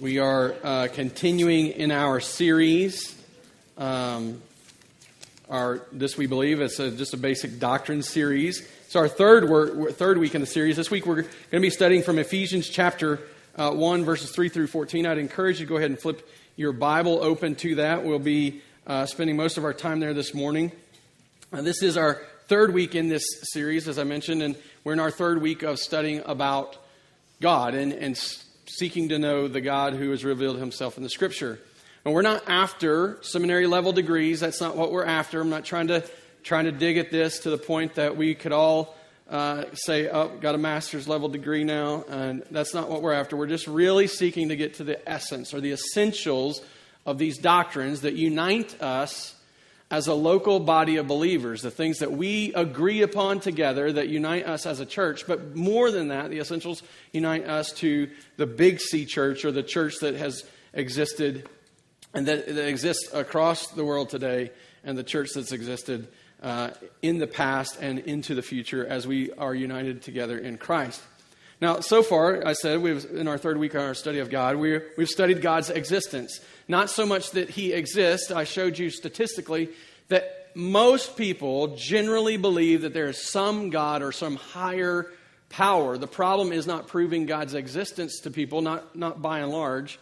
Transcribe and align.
We 0.00 0.18
are 0.18 0.56
uh, 0.64 0.88
continuing 0.92 1.68
in 1.68 1.92
our 1.92 2.18
series. 2.18 3.14
Um, 3.78 4.42
our 5.48 5.82
this 5.92 6.18
we 6.18 6.26
believe 6.26 6.60
it's 6.60 6.80
a, 6.80 6.90
just 6.90 7.14
a 7.14 7.16
basic 7.16 7.60
doctrine 7.60 8.02
series. 8.02 8.68
It's 8.86 8.96
our 8.96 9.06
third 9.06 9.48
work, 9.48 9.92
third 9.92 10.18
week 10.18 10.34
in 10.34 10.40
the 10.40 10.48
series. 10.48 10.76
This 10.76 10.90
week 10.90 11.06
we're 11.06 11.22
going 11.22 11.28
to 11.52 11.60
be 11.60 11.70
studying 11.70 12.02
from 12.02 12.18
Ephesians 12.18 12.68
chapter 12.68 13.20
uh, 13.54 13.70
one, 13.70 14.04
verses 14.04 14.32
three 14.32 14.48
through 14.48 14.66
fourteen. 14.66 15.06
I'd 15.06 15.16
encourage 15.16 15.60
you 15.60 15.66
to 15.66 15.70
go 15.70 15.76
ahead 15.76 15.90
and 15.90 15.98
flip 15.98 16.28
your 16.56 16.72
Bible 16.72 17.22
open 17.22 17.54
to 17.56 17.76
that. 17.76 18.04
We'll 18.04 18.18
be 18.18 18.62
uh, 18.88 19.06
spending 19.06 19.36
most 19.36 19.58
of 19.58 19.64
our 19.64 19.74
time 19.74 20.00
there 20.00 20.12
this 20.12 20.34
morning. 20.34 20.72
Uh, 21.52 21.62
this 21.62 21.84
is 21.84 21.96
our 21.96 22.20
third 22.48 22.74
week 22.74 22.96
in 22.96 23.08
this 23.08 23.24
series, 23.44 23.86
as 23.86 24.00
I 24.00 24.04
mentioned, 24.04 24.42
and 24.42 24.56
we're 24.82 24.94
in 24.94 25.00
our 25.00 25.12
third 25.12 25.40
week 25.40 25.62
of 25.62 25.78
studying 25.78 26.20
about 26.26 26.76
God 27.40 27.74
and, 27.74 27.92
and 27.92 28.20
seeking 28.66 29.10
to 29.10 29.18
know 29.18 29.48
the 29.48 29.60
God 29.60 29.94
who 29.94 30.10
has 30.10 30.24
revealed 30.24 30.58
himself 30.58 30.96
in 30.96 31.02
the 31.02 31.10
scripture. 31.10 31.58
And 32.04 32.12
we're 32.12 32.22
not 32.22 32.42
after 32.48 33.18
seminary 33.22 33.66
level 33.66 33.92
degrees. 33.92 34.40
That's 34.40 34.60
not 34.60 34.76
what 34.76 34.92
we're 34.92 35.06
after. 35.06 35.40
I'm 35.40 35.50
not 35.50 35.64
trying 35.64 35.88
to 35.88 36.04
trying 36.42 36.66
to 36.66 36.72
dig 36.72 36.98
at 36.98 37.10
this 37.10 37.40
to 37.40 37.50
the 37.50 37.58
point 37.58 37.94
that 37.94 38.16
we 38.16 38.34
could 38.34 38.52
all 38.52 38.94
uh, 39.30 39.64
say, 39.72 40.08
"Oh, 40.08 40.28
got 40.28 40.54
a 40.54 40.58
master's 40.58 41.08
level 41.08 41.28
degree 41.28 41.64
now," 41.64 42.04
and 42.08 42.42
that's 42.50 42.74
not 42.74 42.90
what 42.90 43.00
we're 43.00 43.14
after. 43.14 43.36
We're 43.36 43.46
just 43.46 43.66
really 43.66 44.06
seeking 44.06 44.50
to 44.50 44.56
get 44.56 44.74
to 44.74 44.84
the 44.84 45.08
essence 45.08 45.54
or 45.54 45.60
the 45.60 45.72
essentials 45.72 46.60
of 47.06 47.18
these 47.18 47.38
doctrines 47.38 48.02
that 48.02 48.14
unite 48.14 48.80
us 48.82 49.33
as 49.94 50.08
a 50.08 50.14
local 50.14 50.58
body 50.58 50.96
of 50.96 51.06
believers, 51.06 51.62
the 51.62 51.70
things 51.70 52.00
that 52.00 52.10
we 52.10 52.52
agree 52.54 53.02
upon 53.02 53.38
together 53.38 53.92
that 53.92 54.08
unite 54.08 54.44
us 54.44 54.66
as 54.66 54.80
a 54.80 54.86
church. 54.86 55.24
But 55.24 55.54
more 55.54 55.92
than 55.92 56.08
that, 56.08 56.30
the 56.30 56.40
essentials 56.40 56.82
unite 57.12 57.46
us 57.46 57.70
to 57.74 58.10
the 58.36 58.44
big 58.44 58.80
C 58.80 59.06
church 59.06 59.44
or 59.44 59.52
the 59.52 59.62
church 59.62 60.00
that 60.00 60.16
has 60.16 60.42
existed 60.72 61.48
and 62.12 62.26
that, 62.26 62.48
that 62.48 62.68
exists 62.68 63.08
across 63.14 63.68
the 63.68 63.84
world 63.84 64.10
today 64.10 64.50
and 64.82 64.98
the 64.98 65.04
church 65.04 65.30
that's 65.32 65.52
existed 65.52 66.08
uh, 66.42 66.70
in 67.00 67.18
the 67.18 67.28
past 67.28 67.78
and 67.80 68.00
into 68.00 68.34
the 68.34 68.42
future 68.42 68.84
as 68.84 69.06
we 69.06 69.30
are 69.34 69.54
united 69.54 70.02
together 70.02 70.36
in 70.36 70.58
Christ. 70.58 71.00
Now, 71.64 71.80
so 71.80 72.02
far, 72.02 72.46
I 72.46 72.52
said 72.52 72.82
we've 72.82 73.06
in 73.06 73.26
our 73.26 73.38
third 73.38 73.56
week 73.56 73.72
of 73.72 73.80
our 73.80 73.94
study 73.94 74.18
of 74.18 74.28
God, 74.28 74.56
we 74.56 74.82
we've 74.98 75.08
studied 75.08 75.40
God's 75.40 75.70
existence. 75.70 76.40
Not 76.68 76.90
so 76.90 77.06
much 77.06 77.30
that 77.30 77.48
He 77.48 77.72
exists. 77.72 78.30
I 78.30 78.44
showed 78.44 78.78
you 78.78 78.90
statistically 78.90 79.70
that 80.08 80.50
most 80.54 81.16
people 81.16 81.74
generally 81.74 82.36
believe 82.36 82.82
that 82.82 82.92
there 82.92 83.06
is 83.06 83.16
some 83.16 83.70
God 83.70 84.02
or 84.02 84.12
some 84.12 84.36
higher 84.36 85.10
power. 85.48 85.96
The 85.96 86.06
problem 86.06 86.52
is 86.52 86.66
not 86.66 86.86
proving 86.86 87.24
God's 87.24 87.54
existence 87.54 88.20
to 88.24 88.30
people, 88.30 88.60
not, 88.60 88.94
not 88.94 89.22
by 89.22 89.38
and 89.38 89.50
large. 89.50 89.98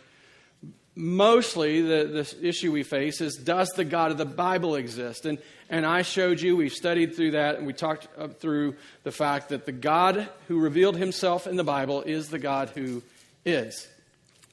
Mostly, 0.94 1.80
the, 1.80 2.04
the 2.04 2.46
issue 2.46 2.70
we 2.70 2.82
face 2.82 3.22
is 3.22 3.36
does 3.36 3.70
the 3.70 3.84
God 3.84 4.10
of 4.10 4.18
the 4.18 4.26
Bible 4.26 4.76
exist? 4.76 5.24
And, 5.24 5.38
and 5.70 5.86
I 5.86 6.02
showed 6.02 6.40
you, 6.40 6.54
we've 6.54 6.72
studied 6.72 7.16
through 7.16 7.30
that, 7.30 7.56
and 7.56 7.66
we 7.66 7.72
talked 7.72 8.08
through 8.40 8.76
the 9.02 9.12
fact 9.12 9.48
that 9.48 9.64
the 9.64 9.72
God 9.72 10.28
who 10.48 10.60
revealed 10.60 10.96
himself 10.96 11.46
in 11.46 11.56
the 11.56 11.64
Bible 11.64 12.02
is 12.02 12.28
the 12.28 12.38
God 12.38 12.70
who 12.74 13.02
is. 13.46 13.88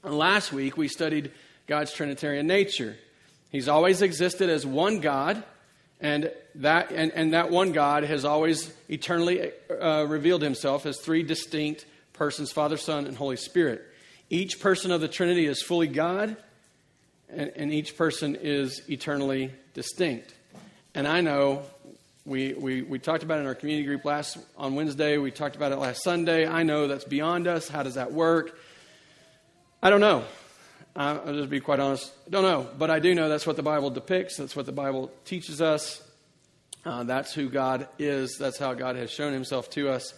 And 0.01 0.17
last 0.17 0.53
week, 0.53 0.77
we 0.77 0.87
studied 0.87 1.31
God's 1.67 1.91
Trinitarian 1.91 2.47
nature. 2.47 2.95
He's 3.51 3.67
always 3.67 4.01
existed 4.01 4.49
as 4.49 4.65
one 4.65 5.01
God, 5.01 5.43
and 5.99 6.31
that, 6.55 6.91
and, 6.91 7.11
and 7.11 7.33
that 7.33 7.49
one 7.49 7.73
God 7.73 8.03
has 8.03 8.23
always 8.23 8.73
eternally 8.87 9.51
uh, 9.69 10.05
revealed 10.07 10.41
himself 10.41 10.85
as 10.85 11.01
three 11.01 11.23
distinct 11.23 11.85
persons 12.13 12.51
Father, 12.51 12.77
Son, 12.77 13.07
and 13.07 13.17
Holy 13.17 13.35
Spirit. 13.35 13.85
Each 14.29 14.59
person 14.59 14.91
of 14.91 15.01
the 15.01 15.07
Trinity 15.07 15.45
is 15.47 15.61
fully 15.61 15.87
God, 15.87 16.37
and, 17.29 17.51
and 17.55 17.73
each 17.73 17.97
person 17.97 18.37
is 18.39 18.81
eternally 18.87 19.51
distinct. 19.73 20.33
And 20.93 21.07
I 21.07 21.21
know 21.21 21.63
we, 22.25 22.53
we, 22.53 22.83
we 22.83 22.99
talked 22.99 23.23
about 23.23 23.39
it 23.39 23.41
in 23.41 23.47
our 23.47 23.55
community 23.55 23.87
group 23.87 24.05
last 24.05 24.37
on 24.55 24.75
Wednesday. 24.75 25.17
We 25.17 25.31
talked 25.31 25.55
about 25.55 25.71
it 25.71 25.77
last 25.77 26.03
Sunday. 26.03 26.47
I 26.47 26.61
know 26.61 26.87
that's 26.87 27.05
beyond 27.05 27.47
us. 27.47 27.67
How 27.67 27.81
does 27.81 27.95
that 27.95 28.11
work? 28.11 28.59
I 29.81 29.89
don't 29.89 30.01
know. 30.01 30.25
I'll 30.95 31.33
just 31.33 31.49
be 31.49 31.59
quite 31.59 31.79
honest. 31.79 32.11
I 32.27 32.29
don't 32.29 32.43
know. 32.43 32.67
But 32.77 32.91
I 32.91 32.99
do 32.99 33.15
know 33.15 33.29
that's 33.29 33.47
what 33.47 33.55
the 33.55 33.63
Bible 33.63 33.89
depicts. 33.89 34.37
That's 34.37 34.55
what 34.55 34.65
the 34.65 34.71
Bible 34.71 35.11
teaches 35.25 35.61
us. 35.61 36.03
Uh, 36.85 37.03
that's 37.03 37.33
who 37.33 37.49
God 37.49 37.87
is. 37.97 38.37
That's 38.37 38.57
how 38.57 38.73
God 38.73 38.95
has 38.95 39.09
shown 39.09 39.33
himself 39.33 39.69
to 39.71 39.89
us. 39.89 40.13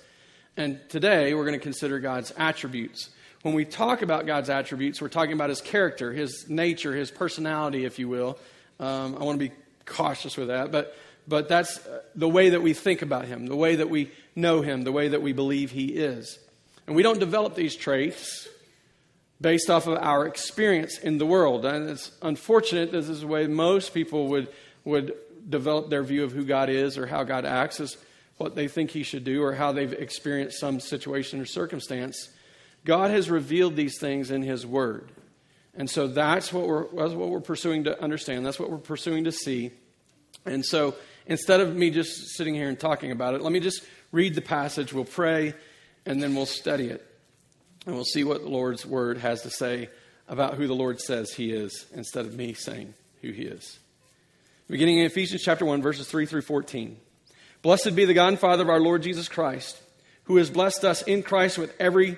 And 0.57 0.79
today 0.89 1.33
we're 1.33 1.45
going 1.45 1.57
to 1.57 1.63
consider 1.63 1.99
God's 1.99 2.33
attributes. 2.35 3.09
When 3.43 3.55
we 3.55 3.65
talk 3.65 4.03
about 4.03 4.27
God's 4.27 4.51
attributes, 4.51 5.01
we're 5.01 5.09
talking 5.09 5.33
about 5.33 5.49
his 5.49 5.61
character, 5.61 6.13
his 6.13 6.47
nature, 6.47 6.95
his 6.95 7.09
personality, 7.09 7.85
if 7.85 7.97
you 7.97 8.07
will. 8.07 8.37
Um, 8.79 9.17
I 9.19 9.23
want 9.23 9.39
to 9.39 9.49
be 9.49 9.55
cautious 9.85 10.37
with 10.37 10.49
that. 10.49 10.71
But, 10.71 10.95
but 11.27 11.49
that's 11.49 11.79
the 12.13 12.29
way 12.29 12.49
that 12.49 12.61
we 12.61 12.73
think 12.73 13.01
about 13.01 13.25
him, 13.25 13.47
the 13.47 13.55
way 13.55 13.77
that 13.77 13.89
we 13.89 14.11
know 14.35 14.61
him, 14.61 14.83
the 14.83 14.91
way 14.91 15.07
that 15.07 15.23
we 15.23 15.33
believe 15.33 15.71
he 15.71 15.85
is. 15.85 16.37
And 16.85 16.95
we 16.95 17.01
don't 17.01 17.19
develop 17.19 17.55
these 17.55 17.75
traits 17.75 18.47
based 19.39 19.71
off 19.71 19.87
of 19.87 19.97
our 19.97 20.27
experience 20.27 20.99
in 20.99 21.17
the 21.17 21.25
world. 21.25 21.65
And 21.65 21.89
it's 21.89 22.11
unfortunate 22.21 22.91
this 22.91 23.09
is 23.09 23.21
the 23.21 23.27
way 23.27 23.47
most 23.47 23.91
people 23.91 24.27
would, 24.27 24.49
would 24.85 25.15
develop 25.49 25.89
their 25.89 26.03
view 26.03 26.23
of 26.23 26.31
who 26.31 26.45
God 26.45 26.69
is 26.69 26.95
or 26.95 27.07
how 27.07 27.23
God 27.23 27.45
acts, 27.45 27.79
is 27.79 27.97
what 28.37 28.55
they 28.55 28.67
think 28.67 28.91
He 28.91 29.01
should 29.01 29.23
do 29.23 29.41
or 29.41 29.53
how 29.53 29.71
they've 29.71 29.93
experienced 29.93 30.59
some 30.59 30.79
situation 30.79 31.41
or 31.41 31.45
circumstance. 31.45 32.29
God 32.85 33.11
has 33.11 33.29
revealed 33.29 33.75
these 33.75 33.99
things 33.99 34.31
in 34.31 34.41
His 34.41 34.65
Word. 34.65 35.11
And 35.73 35.89
so 35.89 36.07
that's 36.07 36.51
what 36.51 36.67
we're, 36.67 36.87
that's 36.93 37.13
what 37.13 37.29
we're 37.29 37.39
pursuing 37.39 37.85
to 37.85 38.01
understand. 38.01 38.45
That's 38.45 38.59
what 38.59 38.69
we're 38.69 38.77
pursuing 38.77 39.23
to 39.25 39.31
see. 39.31 39.71
And 40.45 40.65
so 40.65 40.95
instead 41.25 41.61
of 41.61 41.75
me 41.75 41.91
just 41.91 42.35
sitting 42.35 42.55
here 42.55 42.67
and 42.67 42.79
talking 42.79 43.11
about 43.11 43.35
it, 43.35 43.41
let 43.41 43.51
me 43.51 43.59
just 43.59 43.83
read 44.11 44.35
the 44.35 44.41
passage. 44.41 44.91
We'll 44.91 45.05
pray, 45.05 45.53
and 46.05 46.21
then 46.21 46.35
we'll 46.35 46.45
study 46.45 46.87
it. 46.87 47.05
And 47.85 47.95
we'll 47.95 48.05
see 48.05 48.23
what 48.23 48.41
the 48.41 48.49
Lord's 48.49 48.85
word 48.85 49.17
has 49.19 49.43
to 49.43 49.49
say 49.49 49.89
about 50.27 50.55
who 50.55 50.67
the 50.67 50.75
Lord 50.75 50.99
says 50.99 51.33
he 51.33 51.51
is 51.51 51.85
instead 51.93 52.25
of 52.25 52.35
me 52.35 52.53
saying 52.53 52.93
who 53.21 53.31
he 53.31 53.43
is. 53.43 53.79
Beginning 54.69 54.99
in 54.99 55.05
Ephesians 55.05 55.41
chapter 55.43 55.65
1, 55.65 55.81
verses 55.81 56.07
3 56.07 56.25
through 56.25 56.43
14. 56.43 56.97
Blessed 57.61 57.95
be 57.95 58.05
the 58.05 58.13
God 58.13 58.29
and 58.29 58.39
Father 58.39 58.63
of 58.63 58.69
our 58.69 58.79
Lord 58.79 59.03
Jesus 59.03 59.27
Christ, 59.27 59.79
who 60.25 60.37
has 60.37 60.49
blessed 60.49 60.85
us 60.85 61.01
in 61.01 61.23
Christ 61.23 61.57
with 61.57 61.75
every 61.79 62.17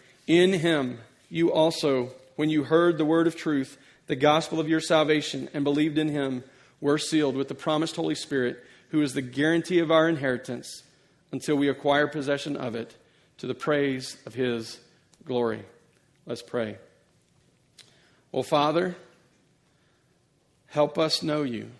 In 0.27 0.53
Him, 0.53 0.99
you 1.29 1.51
also, 1.51 2.11
when 2.35 2.49
you 2.49 2.63
heard 2.63 2.97
the 2.97 3.05
word 3.05 3.27
of 3.27 3.35
truth, 3.35 3.77
the 4.07 4.15
gospel 4.15 4.59
of 4.59 4.69
your 4.69 4.79
salvation, 4.79 5.49
and 5.53 5.63
believed 5.63 5.97
in 5.97 6.09
Him, 6.09 6.43
were 6.79 6.97
sealed 6.97 7.35
with 7.35 7.47
the 7.47 7.55
promised 7.55 7.95
Holy 7.95 8.15
Spirit, 8.15 8.63
who 8.89 9.01
is 9.01 9.13
the 9.13 9.21
guarantee 9.21 9.79
of 9.79 9.91
our 9.91 10.09
inheritance 10.09 10.83
until 11.31 11.55
we 11.55 11.69
acquire 11.69 12.07
possession 12.07 12.57
of 12.57 12.75
it 12.75 12.95
to 13.37 13.47
the 13.47 13.55
praise 13.55 14.17
of 14.25 14.33
His 14.33 14.79
glory. 15.25 15.63
Let's 16.25 16.41
pray. 16.41 16.77
Well, 18.31 18.43
Father, 18.43 18.95
help 20.67 20.97
us 20.97 21.23
know 21.23 21.43
you. 21.43 21.71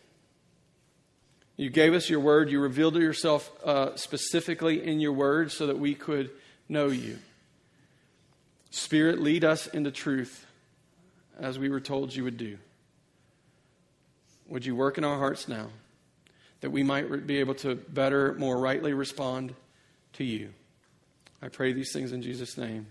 You 1.57 1.69
gave 1.69 1.93
us 1.93 2.09
your 2.09 2.19
word. 2.19 2.49
You 2.49 2.59
revealed 2.59 2.95
yourself 2.95 3.51
uh, 3.63 3.95
specifically 3.95 4.83
in 4.83 4.99
your 4.99 5.13
word 5.13 5.51
so 5.51 5.67
that 5.67 5.77
we 5.77 5.93
could 5.93 6.31
know 6.67 6.87
you. 6.87 7.19
Spirit, 8.71 9.19
lead 9.19 9.43
us 9.43 9.67
into 9.67 9.91
truth 9.91 10.45
as 11.37 11.59
we 11.59 11.69
were 11.69 11.81
told 11.81 12.15
you 12.15 12.23
would 12.23 12.37
do. 12.37 12.57
would 14.47 14.65
you 14.65 14.75
work 14.75 14.97
in 14.97 15.03
our 15.03 15.17
hearts 15.17 15.47
now 15.47 15.67
that 16.61 16.71
we 16.71 16.83
might 16.83 17.27
be 17.27 17.37
able 17.37 17.55
to 17.55 17.75
better, 17.75 18.33
more 18.35 18.57
rightly 18.57 18.93
respond 18.93 19.53
to 20.13 20.23
you? 20.23 20.53
I 21.41 21.49
pray 21.49 21.73
these 21.73 21.91
things 21.91 22.11
in 22.11 22.21
Jesus' 22.21 22.57
name. 22.57 22.85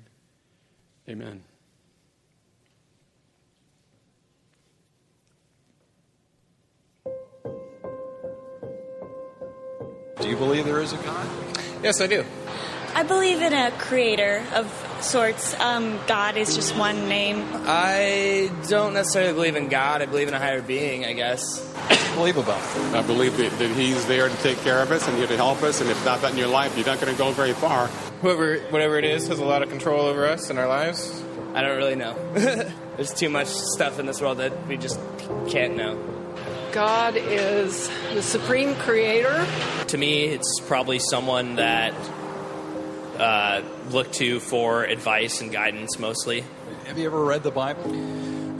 Amen. 1.08 1.42
Do 10.20 10.28
you 10.28 10.36
believe 10.36 10.66
there 10.66 10.82
is 10.82 10.92
a 10.92 10.96
God? 10.98 11.26
Yes, 11.82 12.02
I 12.02 12.06
do. 12.06 12.24
I 12.94 13.02
believe 13.02 13.40
in 13.40 13.54
a 13.54 13.70
creator 13.72 14.44
of 14.52 14.89
sorts. 15.04 15.58
Um, 15.58 15.98
God 16.06 16.36
is 16.36 16.54
just 16.54 16.76
one 16.76 17.08
name. 17.08 17.44
I 17.66 18.50
don't 18.68 18.94
necessarily 18.94 19.32
believe 19.32 19.56
in 19.56 19.68
God. 19.68 20.02
I 20.02 20.06
believe 20.06 20.28
in 20.28 20.34
a 20.34 20.38
higher 20.38 20.62
being, 20.62 21.04
I 21.04 21.12
guess. 21.12 21.60
believe 22.14 22.36
about? 22.36 22.60
I 22.94 23.02
believe 23.02 23.36
that, 23.36 23.58
that 23.58 23.70
He's 23.70 24.06
there 24.06 24.28
to 24.28 24.36
take 24.38 24.58
care 24.58 24.82
of 24.82 24.90
us 24.90 25.06
and 25.06 25.16
here 25.16 25.26
to 25.26 25.36
help 25.36 25.62
us. 25.62 25.80
And 25.80 25.90
if 25.90 26.04
not 26.04 26.22
that 26.22 26.32
in 26.32 26.38
your 26.38 26.48
life, 26.48 26.76
you're 26.76 26.86
not 26.86 27.00
going 27.00 27.12
to 27.12 27.18
go 27.18 27.32
very 27.32 27.52
far. 27.52 27.86
Whoever, 28.22 28.58
whatever 28.70 28.98
it 28.98 29.04
is, 29.04 29.28
has 29.28 29.38
a 29.38 29.44
lot 29.44 29.62
of 29.62 29.68
control 29.68 30.06
over 30.06 30.26
us 30.26 30.50
and 30.50 30.58
our 30.58 30.68
lives. 30.68 31.22
I 31.54 31.62
don't 31.62 31.76
really 31.76 31.96
know. 31.96 32.14
There's 32.96 33.14
too 33.14 33.28
much 33.28 33.48
stuff 33.48 33.98
in 33.98 34.06
this 34.06 34.20
world 34.20 34.38
that 34.38 34.66
we 34.66 34.76
just 34.76 35.00
can't 35.48 35.76
know. 35.76 35.98
God 36.72 37.16
is 37.16 37.90
the 38.14 38.22
supreme 38.22 38.76
creator. 38.76 39.46
To 39.88 39.98
me, 39.98 40.26
it's 40.26 40.60
probably 40.66 41.00
someone 41.00 41.56
that 41.56 41.94
uh, 43.20 43.62
look 43.90 44.10
to 44.12 44.40
for 44.40 44.84
advice 44.84 45.40
and 45.40 45.52
guidance 45.52 45.98
mostly. 45.98 46.44
Have 46.86 46.98
you 46.98 47.06
ever 47.06 47.22
read 47.22 47.42
the 47.42 47.50
Bible? 47.50 47.84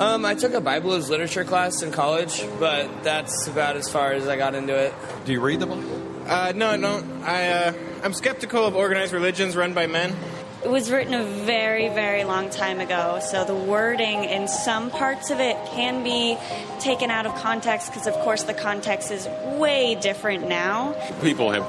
Um, 0.00 0.24
I 0.24 0.34
took 0.34 0.54
a 0.54 0.60
Bible 0.60 0.92
as 0.92 1.10
literature 1.10 1.44
class 1.44 1.82
in 1.82 1.92
college, 1.92 2.42
but 2.58 3.02
that's 3.02 3.46
about 3.48 3.76
as 3.76 3.90
far 3.90 4.12
as 4.12 4.28
I 4.28 4.36
got 4.36 4.54
into 4.54 4.74
it. 4.74 4.94
Do 5.24 5.32
you 5.32 5.40
read 5.40 5.60
the 5.60 5.66
Bible? 5.66 5.84
Uh, 6.26 6.52
no, 6.54 6.70
I 6.70 6.76
don't. 6.76 7.22
I, 7.22 7.48
uh, 7.48 7.72
I'm 8.02 8.14
skeptical 8.14 8.64
of 8.64 8.76
organized 8.76 9.12
religions 9.12 9.56
run 9.56 9.74
by 9.74 9.86
men. 9.86 10.14
It 10.62 10.70
was 10.70 10.90
written 10.90 11.14
a 11.14 11.24
very, 11.24 11.88
very 11.88 12.24
long 12.24 12.50
time 12.50 12.80
ago, 12.80 13.18
so 13.22 13.44
the 13.44 13.54
wording 13.54 14.24
in 14.24 14.46
some 14.46 14.90
parts 14.90 15.30
of 15.30 15.40
it 15.40 15.56
can 15.72 16.04
be 16.04 16.36
taken 16.80 17.10
out 17.10 17.24
of 17.24 17.34
context 17.36 17.90
because, 17.90 18.06
of 18.06 18.12
course, 18.16 18.42
the 18.42 18.52
context 18.52 19.10
is 19.10 19.26
way 19.58 19.94
different 19.94 20.48
now. 20.48 20.92
People 21.22 21.50
have 21.50 21.64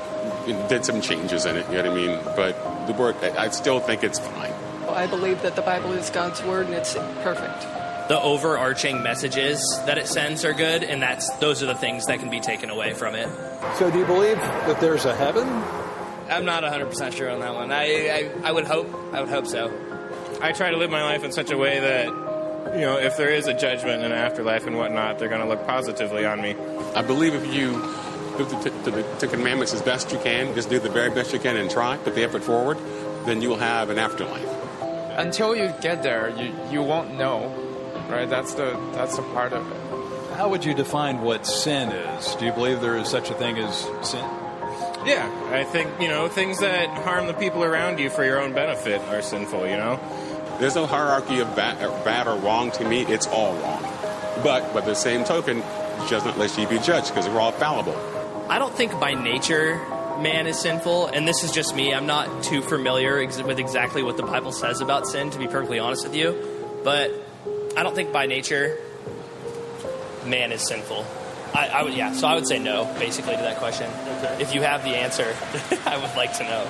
did 0.68 0.86
some 0.86 1.02
changes 1.02 1.46
in 1.46 1.58
it, 1.58 1.66
you 1.70 1.82
know 1.82 1.90
what 1.90 1.92
I 1.92 2.08
mean? 2.08 2.20
But 2.36 2.88
the 2.88 2.94
word, 2.94 3.16
I 3.24 3.50
still 3.50 3.80
think 3.80 4.04
it's 4.04 4.20
fine. 4.20 4.54
I 4.90 5.08
believe 5.08 5.42
that 5.44 5.56
the 5.56 5.62
Bible 5.62 5.94
is 5.94 6.10
God's 6.10 6.44
word 6.44 6.66
and 6.66 6.76
it's 6.76 6.94
perfect. 7.24 7.62
The 8.10 8.20
overarching 8.20 9.04
messages 9.04 9.64
that 9.86 9.98
it 9.98 10.08
sends 10.08 10.44
are 10.44 10.54
good, 10.54 10.84
and 10.84 11.02
that's 11.02 11.34
those 11.38 11.64
are 11.64 11.68
the 11.68 11.76
things 11.76 12.08
that 12.08 12.20
can 12.20 12.30
be 12.30 12.42
taken 12.42 12.70
away 12.70 12.94
from 12.94 13.16
it. 13.16 13.30
So, 13.78 13.90
do 13.90 14.00
you 14.00 14.06
believe 14.06 14.36
that 14.38 14.82
there's 14.82 15.06
a 15.06 15.16
heaven? 15.16 15.48
I'm 16.30 16.44
not 16.44 16.64
100% 16.64 17.14
sure 17.14 17.30
on 17.30 17.40
that 17.40 17.54
one. 17.54 17.72
I, 17.72 18.10
I, 18.10 18.32
I 18.50 18.52
would 18.52 18.66
hope. 18.66 18.94
I 19.14 19.22
would 19.22 19.30
hope 19.30 19.48
so. 19.48 19.72
I 20.42 20.52
try 20.52 20.72
to 20.72 20.78
live 20.78 20.90
my 20.90 21.04
life 21.04 21.24
in 21.24 21.32
such 21.32 21.52
a 21.52 21.58
way 21.58 21.80
that, 21.80 22.08
you 22.74 22.82
know, 22.82 22.98
if 22.98 23.16
there 23.16 23.30
is 23.30 23.48
a 23.48 23.54
judgment 23.54 24.04
and 24.04 24.12
an 24.12 24.20
afterlife 24.20 24.66
and 24.66 24.78
whatnot, 24.78 25.20
they're 25.20 25.30
going 25.30 25.42
to 25.42 25.48
look 25.48 25.66
positively 25.68 26.26
on 26.26 26.42
me. 26.42 26.56
I 26.96 27.02
believe 27.02 27.34
if 27.34 27.54
you 27.54 27.74
do 28.38 28.46
the, 28.46 28.70
to 28.84 28.92
the 28.92 29.04
to 29.20 29.28
commandments 29.28 29.74
as 29.74 29.82
best 29.82 30.12
you 30.12 30.20
can, 30.20 30.54
just 30.56 30.70
do 30.70 30.80
the 30.80 30.90
very 30.90 31.10
best 31.10 31.34
you 31.34 31.40
can 31.40 31.58
and 31.58 31.70
try, 31.70 31.98
put 31.98 32.16
the 32.16 32.24
effort 32.24 32.44
forward, 32.44 32.78
then 33.26 33.42
you 33.42 33.50
will 33.50 33.58
have 33.58 33.90
an 33.90 33.98
afterlife. 33.98 34.48
Until 35.18 35.56
you 35.56 35.74
get 35.82 36.04
there, 36.04 36.30
you, 36.30 36.54
you 36.72 36.82
won't 36.84 37.16
know, 37.16 37.54
right? 38.10 38.30
That's 38.30 38.54
the 38.54 38.80
that's 38.94 39.16
the 39.16 39.24
part 39.24 39.54
of 39.54 39.70
it. 39.72 40.38
How 40.38 40.50
would 40.50 40.64
you 40.64 40.74
define 40.74 41.22
what 41.22 41.46
sin 41.46 41.90
is? 41.90 42.36
Do 42.36 42.46
you 42.46 42.52
believe 42.52 42.82
there 42.82 42.98
is 42.98 43.10
such 43.10 43.30
a 43.30 43.34
thing 43.34 43.58
as 43.58 43.82
sin? 44.08 44.26
Yeah, 45.06 45.30
I 45.52 45.64
think, 45.64 45.90
you 46.00 46.08
know, 46.08 46.28
things 46.28 46.60
that 46.60 46.88
harm 46.90 47.26
the 47.26 47.34
people 47.34 47.64
around 47.64 48.00
you 48.00 48.10
for 48.10 48.24
your 48.24 48.40
own 48.40 48.54
benefit 48.54 49.02
are 49.10 49.22
sinful, 49.22 49.68
you 49.68 49.76
know? 49.76 50.00
There's 50.60 50.76
no 50.76 50.86
hierarchy 50.86 51.40
of 51.40 51.56
bad 51.56 51.82
or, 51.84 51.92
uh, 51.92 52.04
bad 52.04 52.28
or 52.28 52.38
wrong 52.38 52.70
to 52.72 52.88
me. 52.88 53.02
It's 53.02 53.26
all 53.28 53.56
wrong. 53.56 53.82
But 54.44 54.72
by 54.76 54.82
the 54.82 54.94
same 54.94 55.24
token, 55.24 55.64
judge 56.08 56.24
not 56.24 56.38
lest 56.38 56.58
ye 56.58 56.68
be 56.68 56.78
judged, 56.78 57.08
because 57.08 57.28
we're 57.28 57.40
all 57.40 57.52
fallible. 57.52 57.96
I 58.52 58.60
don't 58.60 58.76
think 58.76 59.00
by 59.00 59.14
nature 59.14 59.78
man 60.20 60.46
is 60.46 60.60
sinful, 60.60 61.08
and 61.08 61.26
this 61.26 61.42
is 61.46 61.54
just 61.54 61.74
me. 61.74 61.94
I'm 61.94 62.06
not 62.06 62.44
too 62.44 62.62
familiar 62.62 63.18
ex- 63.20 63.42
with 63.42 63.60
exactly 63.60 64.04
what 64.04 64.18
the 64.18 64.24
Bible 64.24 64.52
says 64.52 64.82
about 64.82 65.08
sin, 65.08 65.30
to 65.30 65.40
be 65.40 65.48
perfectly 65.48 65.80
honest 65.80 66.04
with 66.04 66.14
you. 66.18 66.36
But 66.84 67.12
I 67.78 67.84
don't 67.84 67.96
think 67.96 68.12
by 68.12 68.26
nature 68.26 68.78
man 70.26 70.52
is 70.52 70.68
sinful. 70.68 71.06
I, 71.54 71.70
I 71.70 71.84
would, 71.84 71.94
yeah. 71.94 72.12
So 72.12 72.28
I 72.28 72.36
would 72.36 72.46
say 72.46 72.60
no, 72.60 72.94
basically, 73.00 73.38
to 73.38 73.42
that 73.42 73.56
question. 73.56 73.90
Okay. 73.90 74.42
If 74.42 74.54
you 74.54 74.62
have 74.64 74.84
the 74.84 74.98
answer, 74.98 75.34
I 75.86 75.96
would 75.96 76.14
like 76.18 76.34
to 76.40 76.44
know. 76.44 76.66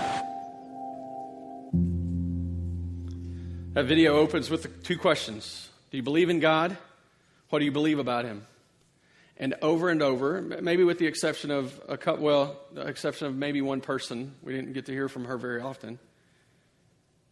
That 3.74 3.86
video 3.86 4.18
opens 4.18 4.52
with 4.52 4.84
two 4.84 5.00
questions 5.00 5.68
Do 5.90 5.98
you 5.98 6.04
believe 6.04 6.30
in 6.30 6.42
God? 6.42 6.78
What 7.50 7.58
do 7.58 7.66
you 7.66 7.72
believe 7.72 7.98
about 7.98 8.26
Him? 8.26 8.46
And 9.42 9.56
over 9.64 9.90
and 9.90 10.04
over, 10.04 10.40
maybe 10.40 10.84
with 10.84 11.00
the 11.00 11.08
exception 11.08 11.50
of 11.50 11.82
a 11.90 11.98
couple, 11.98 12.24
well, 12.24 12.60
the 12.74 12.82
exception 12.82 13.26
of 13.26 13.36
maybe 13.36 13.60
one 13.60 13.82
person, 13.82 14.36
we 14.44 14.54
didn't 14.54 14.74
get 14.74 14.86
to 14.86 14.92
hear 14.92 15.10
from 15.10 15.26
her 15.26 15.36
very 15.36 15.60
often. 15.60 15.98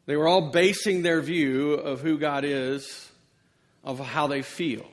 They 0.07 0.17
were 0.17 0.27
all 0.27 0.49
basing 0.49 1.03
their 1.03 1.21
view 1.21 1.73
of 1.73 2.01
who 2.01 2.17
God 2.17 2.45
is, 2.45 3.11
of 3.83 3.99
how 3.99 4.25
they 4.25 4.41
feel. 4.41 4.87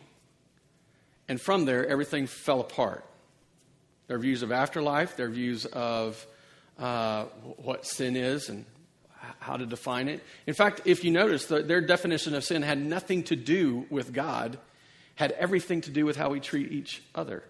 And 1.27 1.41
from 1.41 1.65
there, 1.65 1.87
everything 1.87 2.27
fell 2.27 2.61
apart. 2.61 3.03
Their 4.09 4.19
views 4.19 4.43
of 4.43 4.53
afterlife, 4.53 5.17
their 5.17 5.31
views 5.31 5.65
of 5.65 6.27
uh, 6.79 7.25
what 7.57 7.87
sin 7.87 8.15
is 8.15 8.51
and 8.51 8.67
how 9.39 9.57
to 9.57 9.65
define 9.65 10.09
it. 10.09 10.23
In 10.47 10.53
fact, 10.53 10.83
if 10.85 11.03
you 11.03 11.13
notice, 11.13 11.47
the, 11.47 11.63
their 11.63 11.81
definition 11.81 12.35
of 12.35 12.45
sin 12.45 12.61
had 12.61 12.79
nothing 12.79 13.23
to 13.25 13.37
do 13.37 13.87
with 13.89 14.13
God, 14.13 14.59
had 15.17 15.33
everything 15.33 15.81
to 15.81 15.91
do 15.91 16.07
with 16.07 16.17
how 16.17 16.31
we 16.31 16.41
treat 16.41 16.71
each 16.71 17.03
other. 17.15 17.43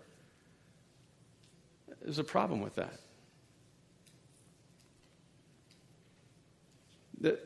There's 2.03 2.19
a 2.19 2.25
problem 2.25 2.63
with 2.63 2.77
that. 2.77 3.01
That 7.21 7.41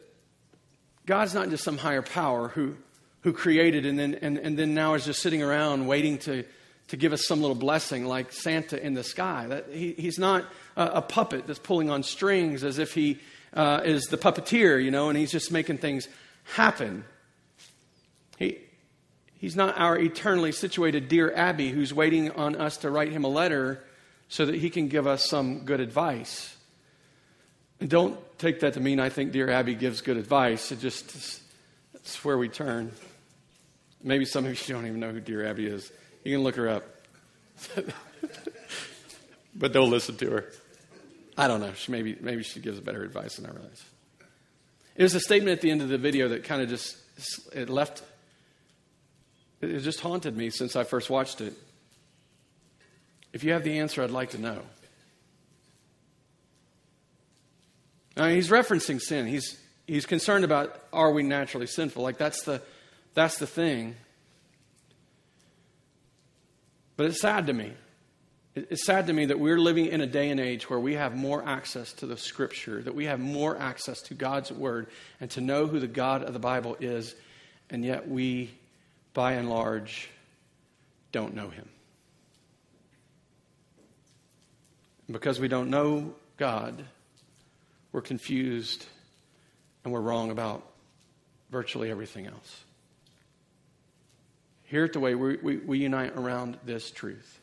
God's 1.07 1.35
not 1.35 1.49
just 1.49 1.65
some 1.65 1.79
higher 1.79 2.03
power 2.03 2.49
who, 2.49 2.77
who 3.23 3.33
created 3.33 3.87
and 3.87 3.99
then, 3.99 4.19
and, 4.21 4.37
and 4.39 4.59
then 4.59 4.75
now 4.75 4.95
is 4.95 5.07
just 5.07 5.23
sitting 5.23 5.43
around 5.43 5.87
waiting 5.87 6.19
to, 6.19 6.45
to 6.89 6.97
give 6.97 7.15
us 7.15 7.27
some 7.27 7.41
little 7.41 7.57
blessing 7.57 8.05
like 8.05 8.33
Santa 8.33 8.81
in 8.85 8.93
the 8.93 9.03
sky. 9.03 9.47
That, 9.49 9.69
he, 9.73 9.95
he's 9.95 10.19
not 10.19 10.45
a, 10.77 10.87
a 10.87 11.03
puppet 11.03 11.47
that's 11.47 11.59
pulling 11.59 11.89
on 11.89 12.03
strings 12.03 12.63
as 12.63 12.79
if 12.79 12.93
he 12.93 13.19
uh, 13.55 13.81
is 13.85 14.05
the 14.05 14.19
puppeteer, 14.19 14.83
you 14.83 14.91
know, 14.91 15.09
and 15.09 15.17
he's 15.17 15.33
just 15.33 15.51
making 15.51 15.79
things 15.79 16.09
happen. 16.45 17.05
He, 19.41 19.47
he's 19.47 19.57
not 19.57 19.79
our 19.79 19.99
eternally 19.99 20.53
situated 20.53 21.09
dear 21.09 21.33
Abby 21.35 21.71
who's 21.71 21.93
waiting 21.93 22.31
on 22.33 22.57
us 22.57 22.77
to 22.79 22.91
write 22.91 23.13
him 23.13 23.25
a 23.25 23.29
letter 23.29 23.83
so 24.29 24.47
that 24.47 24.55
he 24.55 24.71
can 24.71 24.89
give 24.89 25.07
us 25.07 25.29
some 25.29 25.61
good 25.61 25.81
advice. 25.81 26.57
And 27.81 27.89
don't 27.89 28.19
take 28.39 28.61
that 28.61 28.75
to 28.75 28.81
mean 28.81 29.01
I 29.01 29.09
think 29.09 29.33
dear 29.33 29.51
Abby 29.51 29.75
gives 29.75 30.03
good 30.03 30.17
advice. 30.17 30.71
It 30.71 30.81
just, 30.81 31.43
it's 31.95 32.25
where 32.25 32.39
we 32.39 32.49
turn. 32.49 32.93
Maybe 34.03 34.25
some 34.25 34.47
of 34.47 34.69
you 34.69 34.75
don't 34.75 34.87
even 34.87 35.01
know 35.01 35.11
who 35.11 35.21
dear 35.21 35.47
Abby 35.47 35.67
is. 35.67 35.91
You 36.25 36.35
can 36.35 36.43
look 36.43 36.57
her 36.57 36.69
up. 36.69 36.85
but 39.55 39.73
don't 39.73 39.91
listen 39.91 40.17
to 40.19 40.31
her. 40.31 40.53
I 41.37 41.49
don't 41.49 41.61
know. 41.61 41.73
She 41.75 41.91
maybe, 41.91 42.17
maybe 42.21 42.43
she 42.43 42.61
gives 42.61 42.81
better 42.81 43.03
advice 43.03 43.37
than 43.37 43.47
I 43.47 43.51
realize. 43.51 43.83
It 44.97 45.03
was 45.03 45.15
a 45.15 45.21
statement 45.21 45.53
at 45.53 45.63
the 45.63 45.71
end 45.71 45.83
of 45.83 45.89
the 45.89 45.99
video 45.99 46.29
that 46.29 46.45
kind 46.45 46.61
of 46.63 46.69
just 46.69 46.97
it 47.55 47.71
left. 47.71 48.03
It 49.61 49.81
just 49.81 50.01
haunted 50.01 50.37
me 50.37 50.51
since 50.51 50.77
I 50.77 50.85
first 50.85 51.11
watched 51.11 51.41
it. 51.41 51.55
If 53.33 53.45
you 53.45 53.53
have 53.53 53.63
the 53.63 53.79
answer, 53.79 54.03
I'd 54.03 54.11
like 54.11 54.31
to 54.31 54.39
know. 54.39 54.63
Now, 58.17 58.29
he's 58.29 58.49
referencing 58.49 59.01
sin. 59.01 59.27
He's, 59.27 59.59
he's 59.87 60.07
concerned 60.07 60.45
about 60.45 60.79
are 60.93 61.13
we 61.13 61.23
naturally 61.23 61.67
sinful? 61.67 62.03
Like 62.03 62.19
that's 62.19 62.43
the, 62.43 62.61
that's 63.15 63.39
the 63.39 63.47
thing. 63.47 63.97
But 66.97 67.07
it's 67.07 67.21
sad 67.21 67.47
to 67.47 67.53
me. 67.53 67.73
It's 68.55 68.85
sad 68.85 69.07
to 69.07 69.13
me 69.13 69.27
that 69.27 69.39
we're 69.39 69.59
living 69.59 69.87
in 69.87 70.01
a 70.01 70.07
day 70.07 70.29
and 70.31 70.41
age 70.41 70.69
where 70.69 70.81
we 70.81 70.95
have 70.95 71.15
more 71.15 71.43
access 71.47 71.93
to 71.95 72.07
the 72.07 72.17
scripture, 72.17 72.83
that 72.83 72.95
we 72.95 73.07
have 73.07 73.21
more 73.21 73.57
access 73.57 74.03
to 74.03 74.15
God's 74.15 74.51
word 74.51 74.89
and 75.21 75.31
to 75.31 75.41
know 75.41 75.67
who 75.67 75.79
the 75.79 75.87
God 75.87 76.25
of 76.25 76.33
the 76.33 76.41
Bible 76.41 76.77
is, 76.81 77.15
and 77.71 77.85
yet 77.85 78.09
we, 78.09 78.51
by 79.13 79.33
and 79.33 79.51
large, 79.51 80.09
don't 81.13 81.35
know 81.35 81.51
him. 81.51 81.69
Because 85.11 85.41
we 85.41 85.49
don't 85.49 85.71
know 85.71 86.15
God, 86.37 86.85
we're 87.93 88.01
confused 88.01 88.87
and 89.85 89.93
we're 89.93 90.01
wrong 90.01 90.31
about 90.31 90.65
virtually 91.51 91.91
everything 91.91 92.27
else. 92.27 92.65
here 94.65 94.85
at 94.85 94.93
the 94.93 95.01
Way, 95.01 95.17
we, 95.17 95.37
we, 95.39 95.57
we 95.57 95.79
unite 95.79 96.17
around 96.17 96.57
this 96.65 96.91
truth. 96.93 97.41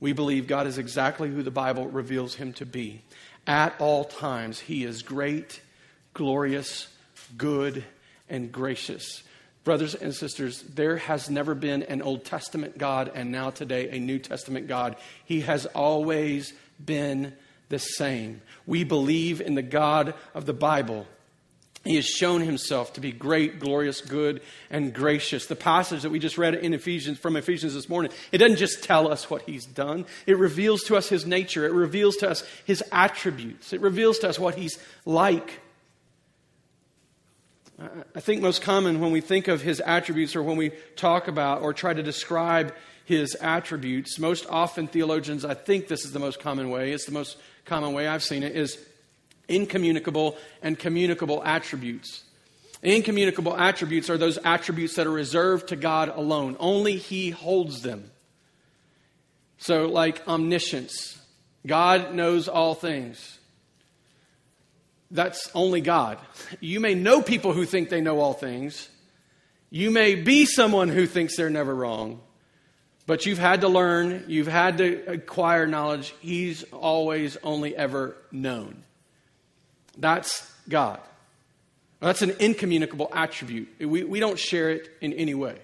We 0.00 0.12
believe 0.12 0.46
God 0.46 0.66
is 0.66 0.78
exactly 0.78 1.30
who 1.30 1.42
the 1.42 1.50
Bible 1.50 1.86
reveals 1.86 2.34
him 2.34 2.52
to 2.54 2.66
be. 2.66 3.02
At 3.46 3.74
all 3.78 4.04
times, 4.04 4.58
he 4.58 4.84
is 4.84 5.02
great, 5.02 5.60
glorious, 6.14 6.88
good, 7.36 7.84
and 8.28 8.50
gracious. 8.50 9.22
Brothers 9.68 9.94
and 9.94 10.14
sisters, 10.14 10.62
there 10.62 10.96
has 10.96 11.28
never 11.28 11.54
been 11.54 11.82
an 11.82 12.00
Old 12.00 12.24
Testament 12.24 12.78
God 12.78 13.12
and 13.14 13.30
now 13.30 13.50
today 13.50 13.90
a 13.90 14.00
New 14.00 14.18
Testament 14.18 14.66
God. 14.66 14.96
He 15.26 15.42
has 15.42 15.66
always 15.66 16.54
been 16.82 17.34
the 17.68 17.78
same. 17.78 18.40
We 18.64 18.84
believe 18.84 19.42
in 19.42 19.56
the 19.56 19.60
God 19.60 20.14
of 20.32 20.46
the 20.46 20.54
Bible. 20.54 21.06
He 21.84 21.96
has 21.96 22.06
shown 22.06 22.40
himself 22.40 22.94
to 22.94 23.02
be 23.02 23.12
great, 23.12 23.60
glorious, 23.60 24.00
good, 24.00 24.40
and 24.70 24.94
gracious. 24.94 25.44
The 25.44 25.54
passage 25.54 26.00
that 26.00 26.08
we 26.08 26.18
just 26.18 26.38
read 26.38 26.54
in 26.54 26.72
Ephesians 26.72 27.18
from 27.18 27.36
Ephesians 27.36 27.74
this 27.74 27.90
morning, 27.90 28.10
it 28.32 28.38
doesn't 28.38 28.56
just 28.56 28.82
tell 28.82 29.12
us 29.12 29.28
what 29.28 29.42
he's 29.42 29.66
done. 29.66 30.06
It 30.24 30.38
reveals 30.38 30.84
to 30.84 30.96
us 30.96 31.10
his 31.10 31.26
nature. 31.26 31.66
It 31.66 31.74
reveals 31.74 32.16
to 32.16 32.30
us 32.30 32.42
his 32.64 32.82
attributes. 32.90 33.74
It 33.74 33.82
reveals 33.82 34.18
to 34.20 34.30
us 34.30 34.38
what 34.38 34.54
he's 34.54 34.78
like. 35.04 35.60
I 37.80 38.20
think 38.20 38.42
most 38.42 38.62
common 38.62 38.98
when 39.00 39.12
we 39.12 39.20
think 39.20 39.46
of 39.46 39.62
his 39.62 39.80
attributes 39.80 40.34
or 40.34 40.42
when 40.42 40.56
we 40.56 40.70
talk 40.96 41.28
about 41.28 41.62
or 41.62 41.72
try 41.72 41.94
to 41.94 42.02
describe 42.02 42.74
his 43.04 43.36
attributes, 43.36 44.18
most 44.18 44.46
often 44.50 44.88
theologians, 44.88 45.44
I 45.44 45.54
think 45.54 45.86
this 45.86 46.04
is 46.04 46.12
the 46.12 46.18
most 46.18 46.40
common 46.40 46.70
way, 46.70 46.92
it's 46.92 47.06
the 47.06 47.12
most 47.12 47.36
common 47.64 47.92
way 47.92 48.08
I've 48.08 48.24
seen 48.24 48.42
it, 48.42 48.56
is 48.56 48.84
incommunicable 49.48 50.36
and 50.60 50.76
communicable 50.76 51.42
attributes. 51.44 52.24
Incommunicable 52.82 53.56
attributes 53.56 54.10
are 54.10 54.18
those 54.18 54.38
attributes 54.44 54.96
that 54.96 55.06
are 55.06 55.12
reserved 55.12 55.68
to 55.68 55.76
God 55.76 56.08
alone. 56.08 56.56
Only 56.58 56.96
He 56.96 57.30
holds 57.30 57.82
them. 57.82 58.10
So, 59.58 59.86
like 59.86 60.26
omniscience, 60.28 61.20
God 61.66 62.14
knows 62.14 62.48
all 62.48 62.74
things. 62.74 63.37
That's 65.10 65.50
only 65.54 65.80
God. 65.80 66.18
You 66.60 66.80
may 66.80 66.94
know 66.94 67.22
people 67.22 67.52
who 67.52 67.64
think 67.64 67.88
they 67.88 68.00
know 68.00 68.20
all 68.20 68.34
things. 68.34 68.88
You 69.70 69.90
may 69.90 70.14
be 70.14 70.44
someone 70.44 70.88
who 70.88 71.06
thinks 71.06 71.36
they're 71.36 71.50
never 71.50 71.74
wrong. 71.74 72.20
But 73.06 73.24
you've 73.24 73.38
had 73.38 73.62
to 73.62 73.68
learn, 73.68 74.24
you've 74.28 74.48
had 74.48 74.78
to 74.78 75.10
acquire 75.10 75.66
knowledge. 75.66 76.14
He's 76.20 76.62
always 76.64 77.38
only 77.42 77.74
ever 77.74 78.14
known. 78.30 78.84
That's 79.96 80.50
God. 80.68 81.00
That's 82.00 82.20
an 82.20 82.34
incommunicable 82.38 83.08
attribute. 83.12 83.68
We, 83.80 84.04
we 84.04 84.20
don't 84.20 84.38
share 84.38 84.70
it 84.70 84.90
in 85.00 85.14
any 85.14 85.34
way. 85.34 85.58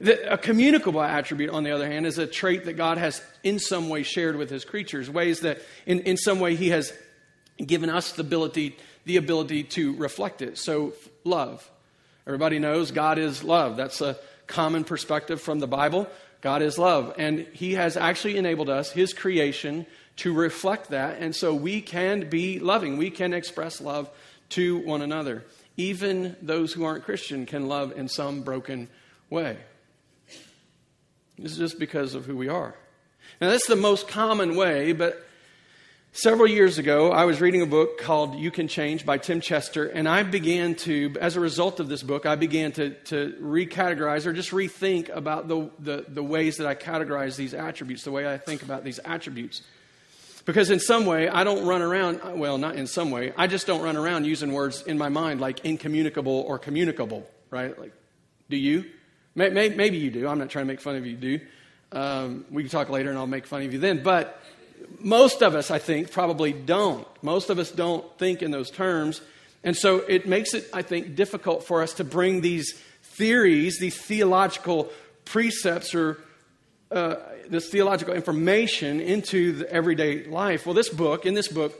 The, 0.00 0.32
a 0.32 0.38
communicable 0.38 1.02
attribute, 1.02 1.50
on 1.50 1.64
the 1.64 1.70
other 1.70 1.86
hand, 1.86 2.06
is 2.06 2.18
a 2.18 2.26
trait 2.26 2.64
that 2.64 2.72
God 2.72 2.96
has 2.96 3.22
in 3.42 3.58
some 3.58 3.90
way 3.90 4.02
shared 4.02 4.36
with 4.36 4.48
his 4.48 4.64
creatures, 4.64 5.10
ways 5.10 5.40
that 5.40 5.60
in, 5.84 6.00
in 6.00 6.16
some 6.16 6.40
way 6.40 6.56
he 6.56 6.70
has 6.70 6.92
given 7.58 7.90
us 7.90 8.12
the 8.12 8.22
ability, 8.22 8.76
the 9.04 9.16
ability 9.16 9.64
to 9.64 9.94
reflect 9.96 10.42
it. 10.42 10.58
So, 10.58 10.94
love. 11.24 11.70
Everybody 12.26 12.58
knows 12.58 12.90
God 12.90 13.18
is 13.18 13.44
love. 13.44 13.76
That's 13.76 14.00
a 14.00 14.16
common 14.46 14.84
perspective 14.84 15.40
from 15.40 15.58
the 15.58 15.66
Bible. 15.66 16.08
God 16.40 16.62
is 16.62 16.78
love. 16.78 17.14
And 17.18 17.46
he 17.52 17.74
has 17.74 17.96
actually 17.96 18.36
enabled 18.36 18.70
us, 18.70 18.90
his 18.90 19.12
creation, 19.12 19.86
to 20.16 20.32
reflect 20.32 20.90
that. 20.90 21.18
And 21.18 21.34
so 21.34 21.54
we 21.54 21.80
can 21.80 22.28
be 22.28 22.60
loving. 22.60 22.96
We 22.96 23.10
can 23.10 23.34
express 23.34 23.80
love 23.80 24.10
to 24.50 24.78
one 24.78 25.02
another. 25.02 25.44
Even 25.76 26.36
those 26.40 26.72
who 26.72 26.84
aren't 26.84 27.04
Christian 27.04 27.46
can 27.46 27.66
love 27.66 27.92
in 27.96 28.08
some 28.08 28.42
broken 28.42 28.88
way. 29.28 29.56
This 31.38 31.52
is 31.52 31.58
just 31.58 31.78
because 31.78 32.14
of 32.14 32.26
who 32.26 32.36
we 32.36 32.48
are. 32.48 32.74
Now, 33.40 33.50
that's 33.50 33.66
the 33.66 33.74
most 33.76 34.06
common 34.06 34.54
way, 34.54 34.92
but 34.92 35.26
several 36.14 36.46
years 36.46 36.78
ago, 36.78 37.10
I 37.10 37.24
was 37.24 37.40
reading 37.40 37.60
a 37.60 37.66
book 37.66 37.98
called 37.98 38.36
You 38.36 38.50
Can 38.50 38.68
Change 38.68 39.04
by 39.04 39.18
Tim 39.18 39.40
Chester, 39.40 39.86
and 39.86 40.08
I 40.08 40.22
began 40.22 40.76
to, 40.76 41.14
as 41.20 41.36
a 41.36 41.40
result 41.40 41.80
of 41.80 41.88
this 41.88 42.02
book, 42.02 42.24
I 42.24 42.36
began 42.36 42.72
to, 42.72 42.90
to 42.90 43.34
recategorize 43.42 44.24
or 44.24 44.32
just 44.32 44.52
rethink 44.52 45.14
about 45.14 45.48
the, 45.48 45.70
the, 45.80 46.04
the 46.08 46.22
ways 46.22 46.56
that 46.58 46.66
I 46.66 46.74
categorize 46.76 47.36
these 47.36 47.52
attributes, 47.52 48.04
the 48.04 48.12
way 48.12 48.32
I 48.32 48.38
think 48.38 48.62
about 48.62 48.84
these 48.84 49.00
attributes. 49.04 49.62
Because 50.44 50.70
in 50.70 50.78
some 50.78 51.04
way, 51.04 51.28
I 51.28 51.42
don't 51.42 51.66
run 51.66 51.82
around, 51.82 52.38
well, 52.38 52.58
not 52.58 52.76
in 52.76 52.86
some 52.86 53.10
way, 53.10 53.32
I 53.36 53.46
just 53.48 53.66
don't 53.66 53.82
run 53.82 53.96
around 53.96 54.24
using 54.24 54.52
words 54.52 54.82
in 54.82 54.96
my 54.96 55.08
mind 55.08 55.40
like 55.40 55.64
incommunicable 55.64 56.44
or 56.46 56.58
communicable, 56.58 57.28
right? 57.50 57.76
Like, 57.78 57.92
do 58.48 58.56
you? 58.56 58.84
Maybe 59.34 59.98
you 59.98 60.10
do. 60.10 60.28
I'm 60.28 60.38
not 60.38 60.48
trying 60.48 60.66
to 60.66 60.68
make 60.72 60.80
fun 60.80 60.94
of 60.94 61.06
you, 61.06 61.16
do. 61.16 61.40
Um, 61.90 62.44
we 62.50 62.62
can 62.62 62.70
talk 62.70 62.88
later 62.88 63.08
and 63.08 63.18
I'll 63.18 63.26
make 63.26 63.46
fun 63.46 63.62
of 63.62 63.72
you 63.72 63.78
then. 63.78 64.02
But 64.02 64.40
most 65.00 65.42
of 65.42 65.54
us, 65.54 65.70
I 65.70 65.78
think, 65.78 66.10
probably 66.10 66.52
don't. 66.52 67.06
Most 67.22 67.50
of 67.50 67.58
us 67.58 67.70
don't 67.70 68.04
think 68.18 68.42
in 68.42 68.50
those 68.50 68.70
terms. 68.70 69.20
And 69.62 69.76
so 69.76 69.98
it 69.98 70.26
makes 70.26 70.54
it, 70.54 70.68
I 70.72 70.82
think, 70.82 71.14
difficult 71.14 71.64
for 71.64 71.82
us 71.82 71.94
to 71.94 72.04
bring 72.04 72.40
these 72.40 72.72
theories, 73.02 73.78
these 73.78 73.96
theological 73.96 74.90
precepts 75.24 75.94
or 75.94 76.18
uh, 76.90 77.16
this 77.48 77.68
theological 77.68 78.14
information 78.14 79.00
into 79.00 79.52
the 79.52 79.70
everyday 79.72 80.24
life. 80.24 80.66
Well, 80.66 80.74
this 80.74 80.88
book, 80.88 81.26
in 81.26 81.34
this 81.34 81.48
book, 81.48 81.74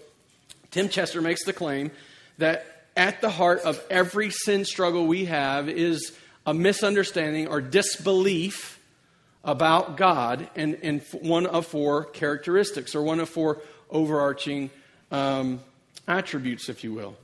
Tim 0.71 0.89
Chester 0.89 1.21
makes 1.21 1.45
the 1.45 1.53
claim 1.53 1.91
that 2.39 2.87
at 2.97 3.21
the 3.21 3.31
heart 3.31 3.61
of 3.61 3.83
every 3.91 4.31
sin 4.31 4.65
struggle 4.65 5.07
we 5.07 5.27
have 5.27 5.69
is 5.69 6.13
a 6.47 6.55
misunderstanding 6.55 7.49
or 7.49 7.61
disbelief 7.61 8.74
about 9.45 9.97
God 9.97 10.49
and, 10.57 10.79
and 10.83 11.03
one 11.21 11.47
of 11.47 11.67
four 11.67 12.05
characteristics 12.07 12.95
or 12.95 13.03
one 13.03 13.21
of 13.21 13.29
four 13.29 13.61
overarching 13.91 14.71
um, 15.11 15.61
attributes, 16.09 16.69
if 16.69 16.83
you 16.83 16.93
will. 16.93 17.17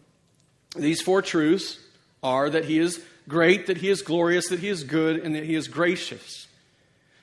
These 0.77 1.01
four 1.01 1.23
truths 1.23 1.79
are 2.23 2.51
that 2.51 2.67
He 2.67 2.79
is 2.79 3.03
great, 3.29 3.67
that 3.67 3.79
He 3.79 3.89
is 3.89 4.03
glorious, 4.03 4.49
that 4.49 4.61
He 4.61 4.69
is 4.69 4.85
good, 4.85 5.17
and 5.17 5.35
that 5.35 5.45
He 5.45 5.55
is 5.55 5.67
gracious. 5.67 6.47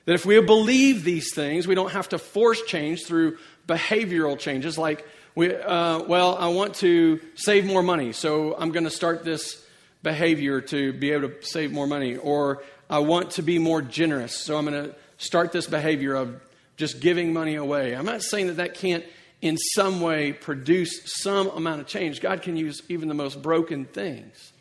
That 0.04 0.14
if 0.14 0.26
we 0.26 0.40
believe 0.40 1.04
these 1.04 1.34
things, 1.34 1.66
we 1.66 1.74
don't 1.74 1.92
have 1.92 2.08
to 2.10 2.18
force 2.18 2.62
change 2.62 3.04
through 3.04 3.38
behavioral 3.66 4.38
changes 4.38 4.78
like, 4.78 5.06
we, 5.34 5.54
uh, 5.54 6.02
well, 6.04 6.36
I 6.36 6.48
want 6.48 6.74
to 6.76 7.20
save 7.36 7.64
more 7.64 7.82
money, 7.82 8.12
so 8.12 8.56
I'm 8.58 8.72
going 8.72 8.84
to 8.84 8.90
start 8.90 9.24
this 9.24 9.64
behavior 10.02 10.60
to 10.62 10.92
be 10.92 11.10
able 11.12 11.28
to 11.28 11.42
save 11.42 11.72
more 11.72 11.86
money. 11.86 12.16
Or 12.16 12.62
I 12.90 13.00
want 13.00 13.32
to 13.32 13.42
be 13.42 13.58
more 13.58 13.82
generous, 13.82 14.34
so 14.34 14.56
I'm 14.56 14.66
going 14.66 14.84
to 14.84 14.94
start 15.18 15.52
this 15.52 15.66
behavior 15.66 16.14
of 16.14 16.40
just 16.76 17.00
giving 17.00 17.32
money 17.32 17.56
away. 17.56 17.94
I'm 17.94 18.06
not 18.06 18.22
saying 18.22 18.46
that 18.46 18.56
that 18.56 18.74
can't 18.74 19.04
in 19.42 19.56
some 19.74 20.00
way 20.00 20.32
produce 20.32 21.02
some 21.22 21.48
amount 21.48 21.80
of 21.80 21.86
change. 21.86 22.20
God 22.20 22.42
can 22.42 22.56
use 22.56 22.82
even 22.88 23.08
the 23.08 23.14
most 23.14 23.42
broken 23.42 23.84
things. 23.84 24.52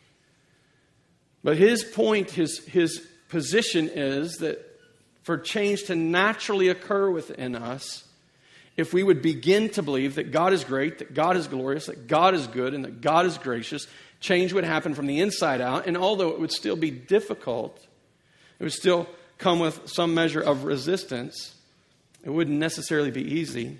But 1.43 1.57
his 1.57 1.83
point, 1.83 2.31
his, 2.31 2.59
his 2.65 2.99
position 3.29 3.89
is 3.89 4.37
that 4.37 4.63
for 5.23 5.37
change 5.37 5.85
to 5.85 5.95
naturally 5.95 6.69
occur 6.69 7.09
within 7.09 7.55
us 7.55 8.03
if 8.75 8.93
we 8.93 9.03
would 9.03 9.21
begin 9.21 9.69
to 9.69 9.81
believe 9.81 10.15
that 10.15 10.31
God 10.31 10.53
is 10.53 10.63
great, 10.63 10.99
that 10.99 11.13
God 11.13 11.35
is 11.35 11.47
glorious, 11.47 11.87
that 11.87 12.07
God 12.07 12.35
is 12.35 12.45
good, 12.45 12.75
and 12.75 12.85
that 12.85 13.01
God 13.01 13.25
is 13.25 13.37
gracious. 13.37 13.87
Change 14.19 14.53
would 14.53 14.63
happen 14.63 14.93
from 14.93 15.07
the 15.07 15.19
inside 15.19 15.61
out, 15.61 15.87
and 15.87 15.97
although 15.97 16.29
it 16.29 16.39
would 16.39 16.51
still 16.51 16.75
be 16.75 16.91
difficult, 16.91 17.86
it 18.59 18.63
would 18.63 18.73
still 18.73 19.07
come 19.37 19.59
with 19.59 19.87
some 19.87 20.13
measure 20.13 20.41
of 20.41 20.63
resistance. 20.63 21.55
It 22.23 22.29
wouldn't 22.29 22.57
necessarily 22.57 23.11
be 23.11 23.35
easy. 23.35 23.77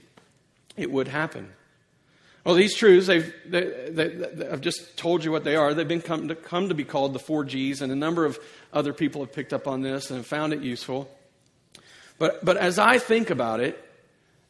It 0.76 0.92
would 0.92 1.08
happen. 1.08 1.52
Well, 2.44 2.56
these 2.56 2.76
truths, 2.76 3.08
they've, 3.08 3.34
they, 3.46 3.90
they, 3.90 4.08
they, 4.08 4.48
I've 4.48 4.62
just 4.62 4.96
told 4.96 5.26
you 5.26 5.34
what 5.34 5.44
they 5.44 5.58
are. 5.58 5.74
They've 5.74 5.86
been 5.86 6.02
come 6.02 6.30
to, 6.30 6.36
come 6.36 6.70
to 6.70 6.76
be 6.76 6.86
called 6.86 7.12
the 7.12 7.20
four 7.20 7.44
G's, 7.44 7.82
and 7.82 7.92
a 7.92 7.96
number 7.96 8.24
of 8.24 8.40
other 8.72 8.94
people 8.94 9.22
have 9.22 9.34
picked 9.34 9.52
up 9.52 9.68
on 9.68 9.82
this 9.82 10.12
and 10.12 10.26
found 10.26 10.54
it 10.54 10.62
useful. 10.62 11.10
But, 12.20 12.46
but 12.46 12.56
as 12.56 12.80
I 12.80 13.00
think 13.00 13.30
about 13.32 13.60
it, 13.60 13.84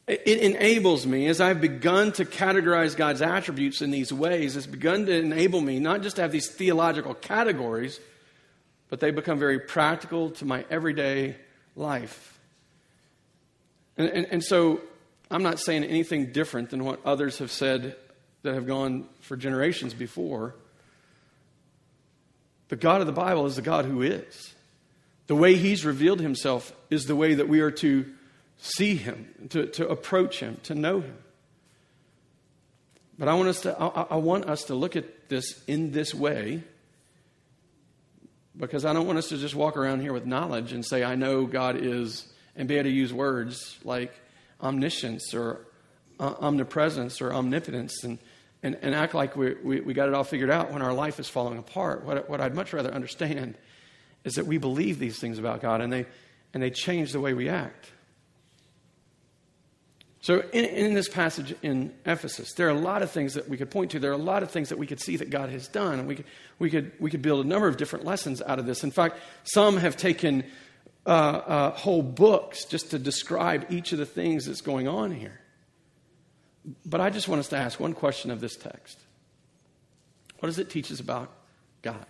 it 0.07 0.39
enables 0.39 1.05
me, 1.05 1.27
as 1.27 1.41
I've 1.41 1.59
begun 1.59 2.13
to 2.13 2.23
categorize 2.23 2.95
God's 2.95 3.21
attributes 3.21 3.81
in 3.81 3.91
these 3.91 4.13
ways, 4.13 4.55
it's 4.55 4.67
begun 4.67 5.05
to 5.07 5.13
enable 5.13 5.59
me 5.59 5.79
not 5.79 6.01
just 6.01 6.15
to 6.15 6.21
have 6.21 6.31
these 6.31 6.47
theological 6.47 7.13
categories, 7.13 7.99
but 8.89 8.99
they 8.99 9.11
become 9.11 9.39
very 9.39 9.59
practical 9.59 10.31
to 10.31 10.45
my 10.45 10.65
everyday 10.69 11.35
life. 11.75 12.39
And, 13.97 14.09
and, 14.09 14.27
and 14.31 14.43
so 14.43 14.81
I'm 15.29 15.43
not 15.43 15.59
saying 15.59 15.83
anything 15.83 16.31
different 16.31 16.69
than 16.69 16.83
what 16.85 17.05
others 17.05 17.39
have 17.39 17.51
said 17.51 17.95
that 18.43 18.53
have 18.53 18.67
gone 18.67 19.07
for 19.21 19.35
generations 19.35 19.93
before. 19.93 20.55
The 22.69 22.75
God 22.75 23.01
of 23.01 23.07
the 23.07 23.13
Bible 23.13 23.45
is 23.45 23.55
the 23.55 23.61
God 23.61 23.85
who 23.85 24.01
is. 24.01 24.53
The 25.27 25.35
way 25.35 25.55
He's 25.55 25.85
revealed 25.85 26.21
Himself 26.21 26.73
is 26.89 27.05
the 27.05 27.15
way 27.15 27.33
that 27.33 27.49
we 27.49 27.59
are 27.59 27.71
to 27.71 28.05
see 28.57 28.95
Him, 28.95 29.49
to, 29.49 29.67
to 29.67 29.87
approach 29.87 30.39
Him, 30.39 30.57
to 30.63 30.75
know 30.75 31.01
Him. 31.01 31.17
But 33.19 33.27
I 33.27 33.33
want, 33.33 33.49
us 33.49 33.61
to, 33.61 33.77
I, 33.77 34.07
I 34.11 34.15
want 34.17 34.45
us 34.45 34.65
to 34.65 34.75
look 34.75 34.95
at 34.95 35.27
this 35.27 35.63
in 35.65 35.91
this 35.91 36.13
way 36.13 36.63
because 38.57 38.85
I 38.85 38.93
don't 38.93 39.05
want 39.05 39.19
us 39.19 39.29
to 39.29 39.37
just 39.37 39.55
walk 39.55 39.77
around 39.77 40.01
here 40.01 40.13
with 40.13 40.25
knowledge 40.25 40.73
and 40.73 40.85
say, 40.85 41.03
I 41.03 41.15
know 41.15 41.45
God 41.45 41.77
is, 41.77 42.27
and 42.55 42.67
be 42.67 42.75
able 42.75 42.85
to 42.85 42.89
use 42.89 43.13
words 43.13 43.77
like 43.83 44.13
omniscience 44.61 45.33
or 45.33 45.59
uh, 46.19 46.33
omnipresence 46.39 47.21
or 47.21 47.33
omnipotence 47.33 48.03
and, 48.03 48.17
and, 48.63 48.77
and 48.81 48.95
act 48.95 49.13
like 49.13 49.35
we, 49.35 49.53
we, 49.55 49.81
we 49.81 49.93
got 49.93 50.07
it 50.07 50.15
all 50.15 50.23
figured 50.23 50.49
out 50.49 50.71
when 50.71 50.81
our 50.81 50.93
life 50.93 51.19
is 51.19 51.29
falling 51.29 51.59
apart. 51.59 52.03
What, 52.03 52.29
what 52.29 52.41
I'd 52.41 52.55
much 52.55 52.73
rather 52.73 52.91
understand 52.91 53.55
is 54.23 54.35
that 54.35 54.47
we 54.47 54.57
believe 54.57 54.97
these 54.97 55.19
things 55.19 55.37
about 55.37 55.61
God 55.61 55.81
and 55.81 55.93
they, 55.93 56.05
and 56.53 56.63
they 56.63 56.71
change 56.71 57.11
the 57.11 57.19
way 57.19 57.33
we 57.33 57.49
act. 57.49 57.91
So, 60.27 60.43
in, 60.51 60.65
in, 60.65 60.93
this 60.93 61.07
passage 61.07 61.55
in 61.61 61.93
Ephesus, 62.05 62.51
there 62.51 62.67
are 62.67 62.71
a 62.71 62.77
lot 62.77 63.01
of 63.01 63.09
things 63.09 63.35
that 63.35 63.47
we 63.47 63.55
could 63.55 63.71
point 63.71 63.91
to. 63.91 63.99
There 63.99 64.11
are 64.11 64.13
a 64.13 64.17
lot 64.17 64.43
of 64.43 64.51
things 64.51 64.67
that 64.67 64.77
we 64.77 64.85
could 64.85 64.99
see 64.99 65.15
that 65.15 65.29
God 65.29 65.49
has 65.51 65.69
done. 65.69 65.99
And 65.99 66.05
we 66.05 66.17
could, 66.17 66.25
we 66.59 66.69
could, 66.69 66.91
we 66.99 67.09
could 67.09 67.21
build 67.21 67.45
a 67.45 67.47
number 67.47 67.69
of 67.69 67.77
different 67.77 68.03
lessons 68.03 68.41
out 68.41 68.59
of 68.59 68.65
this. 68.65 68.83
In 68.83 68.91
fact, 68.91 69.19
some 69.43 69.77
have 69.77 69.95
taken 69.95 70.43
uh, 71.05 71.09
uh, 71.09 71.71
whole 71.71 72.01
books 72.01 72.65
just 72.65 72.91
to 72.91 72.99
describe 72.99 73.67
each 73.69 73.93
of 73.93 73.99
the 73.99 74.05
things 74.05 74.47
that's 74.47 74.59
going 74.59 74.85
on 74.85 75.11
here. 75.11 75.39
But 76.85 76.99
I 76.99 77.09
just 77.09 77.29
want 77.29 77.39
us 77.39 77.47
to 77.47 77.57
ask 77.57 77.79
one 77.79 77.93
question 77.93 78.29
of 78.29 78.41
this 78.41 78.57
text 78.57 78.99
What 80.39 80.47
does 80.47 80.59
it 80.59 80.69
teach 80.69 80.91
us 80.91 80.99
about 80.99 81.31
God? 81.81 82.05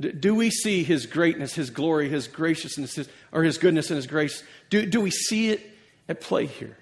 Do 0.00 0.34
we 0.34 0.48
see 0.48 0.82
his 0.82 1.04
greatness, 1.04 1.52
his 1.52 1.68
glory, 1.68 2.08
his 2.08 2.26
graciousness, 2.26 2.94
his, 2.94 3.08
or 3.32 3.42
his 3.42 3.58
goodness 3.58 3.90
and 3.90 3.96
his 3.96 4.06
grace? 4.06 4.42
Do, 4.70 4.86
do 4.86 4.98
we 4.98 5.10
see 5.10 5.50
it 5.50 5.71
at 6.12 6.20
play 6.20 6.46
here? 6.46 6.76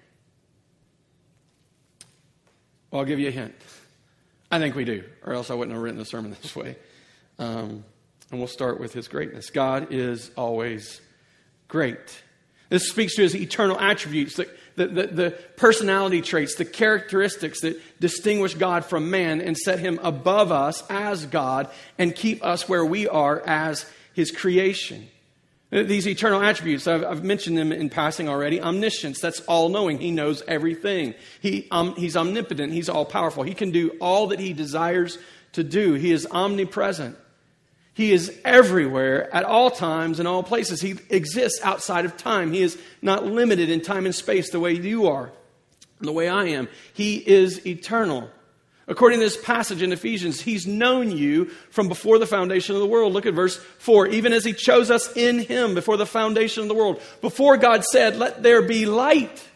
Well, 2.90 3.00
I'll 3.00 3.06
give 3.06 3.18
you 3.18 3.28
a 3.28 3.32
hint. 3.32 3.54
I 4.50 4.58
think 4.58 4.74
we 4.74 4.84
do, 4.84 5.04
or 5.24 5.32
else 5.32 5.50
I 5.50 5.54
wouldn't 5.54 5.72
have 5.74 5.82
written 5.82 5.98
the 5.98 6.04
sermon 6.04 6.36
this 6.42 6.54
way. 6.54 6.76
Um, 7.38 7.84
and 8.30 8.38
we'll 8.38 8.48
start 8.48 8.78
with 8.78 8.92
his 8.92 9.08
greatness. 9.08 9.50
God 9.50 9.88
is 9.90 10.30
always 10.36 11.00
great. 11.68 12.22
This 12.68 12.88
speaks 12.88 13.16
to 13.16 13.22
his 13.22 13.34
eternal 13.34 13.78
attributes, 13.80 14.36
the, 14.36 14.48
the, 14.76 14.86
the, 14.86 15.06
the, 15.06 15.30
personality 15.56 16.20
traits, 16.20 16.54
the 16.54 16.64
characteristics 16.64 17.62
that 17.62 17.80
distinguish 18.00 18.54
God 18.54 18.84
from 18.84 19.10
man 19.10 19.40
and 19.40 19.56
set 19.56 19.80
him 19.80 19.98
above 20.02 20.52
us 20.52 20.84
as 20.88 21.26
God 21.26 21.68
and 21.98 22.14
keep 22.14 22.44
us 22.44 22.68
where 22.68 22.84
we 22.84 23.08
are 23.08 23.42
as 23.44 23.90
his 24.12 24.30
creation. 24.30 25.08
These 25.70 26.08
eternal 26.08 26.42
attributes, 26.42 26.88
I've, 26.88 27.04
I've, 27.04 27.22
mentioned 27.22 27.56
them 27.56 27.70
in 27.70 27.90
passing 27.90 28.28
already. 28.28 28.60
Omniscience, 28.60 29.20
that's 29.20 29.38
all 29.40 29.68
knowing. 29.68 30.00
He 30.00 30.10
knows 30.10 30.42
everything. 30.48 31.14
He, 31.40 31.68
um, 31.70 31.94
he's 31.94 32.16
omnipotent. 32.16 32.72
He's 32.72 32.88
all 32.88 33.04
powerful. 33.04 33.44
He 33.44 33.54
can 33.54 33.70
do 33.70 33.90
all 34.00 34.28
that 34.28 34.40
he 34.40 34.52
desires 34.52 35.16
to 35.52 35.62
do. 35.62 35.94
He 35.94 36.10
is 36.10 36.26
omnipresent. 36.28 37.16
He 37.94 38.12
is 38.12 38.36
everywhere 38.44 39.32
at 39.32 39.44
all 39.44 39.70
times 39.70 40.18
and 40.18 40.26
all 40.26 40.42
places. 40.42 40.80
He 40.80 40.96
exists 41.08 41.60
outside 41.62 42.04
of 42.04 42.16
time. 42.16 42.52
He 42.52 42.62
is 42.62 42.76
not 43.00 43.24
limited 43.24 43.70
in 43.70 43.80
time 43.80 44.06
and 44.06 44.14
space 44.14 44.50
the 44.50 44.58
way 44.58 44.72
you 44.72 45.06
are, 45.06 45.30
the 46.00 46.12
way 46.12 46.28
I 46.28 46.46
am. 46.46 46.68
He 46.94 47.16
is 47.16 47.64
eternal. 47.64 48.28
According 48.90 49.20
to 49.20 49.24
this 49.24 49.42
passage 49.42 49.82
in 49.82 49.92
Ephesians, 49.92 50.40
He's 50.40 50.66
known 50.66 51.12
you 51.12 51.46
from 51.70 51.88
before 51.88 52.18
the 52.18 52.26
foundation 52.26 52.74
of 52.74 52.80
the 52.80 52.88
world. 52.88 53.12
Look 53.12 53.24
at 53.24 53.34
verse 53.34 53.56
4. 53.78 54.08
Even 54.08 54.32
as 54.32 54.44
He 54.44 54.52
chose 54.52 54.90
us 54.90 55.16
in 55.16 55.38
Him 55.38 55.74
before 55.74 55.96
the 55.96 56.04
foundation 56.04 56.64
of 56.64 56.68
the 56.68 56.74
world. 56.74 57.00
Before 57.20 57.56
God 57.56 57.84
said, 57.84 58.16
Let 58.16 58.42
there 58.42 58.62
be 58.62 58.86
light. 58.86 59.46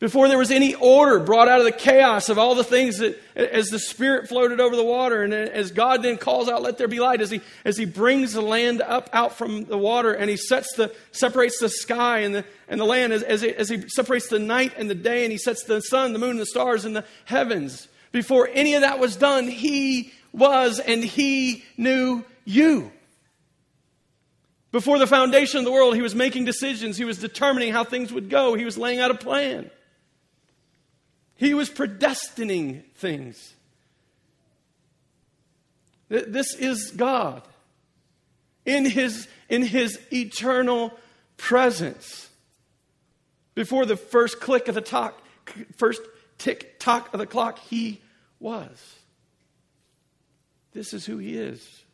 Before 0.00 0.28
there 0.28 0.36
was 0.36 0.50
any 0.50 0.74
order 0.74 1.18
brought 1.18 1.48
out 1.48 1.60
of 1.60 1.64
the 1.64 1.72
chaos 1.72 2.28
of 2.28 2.36
all 2.36 2.54
the 2.54 2.64
things 2.64 2.98
that, 2.98 3.18
as 3.36 3.68
the 3.68 3.78
Spirit 3.78 4.28
floated 4.28 4.60
over 4.60 4.76
the 4.76 4.84
water, 4.84 5.22
and 5.22 5.32
as 5.32 5.70
God 5.70 6.02
then 6.02 6.18
calls 6.18 6.48
out, 6.48 6.62
"Let 6.62 6.76
there 6.76 6.88
be 6.88 7.00
light," 7.00 7.22
as 7.22 7.30
He 7.30 7.40
as 7.64 7.78
He 7.78 7.86
brings 7.86 8.34
the 8.34 8.42
land 8.42 8.82
up 8.82 9.08
out 9.12 9.38
from 9.38 9.64
the 9.64 9.78
water, 9.78 10.12
and 10.12 10.28
He 10.28 10.36
sets 10.36 10.74
the 10.74 10.92
separates 11.12 11.58
the 11.58 11.70
sky 11.70 12.18
and 12.18 12.34
the 12.34 12.44
and 12.68 12.78
the 12.78 12.84
land, 12.84 13.12
as 13.14 13.22
as 13.22 13.40
he, 13.40 13.54
as 13.54 13.68
he 13.70 13.88
separates 13.88 14.28
the 14.28 14.38
night 14.38 14.72
and 14.76 14.90
the 14.90 14.94
day, 14.94 15.22
and 15.22 15.32
He 15.32 15.38
sets 15.38 15.62
the 15.62 15.80
sun, 15.80 16.12
the 16.12 16.18
moon, 16.18 16.32
and 16.32 16.40
the 16.40 16.46
stars 16.46 16.84
in 16.84 16.92
the 16.92 17.04
heavens. 17.24 17.88
Before 18.12 18.50
any 18.52 18.74
of 18.74 18.82
that 18.82 18.98
was 18.98 19.16
done, 19.16 19.48
He 19.48 20.12
was 20.32 20.80
and 20.80 21.02
He 21.02 21.64
knew 21.78 22.24
you. 22.44 22.92
Before 24.70 24.98
the 24.98 25.06
foundation 25.06 25.60
of 25.60 25.64
the 25.64 25.72
world, 25.72 25.94
He 25.94 26.02
was 26.02 26.16
making 26.16 26.44
decisions. 26.44 26.98
He 26.98 27.04
was 27.04 27.18
determining 27.18 27.72
how 27.72 27.84
things 27.84 28.12
would 28.12 28.28
go. 28.28 28.54
He 28.54 28.64
was 28.64 28.76
laying 28.76 28.98
out 28.98 29.12
a 29.12 29.14
plan. 29.14 29.70
He 31.36 31.54
was 31.54 31.70
predestining 31.70 32.84
things. 32.94 33.54
This 36.08 36.54
is 36.54 36.92
God 36.92 37.42
in 38.64 38.84
his, 38.84 39.26
in 39.48 39.62
his 39.62 39.98
eternal 40.12 40.92
presence. 41.36 42.28
Before 43.54 43.86
the 43.86 43.96
first 43.96 44.40
click 44.40 44.68
of 44.68 44.74
the 44.74 44.80
talk, 44.80 45.20
first 45.76 46.02
tick 46.38 46.78
tock 46.78 47.12
of 47.12 47.20
the 47.20 47.26
clock, 47.26 47.58
he 47.58 48.00
was. 48.38 48.96
This 50.72 50.92
is 50.92 51.06
who 51.06 51.18
he 51.18 51.36
is. 51.36 51.84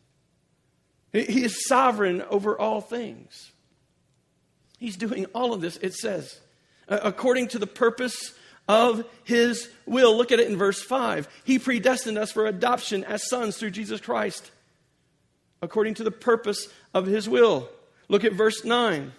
He 1.13 1.43
is 1.43 1.67
sovereign 1.67 2.21
over 2.23 2.57
all 2.57 2.81
things. 2.81 3.51
He's 4.77 4.97
doing 4.97 5.25
all 5.35 5.53
of 5.53 5.61
this, 5.61 5.77
it 5.77 5.93
says, 5.93 6.39
according 6.87 7.49
to 7.49 7.59
the 7.59 7.67
purpose 7.67 8.33
of 8.71 9.03
his 9.25 9.69
will. 9.85 10.15
Look 10.15 10.31
at 10.31 10.39
it 10.39 10.49
in 10.49 10.57
verse 10.57 10.81
5. 10.81 11.27
He 11.43 11.59
predestined 11.59 12.17
us 12.17 12.31
for 12.31 12.45
adoption 12.45 13.03
as 13.03 13.27
sons 13.27 13.57
through 13.57 13.71
Jesus 13.71 13.99
Christ, 13.99 14.49
according 15.61 15.95
to 15.95 16.05
the 16.05 16.11
purpose 16.11 16.69
of 16.93 17.05
his 17.05 17.27
will. 17.27 17.69
Look 18.07 18.23
at 18.23 18.31
verse 18.31 18.63
9. 18.63 19.11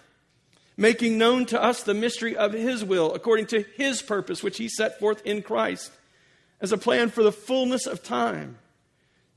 Making 0.75 1.19
known 1.19 1.45
to 1.45 1.61
us 1.61 1.83
the 1.83 1.93
mystery 1.93 2.35
of 2.35 2.53
his 2.53 2.83
will, 2.83 3.13
according 3.13 3.45
to 3.47 3.63
his 3.77 4.01
purpose, 4.01 4.41
which 4.41 4.57
he 4.57 4.67
set 4.67 4.97
forth 4.99 5.23
in 5.23 5.43
Christ, 5.43 5.91
as 6.59 6.71
a 6.71 6.77
plan 6.77 7.11
for 7.11 7.21
the 7.21 7.31
fullness 7.31 7.85
of 7.85 8.01
time, 8.01 8.57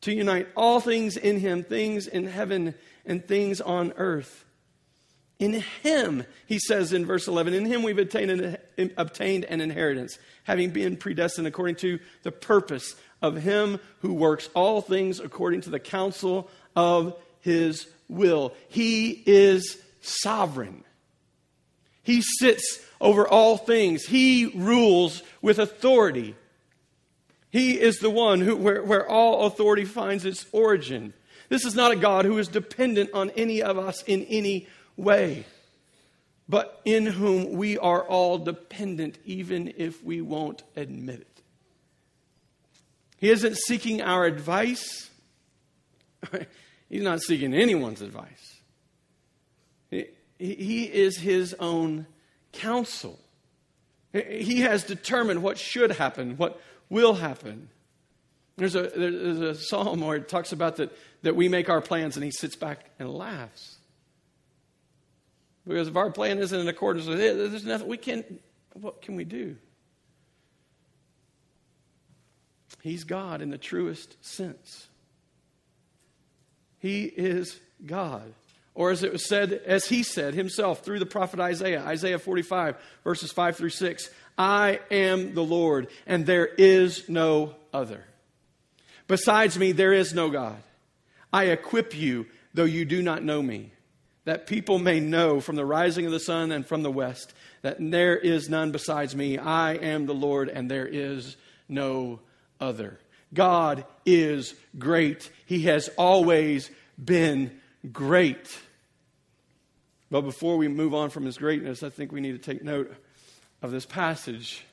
to 0.01 0.15
unite 0.15 0.49
all 0.57 0.81
things 0.81 1.19
in 1.19 1.41
him, 1.41 1.63
things 1.63 2.07
in 2.07 2.27
heaven 2.27 2.75
and 3.05 3.23
things 3.23 3.61
on 3.61 3.93
earth 3.99 4.46
in 5.39 5.63
him, 5.83 6.25
he 6.47 6.59
says 6.59 6.93
in 6.93 7.05
verse 7.05 7.29
11, 7.29 7.53
in 7.53 7.67
him 7.67 7.83
we've 7.83 7.99
obtained 7.99 8.31
an, 8.31 8.59
obtained 8.97 9.45
an 9.45 9.61
inheritance, 9.61 10.19
having 10.45 10.71
been 10.71 10.97
predestined 10.97 11.47
according 11.47 11.77
to 11.77 11.99
the 12.23 12.33
purpose 12.33 12.97
of 13.21 13.37
him 13.37 13.79
who 14.01 14.15
works 14.15 14.49
all 14.55 14.81
things 14.81 15.21
according 15.21 15.61
to 15.63 15.71
the 15.71 15.79
counsel 15.79 16.49
of 16.75 17.17
his 17.41 17.87
will. 18.09 18.55
He 18.69 19.23
is 19.27 19.79
sovereign. 20.01 20.85
He 22.03 22.23
sits 22.23 22.81
over 23.01 23.29
all 23.29 23.57
things. 23.57 24.07
He 24.07 24.47
rules 24.55 25.23
with 25.43 25.59
authority. 25.59 26.35
He 27.51 27.79
is 27.79 27.99
the 27.99 28.11
one 28.11 28.41
who, 28.41 28.57
where, 28.57 28.83
where 28.83 29.09
all 29.09 29.47
authority 29.47 29.85
finds 29.85 30.25
its 30.25 30.47
origin. 30.53 31.13
This 31.49 31.65
is 31.65 31.75
not 31.75 31.93
a 31.93 31.97
God 31.97 32.25
who 32.25 32.39
is 32.39 32.49
dependent 32.49 33.11
on 33.13 33.31
any 33.31 33.63
of 33.63 33.79
us 33.79 34.03
in 34.05 34.25
any 34.25 34.67
way, 34.97 35.45
but 36.49 36.81
in 36.85 37.07
whom 37.07 37.53
we 37.53 37.79
are 37.79 38.03
all 38.03 38.39
dependent, 38.39 39.19
even 39.25 39.75
if 39.77 40.03
we 40.03 40.21
won't 40.21 40.63
admit 40.77 41.21
it. 41.21 41.43
He 43.19 43.31
isn't 43.31 43.57
seeking 43.57 44.03
our 44.03 44.25
advice, 44.25 45.11
he's 46.89 47.03
not 47.03 47.23
seeking 47.23 47.55
anyone's 47.55 48.03
advice. 48.03 48.61
He, 50.39 50.85
is 50.85 51.17
his 51.17 51.55
own 51.59 52.07
counsel. 52.53 53.19
He 54.13 54.61
has 54.61 54.85
determined 54.85 55.43
what 55.43 55.59
should 55.59 55.93
happen, 55.93 56.37
what 56.37 56.61
will 56.91 57.15
happen. 57.15 57.71
There's 58.57 58.75
a, 58.75 58.83
there's 58.83 59.41
a 59.41 59.55
psalm 59.55 60.01
where 60.01 60.17
it 60.17 60.29
talks 60.29 60.53
about 60.53 60.77
that, 60.77 60.97
that 61.23 61.37
we 61.37 61.49
make 61.49 61.71
our 61.71 61.81
plans 61.81 62.17
and 62.17 62.25
he 62.25 62.31
sits 62.31 62.57
back 62.57 62.91
and 62.99 63.11
laughs. 63.11 63.77
Because 65.67 65.89
if 65.89 65.97
our 65.97 66.11
plan 66.11 66.39
isn't 66.39 66.59
in 66.59 66.69
accordance 66.69 67.07
with 67.07 67.21
it, 67.21 67.37
there's 67.37 67.65
nothing 67.65 67.89
we 67.89 67.97
can. 67.97 68.25
What 68.75 69.03
can 69.03 69.17
we 69.17 69.25
do? 69.25 69.57
He's 72.83 73.05
God 73.05 73.43
in 73.43 73.51
the 73.51 73.59
truest 73.59 74.25
sense. 74.25 74.87
He 76.79 77.05
is 77.05 77.59
God. 77.85 78.33
Or 78.75 78.91
as 78.91 79.03
it 79.03 79.11
was 79.11 79.27
said, 79.27 79.53
as 79.53 79.87
he 79.87 80.03
said 80.03 80.35
himself 80.35 80.85
through 80.85 80.99
the 80.99 81.07
prophet 81.07 81.41
Isaiah, 81.41 81.83
Isaiah 81.83 82.19
45, 82.19 82.77
verses 83.03 83.33
5 83.33 83.57
through 83.57 83.71
6 83.71 84.11
I 84.39 84.81
am 84.91 85.35
the 85.35 85.43
Lord, 85.43 85.89
and 86.07 86.27
there 86.27 86.47
is 86.47 87.09
no 87.09 87.57
other. 87.73 88.05
Besides 89.09 89.59
me, 89.59 89.73
there 89.73 89.95
is 89.95 90.13
no 90.13 90.29
God. 90.29 90.59
I 91.33 91.45
equip 91.45 91.97
you, 91.97 92.27
though 92.53 92.65
you 92.65 92.85
do 92.85 93.03
not 93.03 93.25
know 93.25 93.43
me 93.43 93.73
that 94.27 94.47
people 94.47 94.79
may 94.79 95.01
know 95.01 95.41
from 95.41 95.57
the 95.57 95.65
rising 95.65 96.05
of 96.05 96.13
the 96.13 96.21
sun 96.21 96.53
and 96.53 96.67
from 96.67 96.83
the 96.83 96.91
west 96.91 97.33
that 97.63 97.77
there 97.79 98.17
is 98.17 98.51
none 98.51 98.73
besides 98.73 99.17
me. 99.17 99.39
I 99.39 99.75
am 99.75 100.07
the 100.07 100.15
Lord, 100.15 100.49
and 100.49 100.71
there 100.71 100.87
is 100.87 101.37
no 101.69 102.21
other. 102.61 102.99
God 103.33 103.85
is 104.05 104.55
great. 104.79 105.31
He 105.47 105.63
has 105.63 105.89
always 105.97 106.71
been 107.03 107.61
great. 107.93 108.59
But 110.11 110.23
before 110.23 110.57
we 110.57 110.69
move 110.69 110.93
on 110.93 111.11
from 111.11 111.25
his 111.25 111.39
greatness, 111.39 111.83
I 111.85 111.91
think 111.91 112.11
we 112.11 112.21
need 112.21 112.33
to 112.33 112.53
take 112.53 112.65
note 112.65 112.93
of 113.63 113.71
this 113.71 113.87
passage, 113.87 114.65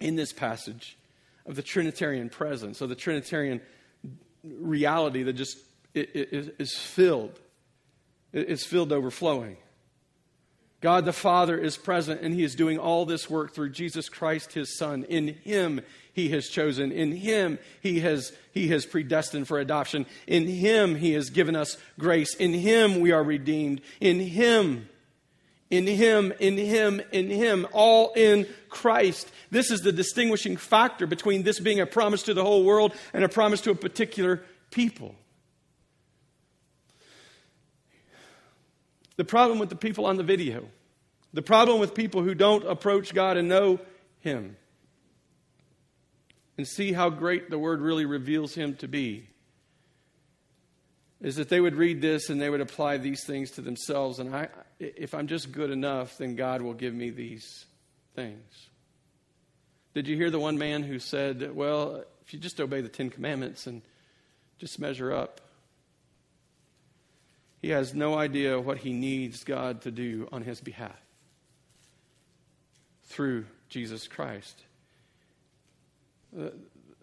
in 0.00 0.16
this 0.16 0.32
passage, 0.32 0.98
of 1.46 1.54
the 1.54 1.62
Trinitarian 1.62 2.28
presence, 2.28 2.80
of 2.80 2.88
the 2.88 2.96
Trinitarian 2.96 3.60
reality 4.42 5.22
that 5.22 5.34
just 5.34 5.58
is 5.94 6.74
filled. 6.76 7.38
It's 8.34 8.66
filled 8.66 8.92
overflowing. 8.92 9.56
God 10.80 11.06
the 11.06 11.14
Father 11.14 11.56
is 11.56 11.78
present, 11.78 12.20
and 12.20 12.34
He 12.34 12.42
is 12.42 12.54
doing 12.54 12.78
all 12.78 13.06
this 13.06 13.30
work 13.30 13.54
through 13.54 13.70
Jesus 13.70 14.10
Christ, 14.10 14.52
His 14.52 14.76
Son. 14.76 15.04
In 15.04 15.28
Him, 15.28 15.80
He 16.12 16.28
has 16.30 16.48
chosen. 16.48 16.92
In 16.92 17.12
Him, 17.12 17.58
He 17.80 18.00
has, 18.00 18.32
he 18.52 18.68
has 18.68 18.84
predestined 18.84 19.48
for 19.48 19.58
adoption. 19.58 20.04
In 20.26 20.46
Him, 20.46 20.96
He 20.96 21.12
has 21.12 21.30
given 21.30 21.56
us 21.56 21.78
grace. 21.98 22.34
In 22.34 22.52
Him, 22.52 23.00
we 23.00 23.12
are 23.12 23.22
redeemed. 23.22 23.80
In 23.98 24.20
Him, 24.20 24.88
in 25.70 25.86
Him, 25.86 26.34
in 26.38 26.58
Him, 26.58 27.00
in 27.12 27.30
Him, 27.30 27.66
all 27.72 28.12
in 28.14 28.46
Christ. 28.68 29.30
This 29.50 29.70
is 29.70 29.80
the 29.80 29.92
distinguishing 29.92 30.56
factor 30.56 31.06
between 31.06 31.44
this 31.44 31.60
being 31.60 31.80
a 31.80 31.86
promise 31.86 32.24
to 32.24 32.34
the 32.34 32.44
whole 32.44 32.64
world 32.64 32.92
and 33.14 33.24
a 33.24 33.28
promise 33.28 33.60
to 33.62 33.70
a 33.70 33.76
particular 33.76 34.42
people. 34.70 35.14
The 39.16 39.24
problem 39.24 39.58
with 39.58 39.68
the 39.68 39.76
people 39.76 40.06
on 40.06 40.16
the 40.16 40.22
video, 40.22 40.68
the 41.32 41.42
problem 41.42 41.80
with 41.80 41.94
people 41.94 42.22
who 42.22 42.34
don't 42.34 42.66
approach 42.66 43.14
God 43.14 43.36
and 43.36 43.48
know 43.48 43.80
Him 44.20 44.56
and 46.56 46.66
see 46.66 46.92
how 46.92 47.10
great 47.10 47.50
the 47.50 47.58
Word 47.58 47.80
really 47.80 48.04
reveals 48.04 48.54
Him 48.54 48.76
to 48.76 48.88
be 48.88 49.28
is 51.20 51.36
that 51.36 51.48
they 51.48 51.60
would 51.60 51.74
read 51.74 52.02
this 52.02 52.28
and 52.28 52.40
they 52.40 52.50
would 52.50 52.60
apply 52.60 52.98
these 52.98 53.24
things 53.24 53.52
to 53.52 53.62
themselves. 53.62 54.18
And 54.18 54.34
I, 54.34 54.48
if 54.78 55.14
I'm 55.14 55.26
just 55.26 55.52
good 55.52 55.70
enough, 55.70 56.18
then 56.18 56.36
God 56.36 56.60
will 56.60 56.74
give 56.74 56.92
me 56.92 57.10
these 57.10 57.64
things. 58.14 58.68
Did 59.94 60.06
you 60.06 60.16
hear 60.16 60.30
the 60.30 60.40
one 60.40 60.58
man 60.58 60.82
who 60.82 60.98
said, 60.98 61.54
Well, 61.54 62.04
if 62.26 62.34
you 62.34 62.40
just 62.40 62.60
obey 62.60 62.80
the 62.80 62.88
Ten 62.88 63.10
Commandments 63.10 63.66
and 63.66 63.80
just 64.58 64.78
measure 64.78 65.12
up, 65.12 65.40
he 67.64 67.70
has 67.70 67.94
no 67.94 68.14
idea 68.14 68.60
what 68.60 68.76
he 68.76 68.92
needs 68.92 69.42
God 69.42 69.80
to 69.82 69.90
do 69.90 70.28
on 70.30 70.42
his 70.42 70.60
behalf 70.60 71.00
through 73.04 73.46
Jesus 73.70 74.06
Christ. 74.06 74.60
The, 76.34 76.52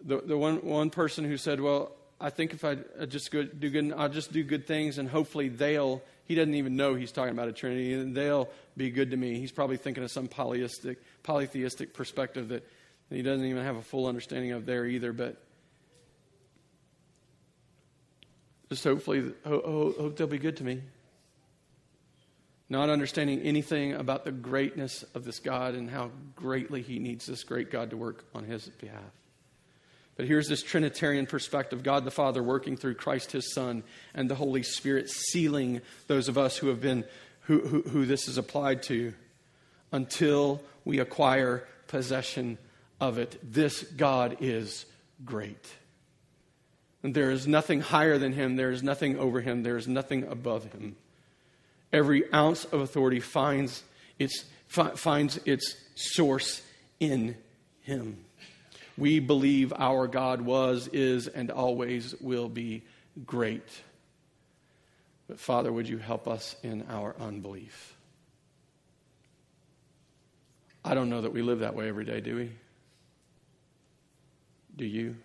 the, 0.04 0.20
the 0.20 0.38
one, 0.38 0.58
one 0.58 0.90
person 0.90 1.24
who 1.24 1.36
said, 1.36 1.60
Well, 1.60 1.90
I 2.20 2.30
think 2.30 2.52
if 2.52 2.64
I 2.64 2.76
just 3.06 3.32
go, 3.32 3.42
do 3.42 3.70
good, 3.70 3.92
I'll 3.96 4.08
just 4.08 4.32
do 4.32 4.44
good 4.44 4.68
things, 4.68 4.98
and 4.98 5.08
hopefully 5.08 5.48
they'll. 5.48 6.00
He 6.26 6.36
doesn't 6.36 6.54
even 6.54 6.76
know 6.76 6.94
he's 6.94 7.10
talking 7.10 7.32
about 7.32 7.48
a 7.48 7.52
Trinity, 7.52 7.94
and 7.94 8.16
they'll 8.16 8.48
be 8.76 8.92
good 8.92 9.10
to 9.10 9.16
me. 9.16 9.40
He's 9.40 9.50
probably 9.50 9.78
thinking 9.78 10.04
of 10.04 10.12
some 10.12 10.28
polyistic, 10.28 10.98
polytheistic 11.24 11.92
perspective 11.92 12.50
that 12.50 12.64
he 13.10 13.22
doesn't 13.22 13.44
even 13.44 13.64
have 13.64 13.74
a 13.74 13.82
full 13.82 14.06
understanding 14.06 14.52
of 14.52 14.64
there 14.64 14.86
either. 14.86 15.12
But 15.12 15.42
just 18.72 18.84
hopefully, 18.84 19.34
hope, 19.44 19.66
hope 19.66 20.16
they'll 20.16 20.26
be 20.26 20.38
good 20.38 20.56
to 20.56 20.64
me. 20.64 20.80
Not 22.70 22.88
understanding 22.88 23.40
anything 23.40 23.92
about 23.92 24.24
the 24.24 24.32
greatness 24.32 25.02
of 25.14 25.26
this 25.26 25.40
God 25.40 25.74
and 25.74 25.90
how 25.90 26.10
greatly 26.36 26.80
he 26.80 26.98
needs 26.98 27.26
this 27.26 27.44
great 27.44 27.70
God 27.70 27.90
to 27.90 27.98
work 27.98 28.24
on 28.34 28.44
his 28.44 28.66
behalf. 28.68 29.12
But 30.16 30.26
here's 30.26 30.48
this 30.48 30.62
Trinitarian 30.62 31.26
perspective 31.26 31.82
God 31.82 32.06
the 32.06 32.10
Father 32.10 32.42
working 32.42 32.78
through 32.78 32.94
Christ 32.94 33.32
his 33.32 33.52
Son 33.52 33.82
and 34.14 34.30
the 34.30 34.34
Holy 34.34 34.62
Spirit 34.62 35.10
sealing 35.10 35.82
those 36.06 36.28
of 36.28 36.38
us 36.38 36.56
who 36.56 36.68
have 36.68 36.80
been, 36.80 37.04
who, 37.40 37.60
who, 37.60 37.82
who 37.82 38.06
this 38.06 38.26
is 38.26 38.38
applied 38.38 38.84
to 38.84 39.12
until 39.92 40.62
we 40.86 40.98
acquire 40.98 41.68
possession 41.88 42.56
of 43.02 43.18
it. 43.18 43.38
This 43.42 43.82
God 43.82 44.38
is 44.40 44.86
great. 45.26 45.70
There 47.02 47.30
is 47.30 47.48
nothing 47.48 47.80
higher 47.80 48.16
than 48.16 48.32
him, 48.32 48.56
there 48.56 48.70
is 48.70 48.82
nothing 48.82 49.18
over 49.18 49.40
him, 49.40 49.64
there 49.64 49.76
is 49.76 49.88
nothing 49.88 50.24
above 50.24 50.72
him. 50.72 50.96
Every 51.92 52.32
ounce 52.32 52.64
of 52.64 52.80
authority 52.80 53.20
finds 53.20 53.82
its, 54.18 54.44
finds 54.68 55.38
its 55.44 55.76
source 55.96 56.62
in 57.00 57.36
him. 57.82 58.24
We 58.96 59.18
believe 59.18 59.72
our 59.76 60.06
God 60.06 60.42
was, 60.42 60.88
is, 60.88 61.26
and 61.26 61.50
always 61.50 62.14
will 62.20 62.48
be 62.48 62.82
great. 63.26 63.68
But 65.28 65.40
Father, 65.40 65.72
would 65.72 65.88
you 65.88 65.98
help 65.98 66.28
us 66.28 66.56
in 66.62 66.84
our 66.88 67.16
unbelief? 67.18 67.96
I 70.84 70.94
don't 70.94 71.10
know 71.10 71.22
that 71.22 71.32
we 71.32 71.42
live 71.42 71.60
that 71.60 71.74
way 71.74 71.88
every 71.88 72.04
day, 72.04 72.20
do 72.20 72.36
we? 72.36 72.50
Do 74.76 74.84
you? 74.84 75.16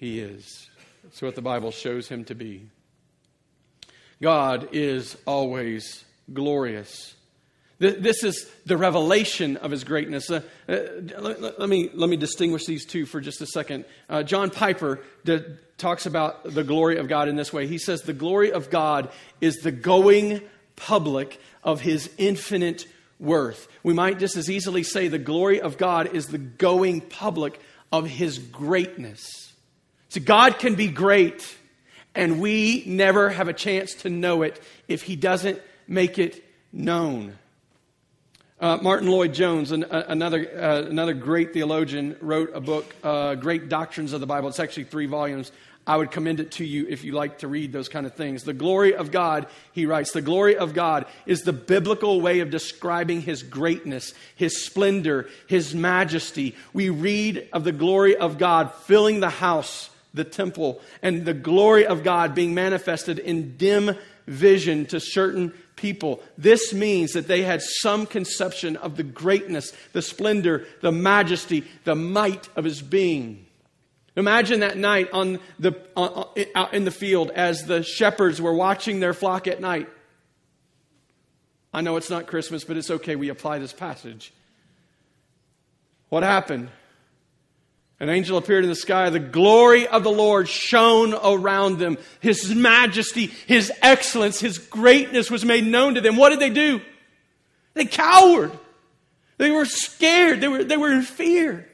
He 0.00 0.18
is. 0.18 0.70
That's 1.04 1.20
what 1.20 1.34
the 1.34 1.42
Bible 1.42 1.72
shows 1.72 2.08
him 2.08 2.24
to 2.24 2.34
be. 2.34 2.70
God 4.22 4.70
is 4.72 5.14
always 5.26 6.06
glorious. 6.32 7.14
This 7.78 8.24
is 8.24 8.50
the 8.64 8.78
revelation 8.78 9.58
of 9.58 9.70
his 9.70 9.84
greatness. 9.84 10.30
Uh, 10.30 10.40
uh, 10.66 10.74
let, 11.18 11.68
me, 11.68 11.90
let 11.92 12.08
me 12.08 12.16
distinguish 12.16 12.64
these 12.64 12.86
two 12.86 13.04
for 13.04 13.20
just 13.20 13.42
a 13.42 13.46
second. 13.46 13.84
Uh, 14.08 14.22
John 14.22 14.48
Piper 14.48 15.00
talks 15.76 16.06
about 16.06 16.44
the 16.44 16.64
glory 16.64 16.96
of 16.96 17.06
God 17.06 17.28
in 17.28 17.36
this 17.36 17.52
way. 17.52 17.66
He 17.66 17.76
says, 17.76 18.00
The 18.00 18.14
glory 18.14 18.52
of 18.52 18.70
God 18.70 19.10
is 19.42 19.56
the 19.56 19.72
going 19.72 20.40
public 20.76 21.38
of 21.62 21.82
his 21.82 22.10
infinite 22.16 22.86
worth. 23.18 23.68
We 23.82 23.92
might 23.92 24.18
just 24.18 24.38
as 24.38 24.48
easily 24.48 24.82
say 24.82 25.08
the 25.08 25.18
glory 25.18 25.60
of 25.60 25.76
God 25.76 26.14
is 26.14 26.28
the 26.28 26.38
going 26.38 27.02
public 27.02 27.60
of 27.92 28.06
his 28.06 28.38
greatness. 28.38 29.49
So 30.10 30.20
God 30.20 30.58
can 30.58 30.74
be 30.74 30.88
great, 30.88 31.56
and 32.14 32.40
we 32.40 32.82
never 32.84 33.30
have 33.30 33.48
a 33.48 33.52
chance 33.52 33.94
to 34.02 34.10
know 34.10 34.42
it 34.42 34.60
if 34.88 35.02
he 35.02 35.16
doesn't 35.16 35.62
make 35.86 36.18
it 36.18 36.44
known. 36.72 37.38
Uh, 38.60 38.76
Martyn 38.82 39.08
Lloyd-Jones, 39.08 39.72
an, 39.72 39.84
uh, 39.84 40.04
another, 40.08 40.46
uh, 40.60 40.82
another 40.82 41.14
great 41.14 41.54
theologian, 41.54 42.16
wrote 42.20 42.50
a 42.54 42.60
book, 42.60 42.92
uh, 43.02 43.36
Great 43.36 43.68
Doctrines 43.68 44.12
of 44.12 44.20
the 44.20 44.26
Bible. 44.26 44.48
It's 44.48 44.60
actually 44.60 44.84
three 44.84 45.06
volumes. 45.06 45.52
I 45.86 45.96
would 45.96 46.10
commend 46.10 46.40
it 46.40 46.50
to 46.52 46.64
you 46.64 46.86
if 46.88 47.04
you 47.04 47.12
like 47.12 47.38
to 47.38 47.48
read 47.48 47.72
those 47.72 47.88
kind 47.88 48.04
of 48.04 48.14
things. 48.14 48.42
The 48.42 48.52
glory 48.52 48.94
of 48.94 49.10
God, 49.10 49.46
he 49.72 49.86
writes, 49.86 50.12
the 50.12 50.20
glory 50.20 50.56
of 50.56 50.74
God 50.74 51.06
is 51.24 51.42
the 51.42 51.52
biblical 51.54 52.20
way 52.20 52.40
of 52.40 52.50
describing 52.50 53.22
his 53.22 53.42
greatness, 53.42 54.12
his 54.36 54.62
splendor, 54.62 55.28
his 55.46 55.74
majesty. 55.74 56.54
We 56.72 56.90
read 56.90 57.48
of 57.52 57.64
the 57.64 57.72
glory 57.72 58.16
of 58.16 58.38
God 58.38 58.74
filling 58.74 59.20
the 59.20 59.30
house, 59.30 59.88
the 60.12 60.24
temple, 60.24 60.80
and 61.02 61.24
the 61.24 61.34
glory 61.34 61.86
of 61.86 62.02
God 62.02 62.34
being 62.34 62.54
manifested 62.54 63.18
in 63.18 63.56
dim 63.56 63.96
vision 64.26 64.86
to 64.86 65.00
certain 65.00 65.52
people. 65.76 66.22
This 66.36 66.72
means 66.72 67.12
that 67.12 67.26
they 67.26 67.42
had 67.42 67.62
some 67.62 68.06
conception 68.06 68.76
of 68.76 68.96
the 68.96 69.02
greatness, 69.02 69.72
the 69.92 70.02
splendor, 70.02 70.66
the 70.82 70.92
majesty, 70.92 71.64
the 71.84 71.94
might 71.94 72.48
of 72.56 72.64
his 72.64 72.82
being. 72.82 73.46
Imagine 74.16 74.60
that 74.60 74.76
night 74.76 75.08
on 75.12 75.38
the, 75.58 75.72
uh, 75.96 76.24
out 76.54 76.74
in 76.74 76.84
the 76.84 76.90
field 76.90 77.30
as 77.30 77.62
the 77.62 77.82
shepherds 77.82 78.40
were 78.40 78.54
watching 78.54 79.00
their 79.00 79.14
flock 79.14 79.46
at 79.46 79.60
night. 79.60 79.88
I 81.72 81.80
know 81.80 81.96
it's 81.96 82.10
not 82.10 82.26
Christmas, 82.26 82.64
but 82.64 82.76
it's 82.76 82.90
okay. 82.90 83.16
We 83.16 83.28
apply 83.28 83.60
this 83.60 83.72
passage. 83.72 84.32
What 86.08 86.24
happened? 86.24 86.68
An 88.00 88.08
angel 88.08 88.38
appeared 88.38 88.64
in 88.64 88.70
the 88.70 88.76
sky. 88.76 89.10
The 89.10 89.18
glory 89.18 89.86
of 89.86 90.02
the 90.02 90.10
Lord 90.10 90.48
shone 90.48 91.12
around 91.12 91.78
them. 91.78 91.98
His 92.20 92.52
majesty, 92.54 93.26
His 93.46 93.70
excellence, 93.82 94.40
His 94.40 94.56
greatness 94.56 95.30
was 95.30 95.44
made 95.44 95.66
known 95.66 95.94
to 95.94 96.00
them. 96.00 96.16
What 96.16 96.30
did 96.30 96.40
they 96.40 96.50
do? 96.50 96.80
They 97.74 97.84
cowered. 97.84 98.52
They 99.36 99.50
were 99.50 99.66
scared. 99.66 100.40
They 100.40 100.48
were, 100.48 100.64
they 100.64 100.78
were 100.78 100.90
in 100.90 101.02
fear. 101.02 101.66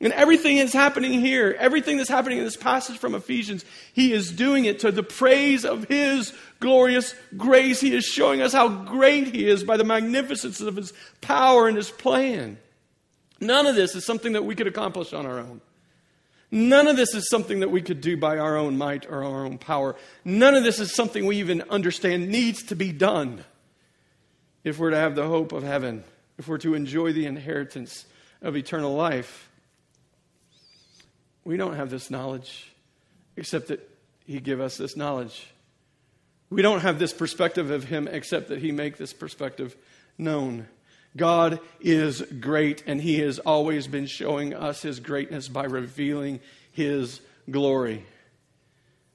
And 0.00 0.12
everything 0.12 0.56
that's 0.56 0.72
happening 0.72 1.20
here, 1.20 1.56
everything 1.56 1.96
that's 1.96 2.10
happening 2.10 2.38
in 2.38 2.44
this 2.44 2.56
passage 2.56 2.98
from 2.98 3.14
Ephesians, 3.14 3.64
he 3.92 4.12
is 4.12 4.32
doing 4.32 4.64
it 4.64 4.80
to 4.80 4.90
the 4.90 5.04
praise 5.04 5.64
of 5.64 5.84
his 5.84 6.32
glorious 6.58 7.14
grace. 7.36 7.80
He 7.80 7.94
is 7.94 8.04
showing 8.04 8.42
us 8.42 8.52
how 8.52 8.68
great 8.68 9.28
he 9.28 9.46
is 9.48 9.62
by 9.62 9.76
the 9.76 9.84
magnificence 9.84 10.60
of 10.60 10.74
his 10.74 10.92
power 11.20 11.68
and 11.68 11.76
his 11.76 11.90
plan. 11.90 12.58
None 13.42 13.66
of 13.66 13.74
this 13.74 13.96
is 13.96 14.06
something 14.06 14.34
that 14.34 14.44
we 14.44 14.54
could 14.54 14.68
accomplish 14.68 15.12
on 15.12 15.26
our 15.26 15.40
own. 15.40 15.60
None 16.52 16.86
of 16.86 16.96
this 16.96 17.12
is 17.12 17.28
something 17.28 17.58
that 17.60 17.72
we 17.72 17.82
could 17.82 18.00
do 18.00 18.16
by 18.16 18.38
our 18.38 18.56
own 18.56 18.78
might 18.78 19.04
or 19.04 19.24
our 19.24 19.44
own 19.44 19.58
power. 19.58 19.96
None 20.24 20.54
of 20.54 20.62
this 20.62 20.78
is 20.78 20.94
something 20.94 21.26
we 21.26 21.38
even 21.38 21.62
understand 21.62 22.28
needs 22.28 22.62
to 22.64 22.76
be 22.76 22.92
done 22.92 23.44
if 24.62 24.78
we're 24.78 24.90
to 24.90 24.96
have 24.96 25.16
the 25.16 25.26
hope 25.26 25.50
of 25.50 25.64
heaven, 25.64 26.04
if 26.38 26.46
we're 26.46 26.58
to 26.58 26.74
enjoy 26.74 27.12
the 27.12 27.26
inheritance 27.26 28.06
of 28.42 28.56
eternal 28.56 28.94
life. 28.94 29.50
We 31.44 31.56
don't 31.56 31.74
have 31.74 31.90
this 31.90 32.10
knowledge 32.10 32.72
except 33.36 33.68
that 33.68 33.80
He 34.24 34.38
give 34.38 34.60
us 34.60 34.76
this 34.76 34.96
knowledge. 34.96 35.48
We 36.48 36.62
don't 36.62 36.80
have 36.80 37.00
this 37.00 37.12
perspective 37.12 37.72
of 37.72 37.82
Him 37.82 38.06
except 38.06 38.50
that 38.50 38.60
He 38.60 38.70
make 38.70 38.98
this 38.98 39.12
perspective 39.12 39.74
known. 40.16 40.68
God 41.16 41.60
is 41.80 42.22
great, 42.22 42.84
and 42.86 43.00
He 43.00 43.18
has 43.20 43.38
always 43.38 43.86
been 43.86 44.06
showing 44.06 44.54
us 44.54 44.82
His 44.82 45.00
greatness 45.00 45.48
by 45.48 45.64
revealing 45.64 46.40
His 46.70 47.20
glory. 47.50 48.04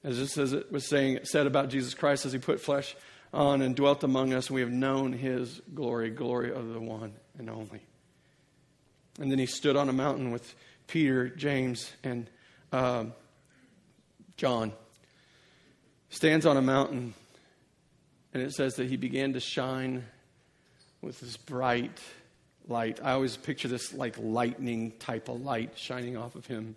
As 0.04 0.38
it 0.38 0.72
was 0.72 0.86
saying, 0.86 1.20
said 1.24 1.46
about 1.46 1.70
Jesus 1.70 1.94
Christ 1.94 2.24
as 2.24 2.32
He 2.32 2.38
put 2.38 2.60
flesh 2.60 2.94
on 3.32 3.62
and 3.62 3.74
dwelt 3.74 4.04
among 4.04 4.32
us, 4.32 4.50
we 4.50 4.60
have 4.60 4.70
known 4.70 5.12
His 5.12 5.60
glory, 5.74 6.10
glory 6.10 6.52
of 6.52 6.72
the 6.72 6.80
one 6.80 7.14
and 7.36 7.50
only. 7.50 7.82
And 9.18 9.30
then 9.30 9.40
He 9.40 9.46
stood 9.46 9.76
on 9.76 9.88
a 9.88 9.92
mountain 9.92 10.30
with 10.30 10.54
Peter, 10.86 11.28
James, 11.28 11.90
and 12.04 12.30
um, 12.72 13.12
John. 14.36 14.72
Stands 16.10 16.46
on 16.46 16.56
a 16.56 16.62
mountain, 16.62 17.12
and 18.32 18.42
it 18.42 18.52
says 18.52 18.76
that 18.76 18.88
He 18.88 18.96
began 18.96 19.32
to 19.32 19.40
shine 19.40 20.04
with 21.00 21.20
this 21.20 21.36
bright 21.36 21.98
light. 22.68 23.00
I 23.02 23.12
always 23.12 23.36
picture 23.36 23.68
this 23.68 23.92
like 23.94 24.16
lightning 24.18 24.92
type 24.98 25.28
of 25.28 25.42
light 25.42 25.72
shining 25.76 26.16
off 26.16 26.34
of 26.34 26.46
him. 26.46 26.76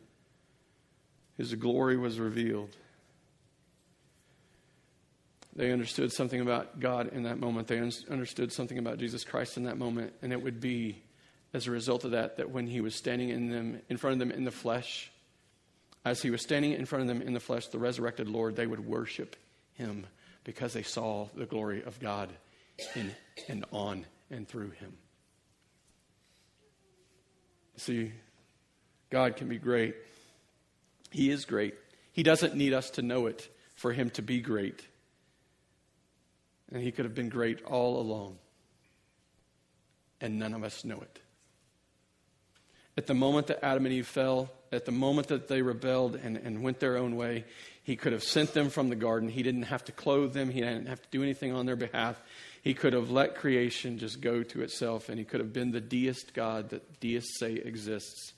His 1.37 1.53
glory 1.55 1.97
was 1.97 2.19
revealed. 2.19 2.75
They 5.55 5.71
understood 5.71 6.13
something 6.13 6.39
about 6.39 6.79
God 6.79 7.11
in 7.13 7.23
that 7.23 7.39
moment. 7.39 7.67
They 7.67 7.79
understood 7.79 8.53
something 8.53 8.77
about 8.77 8.99
Jesus 8.99 9.23
Christ 9.23 9.57
in 9.57 9.63
that 9.63 9.77
moment. 9.77 10.13
And 10.21 10.31
it 10.31 10.41
would 10.41 10.61
be 10.61 11.01
as 11.53 11.67
a 11.67 11.71
result 11.71 12.05
of 12.05 12.11
that 12.11 12.37
that 12.37 12.49
when 12.49 12.67
he 12.67 12.79
was 12.79 12.95
standing 12.95 13.29
in 13.29 13.49
them 13.49 13.81
in 13.89 13.97
front 13.97 14.13
of 14.13 14.19
them 14.19 14.31
in 14.31 14.45
the 14.45 14.51
flesh, 14.51 15.11
as 16.05 16.21
he 16.21 16.29
was 16.29 16.41
standing 16.41 16.71
in 16.71 16.85
front 16.85 17.01
of 17.01 17.07
them 17.07 17.21
in 17.21 17.33
the 17.33 17.39
flesh, 17.39 17.67
the 17.67 17.79
resurrected 17.79 18.29
Lord, 18.29 18.55
they 18.55 18.65
would 18.65 18.85
worship 18.85 19.35
him 19.73 20.07
because 20.43 20.73
they 20.73 20.83
saw 20.83 21.27
the 21.35 21.45
glory 21.45 21.83
of 21.83 21.99
God 21.99 22.29
and 23.47 23.65
on 23.71 24.05
and 24.29 24.47
through 24.47 24.71
him. 24.71 24.93
See, 27.77 28.11
God 29.09 29.35
can 29.35 29.47
be 29.47 29.57
great. 29.57 29.95
He 31.09 31.29
is 31.29 31.45
great. 31.45 31.75
He 32.11 32.23
doesn't 32.23 32.55
need 32.55 32.73
us 32.73 32.91
to 32.91 33.01
know 33.01 33.27
it 33.27 33.49
for 33.75 33.91
him 33.91 34.09
to 34.11 34.21
be 34.21 34.39
great. 34.39 34.85
And 36.71 36.81
he 36.81 36.91
could 36.91 37.05
have 37.05 37.15
been 37.15 37.29
great 37.29 37.63
all 37.63 37.99
along. 37.99 38.37
And 40.21 40.37
none 40.39 40.53
of 40.53 40.63
us 40.63 40.85
know 40.85 41.01
it. 41.01 41.19
At 42.97 43.07
the 43.07 43.13
moment 43.13 43.47
that 43.47 43.65
Adam 43.65 43.85
and 43.85 43.95
Eve 43.95 44.07
fell, 44.07 44.51
at 44.71 44.85
the 44.85 44.91
moment 44.91 45.27
that 45.27 45.47
they 45.47 45.61
rebelled 45.61 46.15
and, 46.15 46.37
and 46.37 46.61
went 46.61 46.79
their 46.79 46.97
own 46.97 47.15
way, 47.15 47.45
he 47.83 47.95
could 47.95 48.13
have 48.13 48.23
sent 48.23 48.53
them 48.53 48.69
from 48.69 48.89
the 48.89 48.95
garden. 48.95 49.27
He 49.27 49.43
didn't 49.43 49.63
have 49.63 49.83
to 49.85 49.91
clothe 49.91 50.33
them, 50.33 50.49
he 50.49 50.61
didn't 50.61 50.87
have 50.87 51.01
to 51.01 51.09
do 51.09 51.23
anything 51.23 51.53
on 51.53 51.65
their 51.65 51.75
behalf. 51.75 52.21
He 52.61 52.73
could 52.75 52.93
have 52.93 53.09
let 53.09 53.35
creation 53.35 53.97
just 53.97 54.21
go 54.21 54.43
to 54.43 54.61
itself, 54.61 55.09
and 55.09 55.17
he 55.17 55.25
could 55.25 55.39
have 55.39 55.51
been 55.51 55.71
the 55.71 55.81
deist 55.81 56.33
God 56.33 56.69
that 56.69 56.99
deists 56.99 57.39
say 57.39 57.53
exists. 57.53 58.33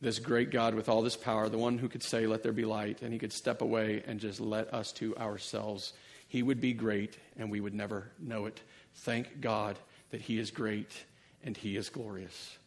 This 0.00 0.20
great 0.20 0.50
God 0.50 0.74
with 0.74 0.88
all 0.88 1.02
this 1.02 1.16
power, 1.16 1.48
the 1.48 1.58
one 1.58 1.78
who 1.78 1.88
could 1.88 2.02
say, 2.02 2.26
Let 2.26 2.42
there 2.42 2.52
be 2.52 2.64
light, 2.64 3.02
and 3.02 3.12
he 3.12 3.18
could 3.18 3.32
step 3.32 3.62
away 3.62 4.02
and 4.06 4.20
just 4.20 4.40
let 4.40 4.72
us 4.72 4.92
to 4.92 5.16
ourselves. 5.16 5.92
He 6.28 6.42
would 6.42 6.60
be 6.60 6.72
great, 6.72 7.18
and 7.36 7.50
we 7.50 7.60
would 7.60 7.74
never 7.74 8.12
know 8.20 8.46
it. 8.46 8.60
Thank 8.94 9.40
God 9.40 9.76
that 10.10 10.20
he 10.20 10.38
is 10.38 10.50
great 10.50 10.90
and 11.44 11.56
he 11.56 11.76
is 11.76 11.88
glorious. 11.88 12.58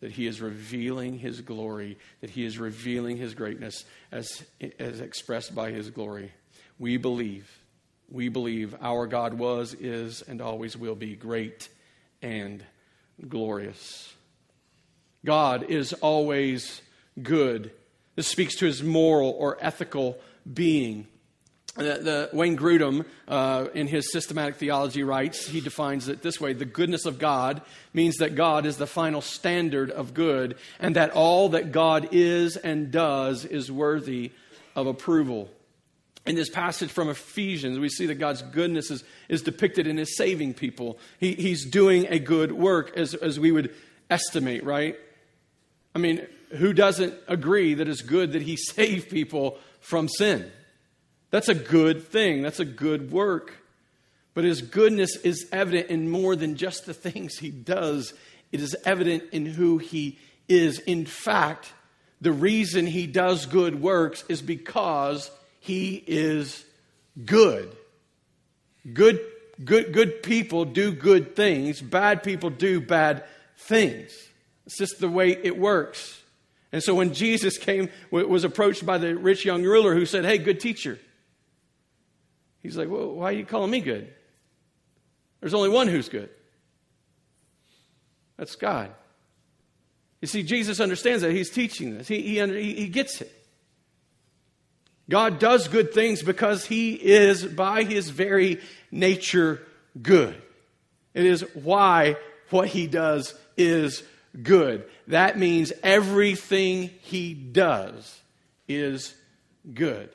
That 0.00 0.12
he 0.12 0.26
is 0.26 0.40
revealing 0.40 1.18
his 1.18 1.40
glory, 1.40 1.98
that 2.20 2.30
he 2.30 2.44
is 2.44 2.58
revealing 2.58 3.16
his 3.16 3.34
greatness 3.34 3.84
as, 4.12 4.44
as 4.78 5.00
expressed 5.00 5.54
by 5.54 5.70
his 5.70 5.90
glory. 5.90 6.32
We 6.78 6.96
believe 6.96 7.50
we 8.10 8.28
believe 8.28 8.74
our 8.80 9.06
God 9.06 9.34
was, 9.34 9.74
is, 9.74 10.22
and 10.22 10.40
always 10.40 10.76
will 10.76 10.94
be 10.94 11.14
great 11.14 11.68
and 12.22 12.64
glorious. 13.26 14.12
God 15.24 15.64
is 15.64 15.92
always 15.94 16.80
good. 17.22 17.70
This 18.16 18.28
speaks 18.28 18.56
to 18.56 18.66
his 18.66 18.82
moral 18.82 19.30
or 19.38 19.58
ethical 19.60 20.18
being. 20.50 21.06
The, 21.76 21.84
the, 21.84 22.30
Wayne 22.32 22.56
Grudem, 22.56 23.04
uh, 23.28 23.66
in 23.72 23.86
his 23.86 24.10
systematic 24.10 24.56
theology, 24.56 25.04
writes, 25.04 25.46
he 25.46 25.60
defines 25.60 26.08
it 26.08 26.22
this 26.22 26.40
way 26.40 26.52
The 26.52 26.64
goodness 26.64 27.04
of 27.04 27.18
God 27.18 27.62
means 27.92 28.16
that 28.16 28.34
God 28.34 28.66
is 28.66 28.78
the 28.78 28.86
final 28.86 29.20
standard 29.20 29.90
of 29.90 30.14
good, 30.14 30.56
and 30.80 30.96
that 30.96 31.10
all 31.10 31.50
that 31.50 31.70
God 31.70 32.08
is 32.10 32.56
and 32.56 32.90
does 32.90 33.44
is 33.44 33.70
worthy 33.70 34.32
of 34.74 34.86
approval 34.86 35.50
in 36.28 36.34
this 36.34 36.50
passage 36.50 36.90
from 36.90 37.08
Ephesians, 37.08 37.78
we 37.78 37.88
see 37.88 38.06
that 38.06 38.16
God's 38.16 38.42
goodness 38.42 38.90
is, 38.90 39.02
is 39.30 39.40
depicted 39.42 39.86
in 39.86 39.96
his 39.96 40.14
saving 40.16 40.52
people. 40.52 40.98
He, 41.18 41.32
he's 41.32 41.64
doing 41.64 42.06
a 42.08 42.18
good 42.18 42.52
work, 42.52 42.96
as, 42.96 43.14
as 43.14 43.40
we 43.40 43.50
would 43.50 43.74
estimate, 44.10 44.62
right? 44.62 44.96
I 45.94 45.98
mean, 45.98 46.26
who 46.50 46.74
doesn't 46.74 47.14
agree 47.26 47.74
that 47.74 47.88
it's 47.88 48.02
good 48.02 48.32
that 48.32 48.42
he 48.42 48.56
saved 48.74 49.10
people 49.10 49.58
from 49.80 50.06
sin? 50.08 50.50
That's 51.30 51.48
a 51.48 51.54
good 51.54 52.06
thing, 52.06 52.42
that's 52.42 52.60
a 52.60 52.66
good 52.66 53.10
work. 53.10 53.54
But 54.34 54.44
his 54.44 54.60
goodness 54.60 55.16
is 55.16 55.48
evident 55.50 55.88
in 55.88 56.10
more 56.10 56.36
than 56.36 56.56
just 56.56 56.84
the 56.84 56.94
things 56.94 57.38
he 57.38 57.50
does, 57.50 58.12
it 58.52 58.60
is 58.60 58.76
evident 58.84 59.24
in 59.32 59.46
who 59.46 59.78
he 59.78 60.18
is. 60.46 60.78
In 60.80 61.06
fact, 61.06 61.72
the 62.20 62.32
reason 62.32 62.86
he 62.86 63.06
does 63.06 63.46
good 63.46 63.80
works 63.80 64.24
is 64.28 64.42
because 64.42 65.30
he 65.60 66.02
is 66.06 66.64
good. 67.24 67.76
Good, 68.92 69.20
good, 69.64 69.92
good 69.92 70.22
people 70.22 70.64
do 70.64 70.92
good 70.92 71.36
things. 71.36 71.80
Bad 71.80 72.22
people 72.22 72.50
do 72.50 72.80
bad 72.80 73.24
things. 73.56 74.12
It's 74.66 74.78
just 74.78 75.00
the 75.00 75.08
way 75.08 75.30
it 75.30 75.58
works. 75.58 76.22
And 76.72 76.82
so 76.82 76.94
when 76.94 77.14
Jesus 77.14 77.56
came, 77.56 77.88
was 78.10 78.44
approached 78.44 78.84
by 78.84 78.98
the 78.98 79.16
rich 79.16 79.44
young 79.44 79.62
ruler 79.62 79.94
who 79.94 80.06
said, 80.06 80.24
Hey, 80.24 80.38
good 80.38 80.60
teacher. 80.60 80.98
He's 82.62 82.76
like, 82.76 82.88
Well, 82.88 83.12
why 83.12 83.30
are 83.30 83.32
you 83.32 83.44
calling 83.44 83.70
me 83.70 83.80
good? 83.80 84.12
There's 85.40 85.54
only 85.54 85.70
one 85.70 85.88
who's 85.88 86.08
good. 86.08 86.30
That's 88.36 88.56
God. 88.56 88.90
You 90.20 90.28
see, 90.28 90.42
Jesus 90.42 90.80
understands 90.80 91.22
that. 91.22 91.32
He's 91.32 91.50
teaching 91.50 91.96
this, 91.96 92.08
he, 92.08 92.22
he, 92.22 92.74
he 92.74 92.88
gets 92.88 93.20
it. 93.20 93.37
God 95.10 95.38
does 95.38 95.68
good 95.68 95.92
things 95.92 96.22
because 96.22 96.66
he 96.66 96.92
is, 96.92 97.44
by 97.44 97.82
his 97.84 98.10
very 98.10 98.60
nature, 98.90 99.66
good. 100.00 100.40
It 101.14 101.24
is 101.24 101.42
why 101.54 102.16
what 102.50 102.68
he 102.68 102.86
does 102.86 103.34
is 103.56 104.02
good. 104.42 104.84
That 105.06 105.38
means 105.38 105.72
everything 105.82 106.90
he 107.00 107.34
does 107.34 108.20
is 108.68 109.14
good. 109.72 110.10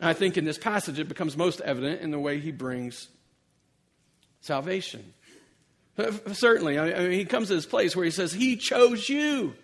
I 0.00 0.14
think 0.14 0.38
in 0.38 0.44
this 0.44 0.58
passage 0.58 0.98
it 0.98 1.08
becomes 1.08 1.36
most 1.36 1.60
evident 1.60 2.00
in 2.00 2.10
the 2.10 2.18
way 2.18 2.40
he 2.40 2.52
brings 2.52 3.08
salvation. 4.40 5.12
Certainly, 6.32 6.78
I 6.78 6.98
mean, 7.00 7.12
he 7.12 7.26
comes 7.26 7.48
to 7.48 7.54
this 7.54 7.66
place 7.66 7.94
where 7.94 8.04
he 8.04 8.10
says, 8.10 8.32
He 8.32 8.56
chose 8.56 9.08
you. 9.08 9.54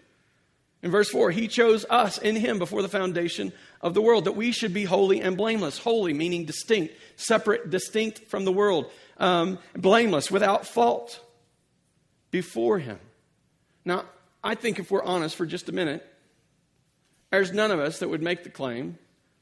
In 0.86 0.92
verse 0.92 1.10
4, 1.10 1.32
He 1.32 1.48
chose 1.48 1.84
us 1.90 2.16
in 2.16 2.36
Him 2.36 2.60
before 2.60 2.80
the 2.80 2.88
foundation 2.88 3.52
of 3.80 3.92
the 3.92 4.00
world, 4.00 4.26
that 4.26 4.36
we 4.36 4.52
should 4.52 4.72
be 4.72 4.84
holy 4.84 5.20
and 5.20 5.36
blameless. 5.36 5.78
Holy 5.78 6.14
meaning 6.14 6.44
distinct, 6.44 6.94
separate, 7.16 7.70
distinct 7.70 8.28
from 8.28 8.44
the 8.44 8.52
world, 8.52 8.88
um, 9.18 9.58
blameless, 9.74 10.30
without 10.30 10.64
fault 10.64 11.18
before 12.30 12.78
Him. 12.78 13.00
Now, 13.84 14.04
I 14.44 14.54
think 14.54 14.78
if 14.78 14.92
we're 14.92 15.02
honest 15.02 15.34
for 15.34 15.44
just 15.44 15.68
a 15.68 15.72
minute, 15.72 16.06
there's 17.32 17.52
none 17.52 17.72
of 17.72 17.80
us 17.80 17.98
that 17.98 18.08
would 18.08 18.22
make 18.22 18.44
the 18.44 18.50
claim 18.50 18.96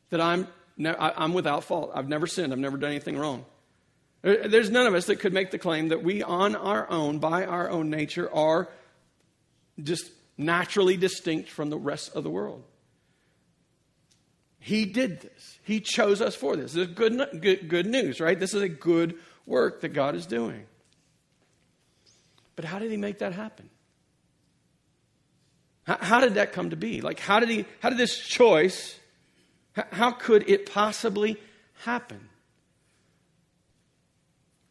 that 0.08 0.22
I'm, 0.22 0.48
I'm 0.82 1.34
without 1.34 1.64
fault. 1.64 1.92
I've 1.94 2.08
never 2.08 2.26
sinned. 2.26 2.54
I've 2.54 2.58
never 2.58 2.78
done 2.78 2.88
anything 2.88 3.18
wrong. 3.18 3.44
There's 4.22 4.70
none 4.70 4.86
of 4.86 4.94
us 4.94 5.04
that 5.08 5.16
could 5.16 5.34
make 5.34 5.50
the 5.50 5.58
claim 5.58 5.88
that 5.88 6.02
we, 6.02 6.22
on 6.22 6.56
our 6.56 6.88
own, 6.88 7.18
by 7.18 7.44
our 7.44 7.68
own 7.68 7.90
nature, 7.90 8.32
are 8.32 8.70
just 9.82 10.10
naturally 10.36 10.96
distinct 10.96 11.50
from 11.50 11.70
the 11.70 11.78
rest 11.78 12.14
of 12.14 12.24
the 12.24 12.30
world. 12.30 12.64
He 14.58 14.86
did 14.86 15.20
this. 15.20 15.58
He 15.62 15.80
chose 15.80 16.20
us 16.20 16.34
for 16.34 16.56
this. 16.56 16.72
This 16.72 16.88
is 16.88 16.94
good, 16.94 17.40
good, 17.40 17.68
good 17.68 17.86
news, 17.86 18.18
right? 18.18 18.38
This 18.38 18.54
is 18.54 18.62
a 18.62 18.68
good 18.68 19.16
work 19.46 19.82
that 19.82 19.90
God 19.90 20.14
is 20.14 20.24
doing. 20.24 20.64
But 22.56 22.64
how 22.64 22.78
did 22.78 22.90
he 22.90 22.96
make 22.96 23.18
that 23.18 23.32
happen? 23.32 23.68
How, 25.86 25.98
how 26.00 26.20
did 26.20 26.34
that 26.34 26.52
come 26.52 26.70
to 26.70 26.76
be? 26.76 27.00
Like, 27.00 27.20
how 27.20 27.40
did 27.40 27.50
he, 27.50 27.66
how 27.80 27.90
did 27.90 27.98
this 27.98 28.18
choice, 28.18 28.98
how, 29.72 29.84
how 29.92 30.10
could 30.12 30.48
it 30.48 30.72
possibly 30.72 31.38
happen? 31.84 32.28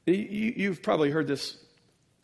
You, 0.05 0.15
you've 0.15 0.81
probably 0.81 1.11
heard 1.11 1.27
this 1.27 1.57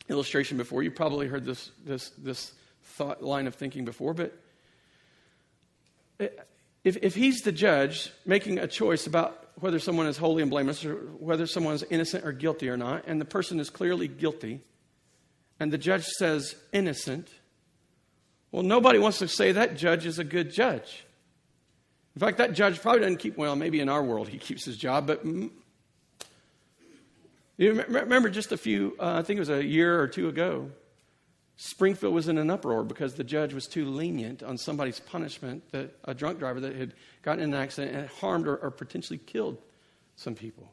illustration 0.08 0.56
before. 0.56 0.82
You've 0.82 0.96
probably 0.96 1.28
heard 1.28 1.44
this, 1.44 1.70
this, 1.84 2.10
this 2.18 2.52
thought 2.90 3.22
line 3.22 3.46
of 3.46 3.54
thinking 3.54 3.84
before, 3.84 4.14
but 4.14 4.36
if, 6.84 6.96
if 7.02 7.14
he's 7.14 7.40
the 7.42 7.52
judge 7.52 8.12
making 8.24 8.58
a 8.58 8.66
choice 8.66 9.06
about 9.06 9.48
whether 9.56 9.78
someone 9.78 10.06
is 10.06 10.16
holy 10.16 10.42
and 10.42 10.50
blameless 10.50 10.84
or 10.84 10.94
whether 11.18 11.46
someone 11.46 11.74
is 11.74 11.84
innocent 11.90 12.24
or 12.24 12.32
guilty 12.32 12.68
or 12.68 12.76
not, 12.76 13.04
and 13.06 13.20
the 13.20 13.24
person 13.24 13.60
is 13.60 13.70
clearly 13.70 14.08
guilty, 14.08 14.60
and 15.58 15.72
the 15.72 15.78
judge 15.78 16.04
says 16.04 16.54
innocent, 16.72 17.28
well, 18.52 18.62
nobody 18.62 18.98
wants 18.98 19.18
to 19.18 19.28
say 19.28 19.52
that 19.52 19.76
judge 19.76 20.06
is 20.06 20.18
a 20.18 20.24
good 20.24 20.50
judge. 20.50 21.04
In 22.16 22.20
fact, 22.20 22.38
that 22.38 22.54
judge 22.54 22.80
probably 22.80 23.00
doesn't 23.00 23.18
keep, 23.18 23.36
well, 23.36 23.54
maybe 23.54 23.80
in 23.80 23.88
our 23.88 24.02
world 24.02 24.28
he 24.28 24.38
keeps 24.38 24.64
his 24.64 24.76
job, 24.76 25.06
but 25.06 25.24
you 27.56 27.72
remember 27.88 28.30
just 28.30 28.52
a 28.52 28.56
few, 28.56 28.96
uh, 28.98 29.18
I 29.18 29.22
think 29.22 29.36
it 29.36 29.40
was 29.40 29.50
a 29.50 29.62
year 29.64 30.00
or 30.00 30.08
two 30.08 30.28
ago, 30.28 30.70
Springfield 31.62 32.14
was 32.14 32.26
in 32.26 32.38
an 32.38 32.48
uproar 32.48 32.82
because 32.82 33.16
the 33.16 33.22
judge 33.22 33.52
was 33.52 33.66
too 33.66 33.84
lenient 33.84 34.42
on 34.42 34.56
somebody's 34.56 34.98
punishment 34.98 35.62
that 35.72 35.94
a 36.04 36.14
drunk 36.14 36.38
driver 36.38 36.58
that 36.58 36.74
had 36.74 36.94
gotten 37.20 37.44
in 37.44 37.52
an 37.52 37.60
accident 37.60 37.94
and 37.94 38.08
harmed 38.08 38.48
or, 38.48 38.56
or 38.56 38.70
potentially 38.70 39.18
killed 39.18 39.58
some 40.16 40.34
people. 40.34 40.72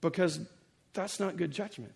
Because 0.00 0.40
that's 0.94 1.20
not 1.20 1.36
good 1.36 1.50
judgment. 1.50 1.92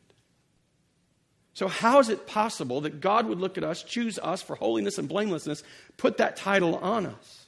So, 1.54 1.66
how 1.66 1.98
is 1.98 2.10
it 2.10 2.26
possible 2.26 2.82
that 2.82 3.00
God 3.00 3.24
would 3.26 3.40
look 3.40 3.56
at 3.56 3.64
us, 3.64 3.82
choose 3.82 4.18
us 4.18 4.42
for 4.42 4.54
holiness 4.54 4.98
and 4.98 5.08
blamelessness, 5.08 5.62
put 5.96 6.18
that 6.18 6.36
title 6.36 6.76
on 6.76 7.06
us? 7.06 7.46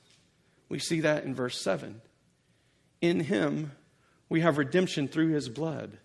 We 0.71 0.79
see 0.79 1.01
that 1.03 1.25
in 1.25 1.35
verse 1.35 1.61
7. 1.61 2.01
In 3.03 3.21
Him 3.21 3.73
we 4.31 4.41
have 4.41 4.57
redemption 4.57 5.07
through 5.07 5.35
His 5.35 5.51
blood 5.51 5.99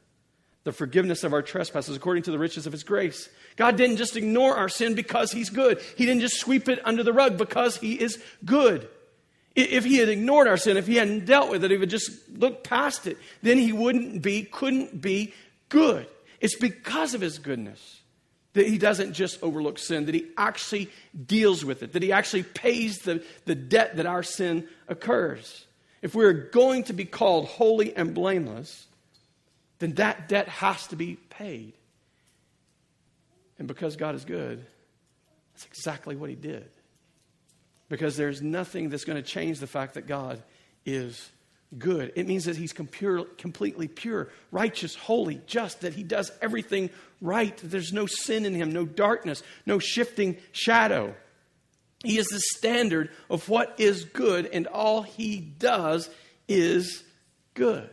the 0.64 0.72
forgiveness 0.72 1.24
of 1.24 1.34
our 1.34 1.42
trespasses 1.42 1.96
according 1.96 2.24
to 2.24 2.32
the 2.32 2.40
riches 2.40 2.66
of 2.66 2.72
his 2.72 2.84
grace. 2.84 3.30
God 3.56 3.76
didn't 3.76 3.98
just 3.98 4.16
ignore 4.16 4.56
our 4.56 4.70
sin 4.70 4.96
because 4.96 5.32
he's 5.32 5.50
good. 5.50 5.82
He 5.98 6.06
didn't 6.06 6.22
just 6.22 6.40
sweep 6.40 6.70
it 6.70 6.80
under 6.86 7.04
the 7.04 7.14
rug 7.14 7.38
because 7.38 7.78
he 7.78 8.00
is 8.00 8.22
good. 8.46 8.88
If 9.56 9.86
he 9.86 9.98
had 9.98 10.10
ignored 10.10 10.48
our 10.48 10.58
sin, 10.58 10.78
if 10.78 10.88
he 10.88 10.96
hadn't 10.96 11.26
dealt 11.26 11.52
with 11.52 11.64
it, 11.64 11.72
if 11.72 11.78
he 11.78 11.82
had 11.82 11.90
just 11.90 12.12
looked 12.30 12.64
past 12.64 13.06
it, 13.06 13.18
then 13.44 13.58
he 13.58 13.72
wouldn't 13.72 14.22
be, 14.22 14.44
couldn't 14.44 15.00
be 15.00 15.34
good. 15.70 16.08
It's 16.40 16.56
because 16.56 17.14
of 17.14 17.22
his 17.22 17.38
goodness 17.38 18.02
that 18.54 18.68
he 18.68 18.78
doesn't 18.78 19.14
just 19.14 19.42
overlook 19.44 19.78
sin, 19.78 20.06
that 20.06 20.16
he 20.16 20.28
actually 20.38 20.90
deals 21.26 21.66
with 21.66 21.84
it, 21.84 21.94
that 21.94 22.04
he 22.04 22.12
actually 22.12 22.44
pays 22.44 23.00
the, 23.00 23.24
the 23.46 23.56
debt 23.56 23.98
that 23.98 24.06
our 24.06 24.24
sin 24.24 24.68
occurs. 24.88 25.66
If 26.02 26.16
we're 26.16 26.34
going 26.34 26.84
to 26.86 26.94
be 26.94 27.06
called 27.06 27.46
holy 27.46 27.96
and 27.96 28.14
blameless, 28.14 28.88
then 29.84 29.96
that 29.96 30.30
debt 30.30 30.48
has 30.48 30.88
to 30.88 30.96
be 30.96 31.18
paid. 31.30 31.74
And 33.60 33.68
because 33.68 33.98
God 33.98 34.16
is 34.16 34.24
good, 34.24 34.66
that's 35.54 35.66
exactly 35.66 36.16
what 36.16 36.30
he 36.30 36.38
did. 36.38 36.70
Because 37.90 38.16
there's 38.16 38.42
nothing 38.42 38.90
that's 38.90 39.04
going 39.04 39.22
to 39.22 39.30
change 39.30 39.60
the 39.60 39.68
fact 39.68 39.96
that 39.96 40.08
God 40.08 40.42
is 40.86 41.30
good. 41.78 42.14
It 42.16 42.28
means 42.28 42.46
that 42.46 42.56
he's 42.56 42.72
completely 42.72 43.90
pure, 43.90 44.30
righteous, 44.52 44.96
holy, 44.96 45.42
just, 45.48 45.82
that 45.82 45.94
he 45.94 46.04
does 46.04 46.32
everything 46.42 46.90
right, 47.20 47.56
there's 47.62 47.92
no 47.92 48.06
sin 48.06 48.46
in 48.46 48.54
him, 48.54 48.72
no 48.72 48.86
darkness, 48.86 49.44
no 49.66 49.80
shifting 49.80 50.38
shadow. 50.54 51.14
He 52.06 52.18
is 52.18 52.28
the 52.28 52.40
standard 52.40 53.10
of 53.30 53.50
what 53.50 53.76
is 53.80 54.06
good, 54.06 54.46
and 54.46 54.66
all 54.68 55.02
he 55.02 55.40
does 55.40 56.10
is 56.48 57.04
good. 57.54 57.90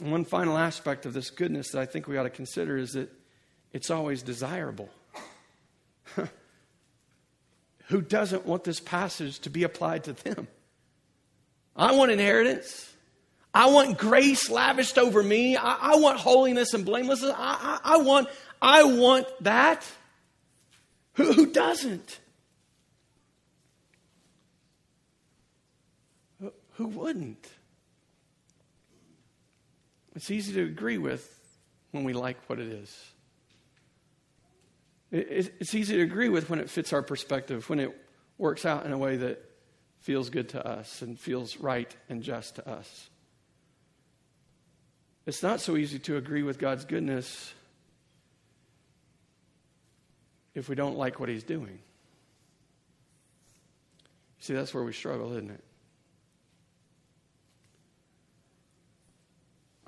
And 0.00 0.12
one 0.12 0.24
final 0.24 0.56
aspect 0.56 1.06
of 1.06 1.12
this 1.12 1.30
goodness 1.30 1.70
that 1.72 1.80
I 1.80 1.86
think 1.86 2.06
we 2.06 2.16
ought 2.16 2.24
to 2.24 2.30
consider 2.30 2.76
is 2.76 2.92
that 2.92 3.10
it's 3.72 3.90
always 3.90 4.22
desirable. 4.22 4.88
Who 7.86 8.00
doesn't 8.02 8.46
want 8.46 8.64
this 8.64 8.80
passage 8.80 9.40
to 9.40 9.50
be 9.50 9.64
applied 9.64 10.04
to 10.04 10.12
them? 10.12 10.46
I 11.74 11.92
want 11.92 12.10
inheritance. 12.10 12.92
I 13.54 13.70
want 13.70 13.98
grace 13.98 14.50
lavished 14.50 14.98
over 14.98 15.22
me. 15.22 15.56
I, 15.56 15.92
I 15.92 15.96
want 15.96 16.18
holiness 16.18 16.74
and 16.74 16.84
blamelessness. 16.84 17.32
I, 17.36 17.80
I, 17.82 17.94
I, 17.94 17.96
want, 17.98 18.28
I 18.60 18.84
want 18.84 19.26
that. 19.40 19.84
Who, 21.14 21.32
who 21.32 21.46
doesn't? 21.46 22.20
Who, 26.40 26.52
who 26.74 26.86
wouldn't? 26.86 27.48
It's 30.18 30.32
easy 30.32 30.52
to 30.54 30.64
agree 30.64 30.98
with 30.98 31.32
when 31.92 32.02
we 32.02 32.12
like 32.12 32.38
what 32.48 32.58
it 32.58 32.66
is. 32.66 32.92
It's 35.12 35.76
easy 35.76 35.98
to 35.98 36.02
agree 36.02 36.28
with 36.28 36.50
when 36.50 36.58
it 36.58 36.68
fits 36.68 36.92
our 36.92 37.02
perspective, 37.02 37.70
when 37.70 37.78
it 37.78 37.96
works 38.36 38.66
out 38.66 38.84
in 38.84 38.92
a 38.92 38.98
way 38.98 39.16
that 39.18 39.48
feels 40.00 40.28
good 40.28 40.48
to 40.48 40.66
us 40.66 41.02
and 41.02 41.20
feels 41.20 41.58
right 41.58 41.94
and 42.08 42.20
just 42.20 42.56
to 42.56 42.68
us. 42.68 43.08
It's 45.24 45.44
not 45.44 45.60
so 45.60 45.76
easy 45.76 46.00
to 46.00 46.16
agree 46.16 46.42
with 46.42 46.58
God's 46.58 46.84
goodness 46.84 47.54
if 50.52 50.68
we 50.68 50.74
don't 50.74 50.98
like 50.98 51.20
what 51.20 51.28
He's 51.28 51.44
doing. 51.44 51.78
See, 54.40 54.52
that's 54.52 54.74
where 54.74 54.82
we 54.82 54.92
struggle, 54.92 55.30
isn't 55.34 55.52
it? 55.52 55.62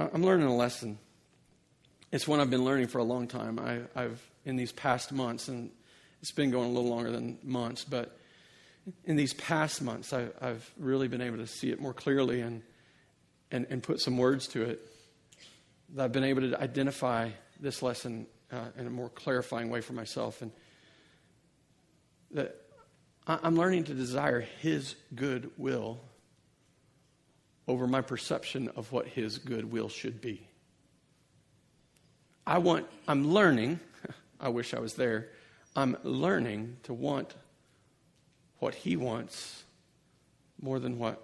I'm 0.01 0.23
learning 0.25 0.47
a 0.47 0.57
lesson. 0.57 0.99
It's 2.11 2.27
one 2.27 2.41
I've 2.41 2.49
been 2.49 2.65
learning 2.65 2.87
for 2.87 2.99
a 2.99 3.05
long 3.05 3.29
time. 3.29 3.59
I, 3.59 4.01
have 4.01 4.19
in 4.47 4.57
these 4.57 4.73
past 4.73 5.13
months, 5.13 5.49
and 5.49 5.71
it's 6.23 6.33
been 6.33 6.51
going 6.51 6.71
a 6.71 6.73
little 6.73 6.89
longer 6.89 7.11
than 7.11 7.39
months, 7.43 7.85
but 7.85 8.19
in 9.05 9.17
these 9.17 9.35
past 9.35 9.83
months, 9.83 10.15
I, 10.15 10.29
have 10.41 10.69
really 10.79 11.07
been 11.07 11.21
able 11.21 11.37
to 11.37 11.47
see 11.47 11.71
it 11.71 11.83
more 11.83 11.93
clearly 11.93 12.41
and, 12.41 12.63
and, 13.51 13.67
and 13.69 13.83
put 13.83 14.01
some 14.01 14.17
words 14.17 14.49
to 14.49 14.63
it. 14.63 14.81
That 15.91 16.05
I've 16.05 16.13
been 16.13 16.25
able 16.25 16.49
to 16.49 16.59
identify 16.59 17.31
this 17.61 17.83
lesson 17.83 18.27
uh, 18.51 18.69
in 18.79 18.87
a 18.87 18.91
more 18.91 19.11
clarifying 19.11 19.69
way 19.69 19.83
for 19.83 19.93
myself, 19.93 20.41
and 20.41 20.51
that 22.31 22.57
I'm 23.27 23.57
learning 23.57 23.85
to 23.85 23.95
desire 23.95 24.41
His 24.41 24.95
good 25.15 25.51
will 25.59 26.01
over 27.71 27.87
my 27.87 28.01
perception 28.01 28.69
of 28.75 28.91
what 28.91 29.07
his 29.07 29.39
good 29.39 29.71
will 29.71 29.89
should 29.89 30.21
be. 30.21 30.45
I 32.45 32.59
want, 32.59 32.87
I'm 33.07 33.33
learning, 33.33 33.79
I 34.41 34.49
wish 34.49 34.75
I 34.75 34.81
was 34.81 34.95
there, 34.95 35.29
I'm 35.77 35.97
learning 36.03 36.79
to 36.83 36.93
want 36.93 37.33
what 38.59 38.75
he 38.75 38.97
wants 38.97 39.63
more 40.61 40.81
than 40.81 40.99
what 40.99 41.23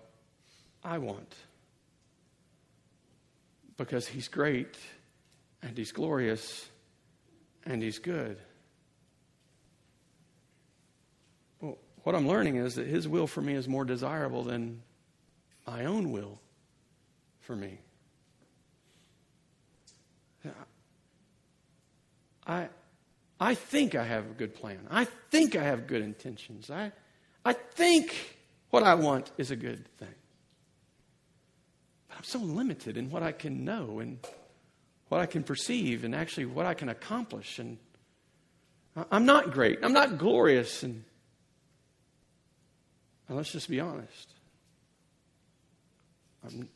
I 0.85 0.99
want. 0.99 1.35
Because 3.77 4.07
he's 4.07 4.29
great 4.29 4.77
and 5.63 5.77
he's 5.77 5.91
glorious 5.91 6.69
and 7.65 7.83
he's 7.83 7.99
good. 7.99 8.39
Well, 11.61 11.77
what 12.05 12.15
I'm 12.15 12.29
learning 12.29 12.55
is 12.55 12.77
that 12.77 12.87
his 12.87 13.09
will 13.09 13.27
for 13.27 13.41
me 13.41 13.55
is 13.55 13.67
more 13.67 13.85
desirable 13.85 14.45
than 14.45 14.81
my 15.67 15.85
own 15.85 16.13
will 16.13 16.41
for 17.41 17.57
me. 17.57 17.79
I, 22.47 22.69
I 23.41 23.55
think 23.55 23.95
I 23.95 24.05
have 24.05 24.25
a 24.27 24.35
good 24.35 24.55
plan. 24.55 24.79
I 24.91 25.05
think 25.31 25.57
I 25.57 25.65
have 25.65 25.87
good 25.87 26.03
intentions. 26.03 26.71
I, 26.71 26.93
I 27.45 27.53
think 27.53 28.15
what 28.71 28.85
I 28.85 28.95
want 28.95 29.31
is 29.37 29.51
a 29.51 29.57
good 29.57 29.87
thing. 29.99 30.15
But 32.09 32.19
I'm 32.19 32.25
so 32.25 32.39
limited 32.39 32.97
in 32.97 33.11
what 33.11 33.23
I 33.23 33.33
can 33.33 33.65
know 33.65 33.99
and 33.99 34.19
what 35.09 35.21
I 35.21 35.27
can 35.27 35.43
perceive 35.43 36.05
and 36.05 36.15
actually 36.15 36.47
what 36.47 36.67
I 36.67 36.75
can 36.75 36.89
accomplish. 36.89 37.59
And 37.59 37.79
I'm 39.11 39.27
not 39.27 39.53
great. 39.53 39.81
I'm 39.83 39.93
not 39.93 40.19
glorious. 40.19 40.83
And, 40.85 41.05
and 43.29 43.37
let's 43.37 43.51
just 43.51 43.69
be 43.69 43.81
honest. 43.81 44.36
I'm, 46.47 46.69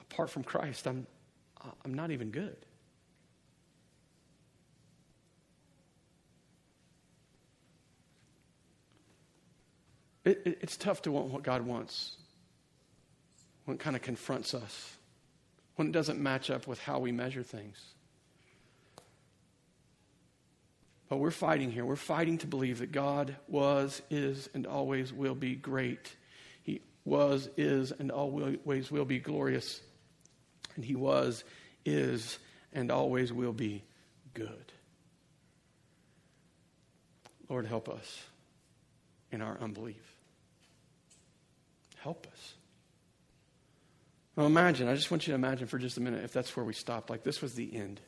apart 0.00 0.30
from 0.30 0.44
Christ, 0.44 0.86
I'm, 0.86 1.06
I'm 1.84 1.94
not 1.94 2.10
even 2.10 2.30
good. 2.30 2.56
It, 10.24 10.42
it, 10.44 10.58
it's 10.60 10.76
tough 10.76 11.02
to 11.02 11.12
want 11.12 11.28
what 11.28 11.42
God 11.42 11.62
wants 11.62 12.16
when 13.64 13.76
it 13.76 13.80
kind 13.80 13.96
of 13.96 14.02
confronts 14.02 14.54
us, 14.54 14.96
when 15.76 15.88
it 15.88 15.92
doesn't 15.92 16.20
match 16.20 16.50
up 16.50 16.66
with 16.66 16.78
how 16.80 16.98
we 16.98 17.12
measure 17.12 17.42
things. 17.42 17.80
But 21.08 21.18
we're 21.18 21.30
fighting 21.30 21.70
here. 21.70 21.84
We're 21.84 21.96
fighting 21.96 22.38
to 22.38 22.46
believe 22.46 22.78
that 22.78 22.90
God 22.90 23.36
was, 23.46 24.00
is, 24.10 24.48
and 24.54 24.66
always 24.66 25.12
will 25.12 25.34
be 25.34 25.54
great 25.54 26.16
was, 27.04 27.48
is, 27.56 27.92
and 27.92 28.10
always 28.10 28.90
will 28.90 29.04
be 29.04 29.18
glorious. 29.18 29.80
And 30.76 30.84
he 30.84 30.94
was, 30.94 31.44
is 31.84 32.38
and 32.72 32.90
always 32.90 33.32
will 33.32 33.52
be 33.52 33.82
good. 34.34 34.72
Lord, 37.48 37.66
help 37.66 37.88
us 37.88 38.22
in 39.30 39.42
our 39.42 39.58
unbelief. 39.60 40.16
Help 41.98 42.26
us. 42.32 42.54
Now 44.36 44.46
imagine, 44.46 44.88
I 44.88 44.94
just 44.94 45.10
want 45.10 45.26
you 45.26 45.32
to 45.32 45.34
imagine 45.34 45.66
for 45.66 45.78
just 45.78 45.98
a 45.98 46.00
minute 46.00 46.24
if 46.24 46.32
that's 46.32 46.56
where 46.56 46.64
we 46.64 46.72
stopped, 46.72 47.10
like 47.10 47.22
this 47.22 47.42
was 47.42 47.54
the 47.54 47.74
end. 47.74 48.00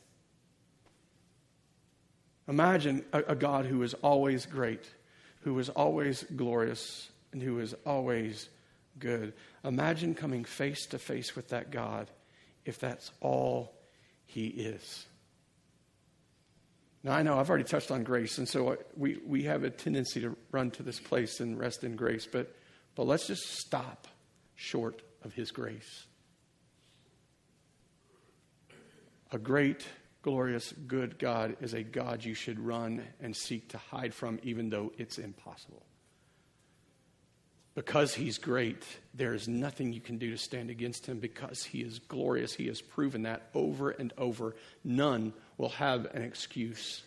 Imagine 2.47 3.05
a, 3.13 3.19
a 3.19 3.35
God 3.35 3.65
who 3.65 3.83
is 3.83 3.93
always 3.95 4.45
great, 4.45 4.83
who 5.41 5.57
is 5.59 5.69
always 5.69 6.23
glorious, 6.35 7.07
and 7.31 7.41
who 7.41 7.59
is 7.59 7.75
always 7.85 8.49
good. 8.99 9.33
Imagine 9.63 10.15
coming 10.15 10.43
face 10.43 10.85
to 10.87 10.99
face 10.99 11.35
with 11.35 11.49
that 11.49 11.71
God 11.71 12.09
if 12.65 12.79
that's 12.79 13.11
all 13.21 13.73
he 14.25 14.47
is. 14.47 15.05
Now, 17.03 17.13
I 17.13 17.21
know 17.21 17.37
I've 17.37 17.49
already 17.49 17.65
touched 17.65 17.91
on 17.91 18.03
grace, 18.03 18.39
and 18.39 18.49
so 18.49 18.77
we, 18.97 19.19
we 19.25 19.43
have 19.43 19.63
a 19.63 19.69
tendency 19.69 20.21
to 20.21 20.35
run 20.51 20.71
to 20.71 20.83
this 20.83 20.99
place 20.99 21.39
and 21.39 21.57
rest 21.59 21.83
in 21.83 21.95
grace, 21.95 22.25
but, 22.25 22.55
but 22.95 23.05
let's 23.05 23.27
just 23.27 23.59
stop 23.59 24.07
short 24.55 25.03
of 25.23 25.31
his 25.33 25.51
grace. 25.51 26.05
A 29.31 29.37
great, 29.37 29.85
glorious, 30.23 30.73
good 30.87 31.19
God 31.19 31.57
is 31.61 31.75
a 31.75 31.83
God 31.83 32.25
you 32.25 32.33
should 32.33 32.59
run 32.59 33.03
and 33.21 33.35
seek 33.35 33.69
to 33.69 33.77
hide 33.77 34.13
from, 34.13 34.39
even 34.41 34.69
though 34.69 34.91
it's 34.97 35.19
impossible. 35.19 35.85
Because 37.75 38.13
he's 38.13 38.37
great, 38.37 38.83
there 39.13 39.33
is 39.33 39.49
nothing 39.49 39.91
you 39.91 39.99
can 39.99 40.17
do 40.17 40.31
to 40.31 40.37
stand 40.37 40.69
against 40.69 41.05
him 41.05 41.19
because 41.19 41.65
he 41.65 41.81
is 41.81 41.99
glorious. 41.99 42.53
He 42.53 42.67
has 42.67 42.81
proven 42.81 43.23
that 43.23 43.49
over 43.53 43.91
and 43.91 44.13
over. 44.17 44.55
None 44.85 45.33
will 45.57 45.69
have 45.69 46.05
an 46.13 46.21
excuse. 46.21 47.03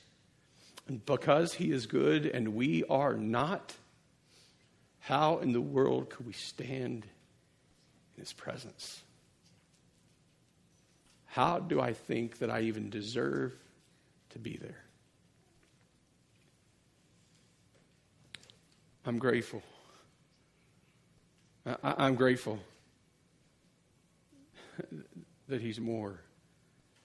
And 0.86 1.04
because 1.06 1.54
he 1.54 1.72
is 1.72 1.86
good 1.86 2.26
and 2.26 2.54
we 2.54 2.84
are 2.84 3.14
not, 3.14 3.74
how 5.00 5.38
in 5.38 5.52
the 5.52 5.60
world 5.60 6.10
could 6.10 6.26
we 6.26 6.34
stand 6.34 7.06
in 8.16 8.20
his 8.20 8.34
presence? 8.34 9.00
How 11.24 11.60
do 11.60 11.80
I 11.80 11.94
think 11.94 12.40
that 12.40 12.50
I 12.50 12.62
even 12.62 12.90
deserve 12.90 13.54
to 14.30 14.38
be 14.38 14.58
there? 14.58 14.84
I'm 19.06 19.18
grateful. 19.18 19.62
I, 21.82 22.06
am 22.06 22.14
grateful 22.14 22.58
that 25.48 25.60
he's 25.60 25.80
more 25.80 26.20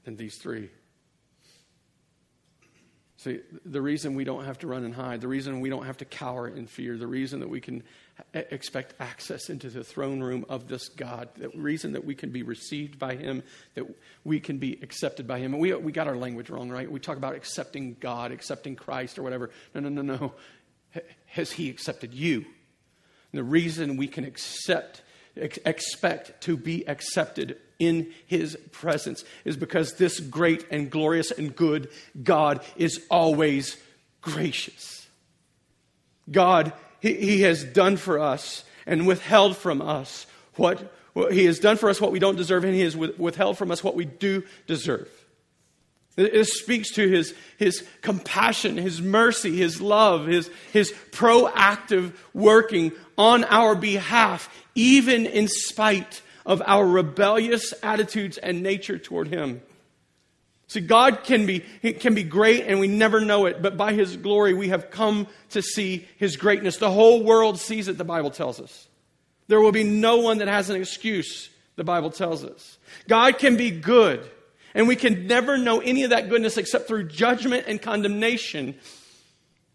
than 0.03 0.16
these 0.16 0.38
three. 0.38 0.70
See, 3.18 3.39
the 3.66 3.82
reason 3.82 4.16
we 4.16 4.26
don't 4.26 4.43
have 4.43 4.59
to 4.59 4.68
run 4.68 4.84
and 4.84 4.93
hide, 4.93 5.22
the 5.22 5.30
reason 5.30 5.61
we 5.61 5.70
don't 5.70 5.86
have 5.86 5.97
to 5.97 6.05
cower 6.05 6.47
in 6.47 6.68
fear, 6.68 6.97
the 6.97 7.07
reason 7.07 7.39
that 7.39 7.49
we 7.49 7.61
can 7.61 7.84
expect 8.34 8.95
access 8.99 9.49
into 9.49 9.70
the 9.70 9.84
throne 9.84 10.22
room 10.22 10.45
of 10.49 10.68
this 10.68 10.89
God, 10.89 11.30
the 11.38 11.49
reason 11.55 11.93
that 11.93 12.03
we 12.03 12.16
can 12.16 12.32
be 12.32 12.43
received 12.43 12.99
by 12.99 13.16
Him, 13.16 13.41
that 13.76 13.86
we 14.26 14.41
can 14.41 14.57
be 14.57 14.78
accepted 14.82 15.26
by 15.26 15.39
Him. 15.39 15.53
And 15.53 15.61
we, 15.61 15.74
we 15.74 15.93
got 15.93 16.07
our 16.07 16.18
language 16.18 16.49
wrong, 16.49 16.70
right? 16.70 16.91
We 16.91 16.99
talk 16.99 17.16
about 17.16 17.34
accepting 17.34 17.95
God, 17.99 18.34
accepting 18.34 18.76
Christ, 18.76 19.18
or 19.18 19.24
whatever. 19.24 19.51
No, 19.74 19.80
no, 19.80 19.89
no, 19.89 20.01
no. 20.01 20.34
Has 21.28 21.53
He 21.53 21.70
accepted 21.70 22.14
you? 22.14 22.45
And 23.34 23.40
the 23.40 23.44
reason 23.44 23.98
we 23.98 24.08
can 24.08 24.24
accept, 24.24 25.02
expect 25.36 26.42
to 26.44 26.56
be 26.56 26.88
accepted 26.88 27.58
in 27.80 28.14
his 28.28 28.56
presence 28.72 29.26
is 29.44 29.58
because 29.58 29.96
this 29.96 30.20
great 30.20 30.66
and 30.70 30.90
glorious 30.90 31.32
and 31.32 31.56
good 31.56 31.90
God 32.22 32.64
is 32.78 33.02
always 33.10 33.76
gracious. 34.22 35.08
God, 36.32 36.74
he, 37.00 37.16
he 37.16 37.42
has 37.42 37.64
done 37.64 37.98
for 37.98 38.20
us 38.20 38.64
and 38.86 39.08
withheld 39.08 39.58
from 39.58 39.82
us 39.82 40.28
what, 40.56 40.94
what, 41.14 41.34
he 41.34 41.46
has 41.46 41.60
done 41.60 41.78
for 41.78 41.90
us 41.90 42.00
what 42.00 42.12
we 42.12 42.20
don't 42.20 42.36
deserve, 42.36 42.64
and 42.64 42.76
he 42.76 42.82
has 42.82 42.96
withheld 42.96 43.58
from 43.58 43.72
us 43.72 43.84
what 43.84 43.96
we 43.96 44.06
do 44.06 44.44
deserve. 44.68 45.10
It 46.16 46.45
speaks 46.45 46.91
to 46.91 47.09
his, 47.09 47.34
his 47.57 47.84
compassion, 48.01 48.78
his 48.78 49.01
mercy, 49.01 49.55
his 49.55 49.82
love, 49.82 50.28
his, 50.28 50.49
his 50.72 50.93
proactive 51.11 52.14
working 52.34 52.91
on 53.18 53.43
our 53.45 53.76
behalf, 53.76 54.49
even 54.76 55.26
in 55.26 55.47
spite 55.47 56.22
of 56.45 56.61
our 56.66 56.86
rebellious 56.86 57.74
attitudes 57.82 58.38
and 58.38 58.61
nature 58.61 58.99
toward 58.99 59.28
him. 59.30 59.61
See, 60.68 60.82
God 60.82 61.24
can 61.24 61.45
be, 61.45 61.59
can 61.99 62.16
be 62.16 62.24
great 62.24 62.66
and 62.66 62.80
we 62.80 62.88
never 62.88 63.20
know 63.20 63.45
it, 63.45 63.61
but 63.61 63.78
by 63.78 63.93
his 63.93 64.18
glory 64.18 64.53
we 64.53 64.70
have 64.70 64.91
come 64.91 65.28
to 65.51 65.61
see 65.61 66.07
his 66.18 66.38
greatness. 66.38 66.78
The 66.78 66.91
whole 66.91 67.24
world 67.24 67.59
sees 67.59 67.88
it, 67.88 67.97
the 67.97 68.03
Bible 68.03 68.32
tells 68.32 68.59
us. 68.59 68.88
There 69.47 69.59
will 69.59 69.72
be 69.72 69.84
no 69.84 70.18
one 70.18 70.39
that 70.39 70.47
has 70.47 70.70
an 70.70 70.80
excuse, 70.80 71.49
the 71.76 71.84
Bible 71.84 72.09
tells 72.11 72.43
us. 72.43 72.78
God 73.07 73.38
can 73.38 73.57
be 73.57 73.72
good. 73.72 74.30
And 74.74 74.88
we 74.88 74.95
can 74.95 75.28
never 75.28 75.57
know 75.57 75.80
any 75.80 76.03
of 76.03 76.09
that 76.09 76.30
goodness 76.30 76.57
except 76.57 76.88
through 76.88 77.07
judgment 77.09 77.65
and 77.67 77.82
condemnation. 77.82 78.76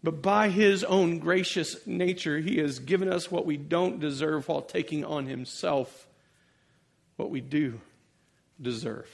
But 0.03 0.21
by 0.21 0.49
his 0.49 0.83
own 0.83 1.19
gracious 1.19 1.85
nature, 1.85 2.39
he 2.39 2.57
has 2.57 2.79
given 2.79 3.11
us 3.11 3.31
what 3.31 3.45
we 3.45 3.57
don't 3.57 3.99
deserve 3.99 4.47
while 4.47 4.61
taking 4.61 5.05
on 5.05 5.25
himself 5.25 6.07
what 7.17 7.29
we 7.29 7.41
do 7.41 7.79
deserve. 8.61 9.09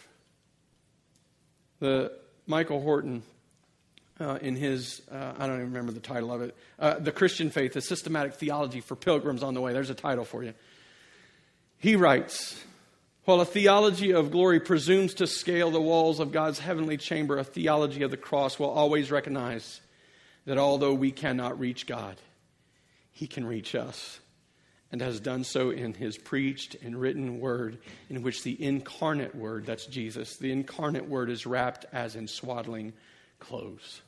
The 1.80 2.12
Michael 2.48 2.82
Horton, 2.82 3.24
uh, 4.20 4.38
in 4.42 4.56
his, 4.56 5.02
uh, 5.12 5.34
I 5.38 5.48
don't 5.48 5.56
even 5.56 5.68
remember 5.68 5.92
the 5.92 6.00
title 6.00 6.32
of 6.32 6.42
it, 6.42 6.56
uh, 6.78 7.00
The 7.00 7.12
Christian 7.12 7.50
Faith, 7.50 7.76
a 7.76 7.82
systematic 7.82 8.36
theology 8.36 8.80
for 8.80 8.96
pilgrims 8.96 9.42
on 9.42 9.56
the 9.56 9.62
way. 9.62 9.74
There's 9.74 9.90
a 9.90 9.96
title 9.96 10.24
for 10.24 10.44
you. 10.44 10.54
He 11.80 11.96
writes, 11.96 12.64
while 13.26 13.42
a 13.42 13.46
theology 13.46 14.12
of 14.14 14.32
glory 14.32 14.60
presumes 14.60 15.16
to 15.16 15.28
scale 15.28 15.72
the 15.72 15.82
walls 15.82 16.20
of 16.20 16.32
God's 16.32 16.60
heavenly 16.60 16.98
chamber, 16.98 17.38
a 17.38 17.44
theology 17.44 18.04
of 18.04 18.12
the 18.12 18.18
cross 18.18 18.60
will 18.60 18.70
always 18.70 19.12
recognize 19.12 19.82
that 20.46 20.60
although 20.60 20.94
we 20.94 21.12
cannot 21.12 21.60
reach 21.60 21.88
God, 21.88 22.18
He 23.12 23.26
can 23.26 23.46
reach 23.46 23.74
us, 23.74 24.20
and 24.92 25.02
has 25.02 25.20
done 25.20 25.44
so 25.44 25.72
in 25.72 25.96
His 25.96 26.20
preached 26.20 26.76
and 26.84 27.02
written 27.02 27.40
word, 27.40 27.80
in 28.10 28.22
which 28.22 28.44
the 28.44 28.64
incarnate 28.64 29.36
word, 29.36 29.66
that's 29.66 29.88
Jesus, 29.88 30.38
the 30.38 30.52
incarnate 30.52 31.10
word 31.10 31.32
is 31.32 31.48
wrapped 31.48 31.86
as 31.92 32.16
in 32.16 32.28
swaddling 32.28 32.94
clothes. 33.40 34.02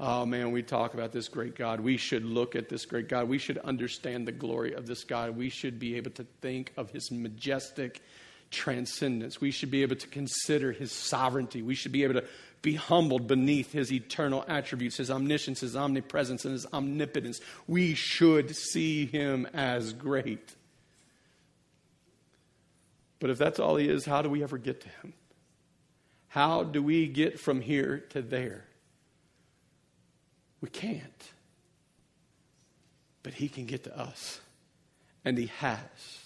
Oh 0.00 0.26
man, 0.26 0.50
we 0.50 0.62
talk 0.62 0.94
about 0.94 1.12
this 1.12 1.28
great 1.28 1.54
God. 1.54 1.80
We 1.80 1.96
should 1.96 2.24
look 2.24 2.56
at 2.56 2.68
this 2.68 2.84
great 2.84 3.08
God. 3.08 3.28
We 3.28 3.38
should 3.38 3.58
understand 3.58 4.26
the 4.26 4.32
glory 4.32 4.74
of 4.74 4.86
this 4.86 5.04
God. 5.04 5.36
We 5.36 5.50
should 5.50 5.78
be 5.78 5.96
able 5.96 6.10
to 6.12 6.26
think 6.40 6.72
of 6.76 6.90
his 6.90 7.12
majestic 7.12 8.02
transcendence. 8.50 9.40
We 9.40 9.52
should 9.52 9.70
be 9.70 9.82
able 9.82 9.96
to 9.96 10.08
consider 10.08 10.72
his 10.72 10.90
sovereignty. 10.90 11.62
We 11.62 11.76
should 11.76 11.92
be 11.92 12.02
able 12.02 12.14
to 12.14 12.24
be 12.60 12.74
humbled 12.74 13.28
beneath 13.28 13.72
his 13.72 13.92
eternal 13.92 14.44
attributes, 14.48 14.96
his 14.96 15.10
omniscience, 15.10 15.60
his 15.60 15.76
omnipresence, 15.76 16.44
and 16.44 16.52
his 16.52 16.66
omnipotence. 16.72 17.40
We 17.68 17.94
should 17.94 18.56
see 18.56 19.06
him 19.06 19.46
as 19.54 19.92
great. 19.92 20.54
But 23.20 23.30
if 23.30 23.38
that's 23.38 23.60
all 23.60 23.76
he 23.76 23.88
is, 23.88 24.04
how 24.04 24.22
do 24.22 24.28
we 24.28 24.42
ever 24.42 24.58
get 24.58 24.80
to 24.80 24.88
him? 24.88 25.12
How 26.28 26.64
do 26.64 26.82
we 26.82 27.06
get 27.06 27.38
from 27.38 27.60
here 27.60 27.98
to 28.10 28.22
there? 28.22 28.64
We 30.64 30.70
can't. 30.70 31.30
But 33.22 33.34
He 33.34 33.50
can 33.50 33.66
get 33.66 33.84
to 33.84 33.98
us. 33.98 34.40
And 35.22 35.36
He 35.36 35.48
has. 35.58 36.22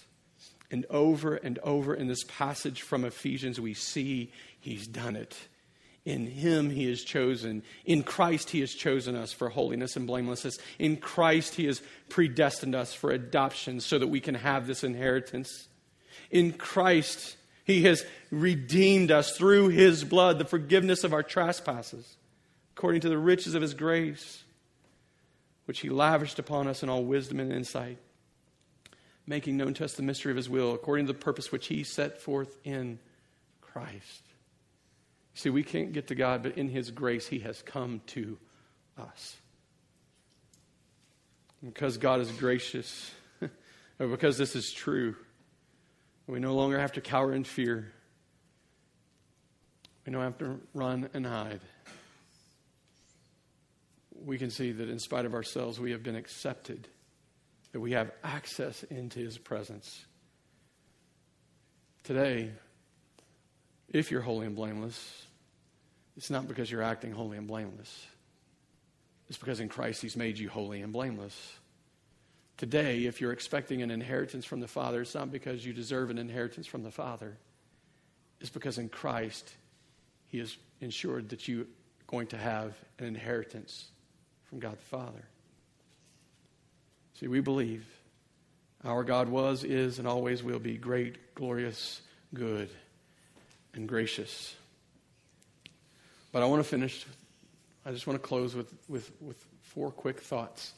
And 0.71 0.87
over 0.91 1.35
and 1.35 1.59
over 1.65 1.93
in 1.93 2.07
this 2.07 2.23
passage 2.29 2.83
from 2.83 3.05
Ephesians, 3.05 3.59
we 3.59 3.75
see 3.75 4.31
He's 4.61 4.87
done 4.87 5.17
it. 5.17 5.37
In 6.05 6.29
Him 6.29 6.71
He 6.71 6.89
is 6.89 7.03
chosen. 7.03 7.65
In 7.85 8.05
Christ 8.05 8.51
He 8.51 8.61
has 8.61 8.73
chosen 8.75 9.17
us 9.17 9.33
for 9.33 9.49
holiness 9.49 9.97
and 9.97 10.07
blamelessness. 10.07 10.59
In 10.79 10.99
Christ 10.99 11.57
He 11.57 11.67
has 11.67 11.83
predestined 12.09 12.77
us 12.77 12.95
for 12.95 13.11
adoption 13.11 13.81
so 13.81 13.99
that 13.99 14.07
we 14.07 14.21
can 14.21 14.37
have 14.37 14.69
this 14.69 14.85
inheritance. 14.85 15.67
In 16.31 16.53
Christ 16.53 17.37
He 17.65 17.83
has 17.83 18.07
redeemed 18.31 19.11
us 19.11 19.37
through 19.37 19.71
His 19.71 20.05
blood, 20.05 20.39
the 20.39 20.45
forgiveness 20.45 21.03
of 21.03 21.13
our 21.13 21.25
trespasses 21.25 22.18
according 22.79 23.01
to 23.01 23.09
the 23.09 23.19
riches 23.19 23.57
of 23.57 23.63
his 23.63 23.75
grace, 23.75 24.45
which 25.65 25.81
he 25.81 25.89
lavished 25.89 26.39
upon 26.39 26.69
us 26.69 26.85
in 26.85 26.89
all 26.89 27.05
wisdom 27.05 27.41
and 27.41 27.53
insight, 27.53 27.99
making 29.27 29.57
known 29.57 29.75
to 29.75 29.85
us 29.85 29.95
the 29.95 30.03
mystery 30.05 30.31
of 30.31 30.37
his 30.37 30.49
will, 30.49 30.75
according 30.75 31.05
to 31.05 31.13
the 31.13 31.19
purpose 31.19 31.51
which 31.51 31.67
he 31.67 31.83
set 31.83 32.23
forth 32.23 32.57
in 32.63 33.01
Christ. 33.61 34.23
See, 35.35 35.51
we 35.51 35.65
can't 35.65 35.93
get 35.93 36.07
to 36.07 36.15
God, 36.15 36.45
but 36.45 36.57
in 36.57 36.69
his 36.69 36.93
grace, 36.93 37.27
he 37.27 37.41
has 37.41 37.61
come 37.63 38.01
to 38.09 38.39
us. 38.97 39.37
because 41.65 41.99
God 41.99 42.21
is 42.21 42.31
gracious, 42.31 43.11
or 43.99 44.07
because 44.07 44.39
this 44.39 44.55
is 44.55 44.71
true, 44.71 45.17
we 46.29 46.39
no 46.39 46.55
longer 46.55 46.79
have 46.79 46.93
to 46.93 47.01
cower 47.01 47.33
in 47.33 47.43
fear. 47.43 47.93
We 50.07 50.13
don't 50.13 50.23
have 50.23 50.39
to 50.39 50.61
run 50.75 51.11
and 51.13 51.27
hide. 51.27 51.61
We 54.25 54.39
can 54.39 54.51
see 54.51 54.73
that 54.73 54.89
in 54.89 54.99
spite 54.99 55.25
of 55.25 55.35
ourselves, 55.35 55.79
we 55.79 55.93
have 55.93 56.03
been 56.03 56.17
accepted, 56.17 56.89
that 57.73 57.81
we 57.81 57.93
have 57.93 58.11
access 58.25 58.83
into 58.85 59.21
His 59.21 59.39
presence. 59.39 60.05
Today, 62.05 62.51
if 63.89 64.11
you're 64.11 64.23
holy 64.23 64.47
and 64.47 64.57
blameless, 64.57 65.27
it's 66.17 66.31
not 66.31 66.49
because 66.49 66.71
you're 66.71 66.83
acting 66.83 67.13
holy 67.13 67.39
and 67.39 67.47
blameless. 67.47 68.07
It's 69.29 69.39
because 69.39 69.61
in 69.61 69.69
Christ 69.69 70.03
He's 70.03 70.17
made 70.17 70.39
you 70.39 70.49
holy 70.49 70.83
and 70.83 70.93
blameless. 70.93 71.37
Today, 72.57 73.05
if 73.05 73.21
you're 73.21 73.33
expecting 73.33 73.83
an 73.83 73.91
inheritance 73.91 74.45
from 74.45 74.61
the 74.61 74.67
Father, 74.67 75.03
it's 75.03 75.15
not 75.15 75.31
because 75.31 75.65
you 75.65 75.73
deserve 75.73 76.11
an 76.11 76.19
inheritance 76.19 76.67
from 76.67 76.83
the 76.83 76.91
Father. 76.91 77.37
It's 78.41 78.51
because 78.51 78.79
in 78.79 78.89
Christ, 78.89 79.55
He 80.27 80.39
has 80.39 80.57
ensured 80.81 81.29
that 81.29 81.47
you're 81.47 81.67
going 82.09 82.27
to 82.29 82.37
have 82.37 82.75
an 82.99 83.05
inheritance 83.05 83.91
from 84.49 84.59
God 84.59 84.79
the 84.79 84.85
Father. 84.85 85.25
See, 87.15 87.27
we 87.27 87.41
believe 87.41 87.87
our 88.85 89.03
God 89.03 89.29
was, 89.29 89.65
is, 89.65 89.99
and 89.99 90.07
always 90.07 90.43
will 90.43 90.61
be 90.61 90.77
great, 90.77 91.35
glorious, 91.35 92.01
good, 92.33 92.71
and 93.75 93.89
gracious. 93.89 94.55
But 96.31 96.43
I 96.43 96.47
want 96.47 96.61
to 96.63 96.69
finish, 96.69 97.05
I 97.85 97.91
just 97.91 98.07
want 98.07 98.21
to 98.21 98.27
close 98.27 98.55
with, 98.55 98.73
with, 98.89 99.11
with 99.21 99.45
four 99.63 99.91
quick 99.91 100.21
thoughts. 100.21 100.73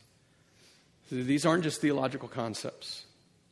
These 1.10 1.44
aren't 1.44 1.64
just 1.64 1.80
theological 1.80 2.28
concepts. 2.28 3.04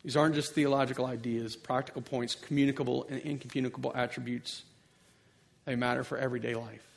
These 0.04 0.16
aren't 0.16 0.34
just 0.34 0.54
theological 0.54 1.06
ideas, 1.06 1.56
practical 1.56 2.00
points, 2.00 2.34
communicable 2.34 3.06
and 3.10 3.20
incommunicable 3.20 3.92
attributes. 3.94 4.62
They 5.64 5.76
matter 5.76 6.04
for 6.04 6.16
everyday 6.16 6.54
life. 6.54 6.87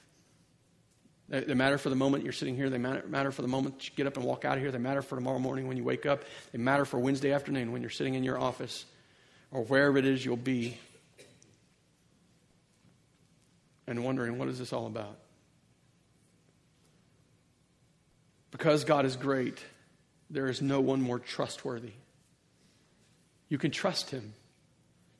They, 1.31 1.39
they, 1.39 1.53
matter 1.53 1.77
for 1.77 1.89
the 1.89 1.95
moment 1.95 2.25
you're 2.25 2.33
sitting 2.33 2.57
here. 2.57 2.69
They 2.69 2.77
matter, 2.77 3.03
matter 3.07 3.31
for 3.31 3.41
the 3.41 3.47
moment 3.47 3.87
you 3.87 3.95
get 3.95 4.05
up 4.05 4.17
and 4.17 4.25
walk 4.25 4.43
out 4.43 4.57
of 4.57 4.61
here. 4.61 4.71
They 4.71 4.77
matter 4.77 5.01
for 5.01 5.15
tomorrow 5.15 5.39
morning 5.39 5.67
when 5.67 5.77
you 5.77 5.83
wake 5.83 6.05
up. 6.05 6.25
They 6.51 6.57
matter 6.59 6.83
for 6.83 6.99
Wednesday 6.99 7.31
afternoon 7.31 7.71
when 7.71 7.81
you're 7.81 7.89
sitting 7.89 8.15
in 8.15 8.23
your 8.23 8.37
office 8.37 8.85
or 9.49 9.63
wherever 9.63 9.97
it 9.97 10.05
is 10.05 10.23
you'll 10.23 10.35
be 10.35 10.77
and 13.87 14.03
wondering, 14.03 14.37
what 14.37 14.49
is 14.49 14.59
this 14.59 14.73
all 14.73 14.87
about? 14.87 15.17
Because 18.51 18.83
God 18.83 19.05
is 19.05 19.15
great, 19.15 19.57
there 20.29 20.47
is 20.47 20.61
no 20.61 20.81
one 20.81 21.01
more 21.01 21.19
trustworthy. 21.19 21.93
You 23.47 23.57
can 23.57 23.71
trust 23.71 24.09
him. 24.09 24.33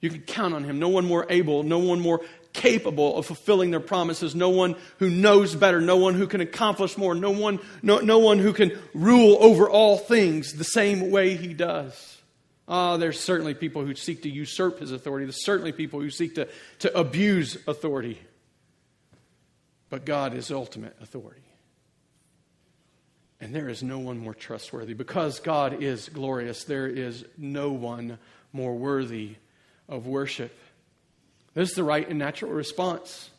You 0.01 0.09
can 0.09 0.21
count 0.21 0.53
on 0.53 0.63
him. 0.63 0.79
No 0.79 0.89
one 0.89 1.05
more 1.05 1.25
able, 1.29 1.63
no 1.63 1.79
one 1.79 1.99
more 1.99 2.21
capable 2.53 3.17
of 3.17 3.25
fulfilling 3.25 3.71
their 3.71 3.79
promises, 3.79 4.35
no 4.35 4.49
one 4.49 4.75
who 4.99 5.09
knows 5.09 5.55
better, 5.55 5.81
no 5.81 5.97
one 5.97 6.15
who 6.15 6.27
can 6.27 6.41
accomplish 6.41 6.97
more, 6.97 7.15
no 7.15 7.31
one, 7.31 7.59
no, 7.81 7.99
no 7.99 8.19
one 8.19 8.39
who 8.39 8.53
can 8.53 8.77
rule 8.93 9.37
over 9.39 9.69
all 9.69 9.97
things 9.97 10.53
the 10.53 10.63
same 10.63 11.11
way 11.11 11.35
he 11.35 11.53
does. 11.53 12.19
Ah, 12.67 12.97
there's 12.97 13.19
certainly 13.19 13.53
people 13.53 13.83
who 13.83 13.95
seek 13.95 14.23
to 14.23 14.29
usurp 14.29 14.79
his 14.79 14.91
authority. 14.91 15.25
There's 15.25 15.43
certainly 15.43 15.71
people 15.71 15.99
who 15.99 16.09
seek 16.09 16.35
to, 16.35 16.47
to 16.79 16.97
abuse 16.97 17.57
authority. 17.67 18.19
But 19.89 20.05
God 20.05 20.33
is 20.33 20.51
ultimate 20.51 20.95
authority. 21.01 21.41
And 23.41 23.53
there 23.53 23.67
is 23.67 23.83
no 23.83 23.99
one 23.99 24.19
more 24.19 24.33
trustworthy. 24.33 24.93
Because 24.93 25.39
God 25.39 25.83
is 25.83 26.07
glorious, 26.07 26.63
there 26.63 26.87
is 26.87 27.25
no 27.37 27.71
one 27.71 28.19
more 28.53 28.75
worthy 28.75 29.35
of 29.89 30.07
worship. 30.07 30.57
This 31.53 31.69
is 31.69 31.75
the 31.75 31.83
right 31.83 32.07
and 32.07 32.19
natural 32.19 32.51
response. 32.51 33.29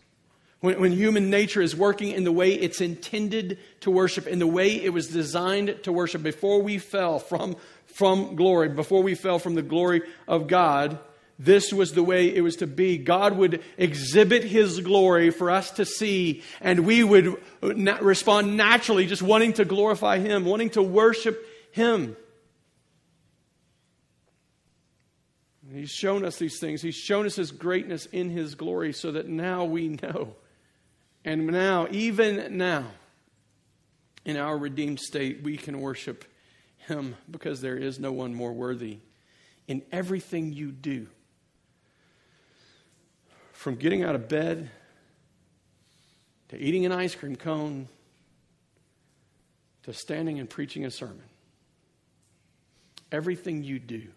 When, 0.61 0.81
when, 0.81 0.93
human 0.93 1.29
nature 1.29 1.61
is 1.61 1.75
working 1.75 2.13
in 2.13 2.25
the 2.25 2.33
way 2.33 2.53
it's 2.53 2.81
intended 2.81 3.59
to 3.81 3.91
worship, 3.91 4.29
in 4.29 4.39
the 4.39 4.47
way 4.47 4.77
it 4.77 4.93
was 4.93 5.09
designed 5.09 5.83
to 5.83 5.93
worship 5.93 6.23
before 6.23 6.63
we 6.63 6.79
fell 6.79 7.19
from, 7.19 7.57
from 7.87 8.37
glory, 8.37 8.69
before 8.69 9.03
we 9.03 9.17
fell 9.17 9.41
from 9.41 9.55
the 9.55 9.63
glory 9.63 10.03
of 10.29 10.47
God, 10.47 11.01
this 11.39 11.73
was 11.73 11.95
the 11.95 12.05
way 12.05 12.33
it 12.33 12.43
was 12.43 12.57
to 12.57 12.69
be. 12.69 12.99
God 12.99 13.37
would 13.37 13.65
exhibit 13.77 14.45
His 14.45 14.79
glory 14.81 15.31
for 15.31 15.51
us 15.51 15.73
to 15.73 15.85
see, 15.85 16.43
and 16.61 16.87
we 16.87 17.03
would 17.03 17.37
respond 17.61 18.57
naturally, 18.57 19.07
just 19.07 19.23
wanting 19.23 19.55
to 19.55 19.65
glorify 19.65 20.19
Him, 20.19 20.45
wanting 20.45 20.71
to 20.71 20.83
worship 20.83 21.45
Him. 21.73 22.17
He's 25.73 25.91
shown 25.91 26.25
us 26.25 26.37
these 26.37 26.59
things. 26.59 26.83
He's 26.83 26.95
shown 26.95 27.27
us 27.27 27.37
His 27.37 27.51
greatness 27.51 28.07
in 28.07 28.31
His 28.31 28.55
glory 28.55 28.93
so 28.93 29.13
that 29.13 29.29
now 29.29 29.65
we 29.65 29.89
know. 29.89 30.37
And 31.25 31.47
now, 31.47 31.87
even 31.91 32.59
now, 32.59 32.87
in 34.25 34.37
our 34.37 34.57
redeemed 34.57 35.01
state, 35.01 35.43
we 35.43 35.57
can 35.57 35.81
worship 35.81 36.25
Him 36.89 37.17
because 37.31 37.61
there 37.61 37.77
is 37.77 37.99
no 37.99 38.13
one 38.13 38.35
more 38.35 38.53
worthy. 38.53 38.99
In 39.69 39.83
everything 39.93 40.53
you 40.53 40.73
do, 40.73 41.07
from 43.53 43.77
getting 43.77 44.03
out 44.03 44.17
of 44.17 44.29
bed 44.29 44.69
to 46.49 46.59
eating 46.59 46.85
an 46.85 46.93
ice 46.93 47.15
cream 47.15 47.37
cone 47.37 47.89
to 49.85 49.93
standing 49.93 50.41
and 50.41 50.51
preaching 50.51 50.85
a 50.85 50.91
sermon. 50.91 51.23
Everything 53.11 53.63
you 53.63 53.79
do 53.79 54.09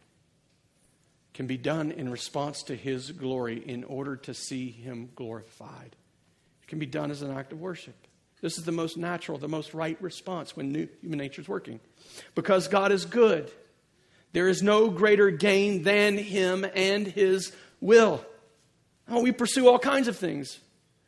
can 1.35 1.47
be 1.47 1.57
done 1.57 1.91
in 1.91 2.09
response 2.09 2.63
to 2.63 2.75
His 2.75 3.11
glory 3.11 3.61
in 3.63 3.83
order 3.83 4.15
to 4.15 4.33
see 4.33 4.71
Him 4.71 5.09
glorified. 5.15 5.95
It 6.63 6.67
can 6.67 6.79
be 6.79 6.85
done 6.85 7.11
as 7.11 7.21
an 7.21 7.29
act 7.29 7.51
of 7.51 7.59
worship. 7.59 7.95
This 8.41 8.57
is 8.57 8.63
the 8.63 8.71
most 8.71 8.97
natural, 8.97 9.37
the 9.37 9.47
most 9.47 9.73
right 9.73 10.01
response 10.01 10.55
when 10.55 10.71
new, 10.71 10.87
human 11.01 11.19
nature 11.19 11.41
is 11.41 11.47
working. 11.47 11.79
Because 12.35 12.67
God 12.67 12.91
is 12.91 13.05
good, 13.05 13.51
there 14.31 14.47
is 14.47 14.63
no 14.63 14.89
greater 14.89 15.29
gain 15.29 15.83
than 15.83 16.17
Him 16.17 16.65
and 16.73 17.05
His 17.05 17.51
will. 17.81 18.25
Oh, 19.09 19.21
we 19.21 19.31
pursue 19.31 19.67
all 19.67 19.79
kinds 19.79 20.07
of 20.07 20.17
things. 20.17 20.59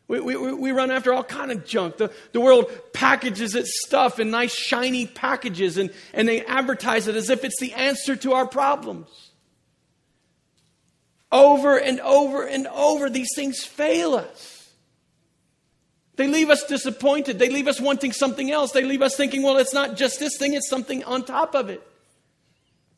We, 0.10 0.20
we, 0.20 0.54
we 0.54 0.72
run 0.72 0.92
after 0.92 1.14
all 1.14 1.24
kind 1.24 1.52
of 1.52 1.66
junk. 1.66 1.98
The, 1.98 2.12
the 2.32 2.40
world 2.40 2.70
packages 2.94 3.56
its 3.56 3.72
stuff 3.86 4.20
in 4.20 4.30
nice, 4.30 4.54
shiny 4.54 5.06
packages, 5.06 5.78
and, 5.78 5.92
and 6.14 6.28
they 6.28 6.46
advertise 6.46 7.08
it 7.08 7.16
as 7.16 7.30
if 7.30 7.44
it's 7.44 7.60
the 7.60 7.74
answer 7.74 8.16
to 8.18 8.34
our 8.34 8.48
problems. 8.48 9.27
Over 11.32 11.78
and 11.78 12.00
over 12.00 12.46
and 12.46 12.68
over, 12.68 13.10
these 13.10 13.30
things 13.36 13.64
fail 13.64 14.16
us. 14.16 14.70
They 16.16 16.28
leave 16.28 16.50
us 16.50 16.64
disappointed. 16.66 17.38
They 17.38 17.50
leave 17.50 17.68
us 17.68 17.80
wanting 17.80 18.12
something 18.12 18.50
else. 18.50 18.72
They 18.72 18.84
leave 18.84 19.02
us 19.02 19.16
thinking, 19.16 19.44
well, 19.44 19.58
it's 19.58 19.74
not 19.74 19.98
just 19.98 20.20
this 20.20 20.38
thing, 20.38 20.54
it's 20.54 20.70
something 20.70 21.04
on 21.04 21.24
top 21.26 21.54
of 21.54 21.70
it. 21.70 21.86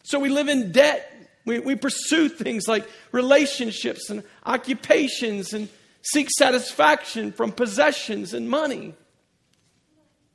So 0.03 0.19
we 0.19 0.30
live 0.30 0.47
in 0.47 0.71
debt 0.71 1.19
we, 1.49 1.57
we 1.57 1.75
pursue 1.75 2.30
things 2.30 2.67
like 2.67 2.88
relationships 3.11 4.11
and 4.11 4.23
occupations 4.45 5.53
and 5.53 5.67
seek 6.03 6.30
satisfaction 6.30 7.32
from 7.32 7.51
possessions 7.51 8.36
and 8.36 8.47
money. 8.47 8.93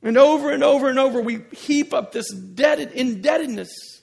And 0.03 0.17
over 0.17 0.51
and 0.51 0.61
over 0.61 0.89
and 0.89 0.99
over, 0.99 1.21
we 1.21 1.39
heap 1.53 1.93
up 1.93 2.11
this 2.11 2.29
debted, 2.31 2.91
indebtedness. 2.91 3.94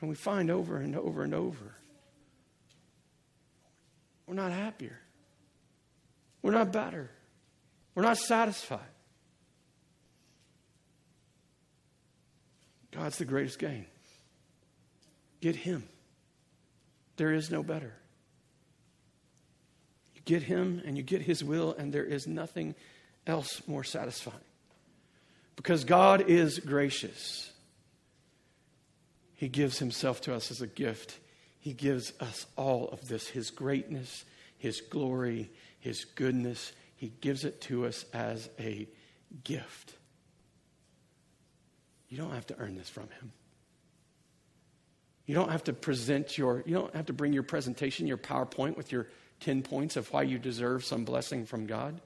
And 0.00 0.08
we 0.08 0.14
find 0.14 0.50
over 0.50 0.78
and 0.78 0.96
over 0.96 1.22
and 1.22 1.34
over 1.34 1.74
we're 4.30 4.36
not 4.36 4.52
happier. 4.52 4.96
We're 6.40 6.52
not 6.52 6.72
better. 6.72 7.10
We're 7.96 8.04
not 8.04 8.16
satisfied. 8.16 8.78
God's 12.92 13.18
the 13.18 13.24
greatest 13.24 13.58
gain. 13.58 13.86
Get 15.40 15.56
Him. 15.56 15.82
There 17.16 17.32
is 17.32 17.50
no 17.50 17.64
better. 17.64 17.92
You 20.14 20.20
get 20.24 20.44
Him 20.44 20.80
and 20.86 20.96
you 20.96 21.02
get 21.02 21.22
His 21.22 21.42
will, 21.42 21.74
and 21.76 21.92
there 21.92 22.04
is 22.04 22.28
nothing 22.28 22.76
else 23.26 23.62
more 23.66 23.82
satisfying. 23.82 24.36
Because 25.56 25.82
God 25.82 26.30
is 26.30 26.60
gracious. 26.60 27.50
He 29.40 29.48
gives 29.48 29.78
Himself 29.78 30.20
to 30.22 30.34
us 30.34 30.50
as 30.50 30.60
a 30.60 30.66
gift. 30.66 31.18
He 31.60 31.72
gives 31.72 32.12
us 32.20 32.44
all 32.56 32.90
of 32.90 33.08
this 33.08 33.26
His 33.26 33.48
greatness, 33.48 34.26
His 34.58 34.82
glory, 34.82 35.48
His 35.78 36.04
goodness. 36.04 36.72
He 36.94 37.14
gives 37.22 37.46
it 37.46 37.62
to 37.62 37.86
us 37.86 38.04
as 38.12 38.50
a 38.58 38.86
gift. 39.42 39.94
You 42.10 42.18
don't 42.18 42.34
have 42.34 42.48
to 42.48 42.58
earn 42.58 42.76
this 42.76 42.90
from 42.90 43.04
him. 43.04 43.32
You 45.24 45.34
don't 45.34 45.50
have 45.50 45.64
to 45.64 45.72
present 45.72 46.36
your, 46.36 46.62
you 46.66 46.74
don't 46.74 46.94
have 46.94 47.06
to 47.06 47.14
bring 47.14 47.32
your 47.32 47.42
presentation, 47.42 48.06
your 48.06 48.18
PowerPoint 48.18 48.76
with 48.76 48.92
your 48.92 49.06
10 49.40 49.62
points 49.62 49.96
of 49.96 50.12
why 50.12 50.24
you 50.24 50.38
deserve 50.38 50.84
some 50.84 51.06
blessing 51.06 51.46
from 51.46 51.64
God. 51.64 51.98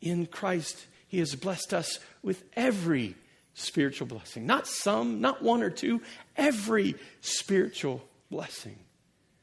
In 0.00 0.24
Christ, 0.24 0.86
He 1.08 1.18
has 1.18 1.34
blessed 1.34 1.74
us 1.74 1.98
with 2.22 2.42
every 2.54 3.16
spiritual 3.58 4.06
blessing. 4.06 4.46
Not 4.46 4.66
some, 4.66 5.20
not 5.20 5.42
one 5.42 5.62
or 5.62 5.70
two, 5.70 6.02
every 6.36 6.94
spiritual 7.20 8.02
blessing. 8.30 8.78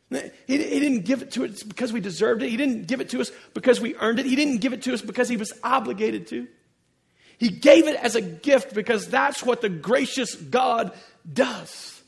He, 0.09 0.19
he 0.47 0.57
didn't 0.79 1.01
give 1.01 1.21
it 1.21 1.31
to 1.31 1.45
us 1.45 1.63
because 1.63 1.91
we 1.91 1.99
deserved 1.99 2.43
it. 2.43 2.49
He 2.49 2.57
didn't 2.57 2.87
give 2.87 3.01
it 3.01 3.09
to 3.09 3.21
us 3.21 3.31
because 3.53 3.81
we 3.81 3.95
earned 3.95 4.19
it. 4.19 4.25
He 4.25 4.35
didn't 4.35 4.57
give 4.57 4.73
it 4.73 4.83
to 4.83 4.93
us 4.93 5.01
because 5.01 5.27
he 5.27 5.37
was 5.37 5.51
obligated 5.63 6.27
to. 6.27 6.47
He 7.37 7.49
gave 7.49 7.87
it 7.87 7.97
as 7.97 8.15
a 8.15 8.21
gift 8.21 8.73
because 8.73 9.07
that's 9.09 9.43
what 9.43 9.61
the 9.61 9.69
gracious 9.69 10.35
God 10.35 10.93
does. 11.31 12.01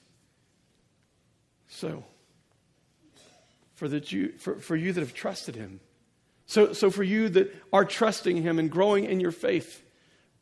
So, 1.67 2.05
for, 3.75 3.87
that 3.89 4.11
you, 4.11 4.33
for, 4.37 4.59
for 4.59 4.75
you 4.75 4.93
that 4.93 5.01
have 5.01 5.13
trusted 5.13 5.55
him, 5.55 5.79
so, 6.45 6.71
so 6.71 6.89
for 6.89 7.03
you 7.03 7.27
that 7.29 7.53
are 7.73 7.83
trusting 7.83 8.41
him 8.41 8.57
and 8.57 8.71
growing 8.71 9.03
in 9.03 9.19
your 9.19 9.33
faith, 9.33 9.83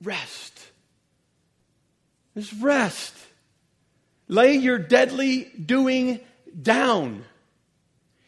rest. 0.04 0.55
Just 2.36 2.54
rest. 2.62 3.16
Lay 4.28 4.56
your 4.56 4.78
deadly 4.78 5.52
doing 5.64 6.20
down. 6.62 7.24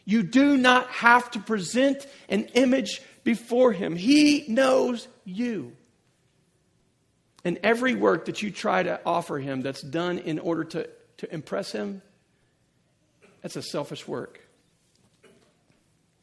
You 0.05 0.23
do 0.23 0.57
not 0.57 0.87
have 0.89 1.31
to 1.31 1.39
present 1.39 2.07
an 2.29 2.45
image 2.53 3.01
before 3.23 3.73
him. 3.73 3.95
He 3.95 4.45
knows 4.47 5.07
you. 5.25 5.73
And 7.43 7.59
every 7.63 7.93
work 7.93 8.25
that 8.25 8.41
you 8.41 8.51
try 8.51 8.83
to 8.83 9.01
offer 9.05 9.37
him 9.39 9.61
that's 9.61 9.81
done 9.81 10.19
in 10.19 10.39
order 10.39 10.63
to, 10.65 10.89
to 11.17 11.33
impress 11.33 11.71
him, 11.71 12.01
that's 13.41 13.55
a 13.55 13.61
selfish 13.61 14.07
work. 14.07 14.41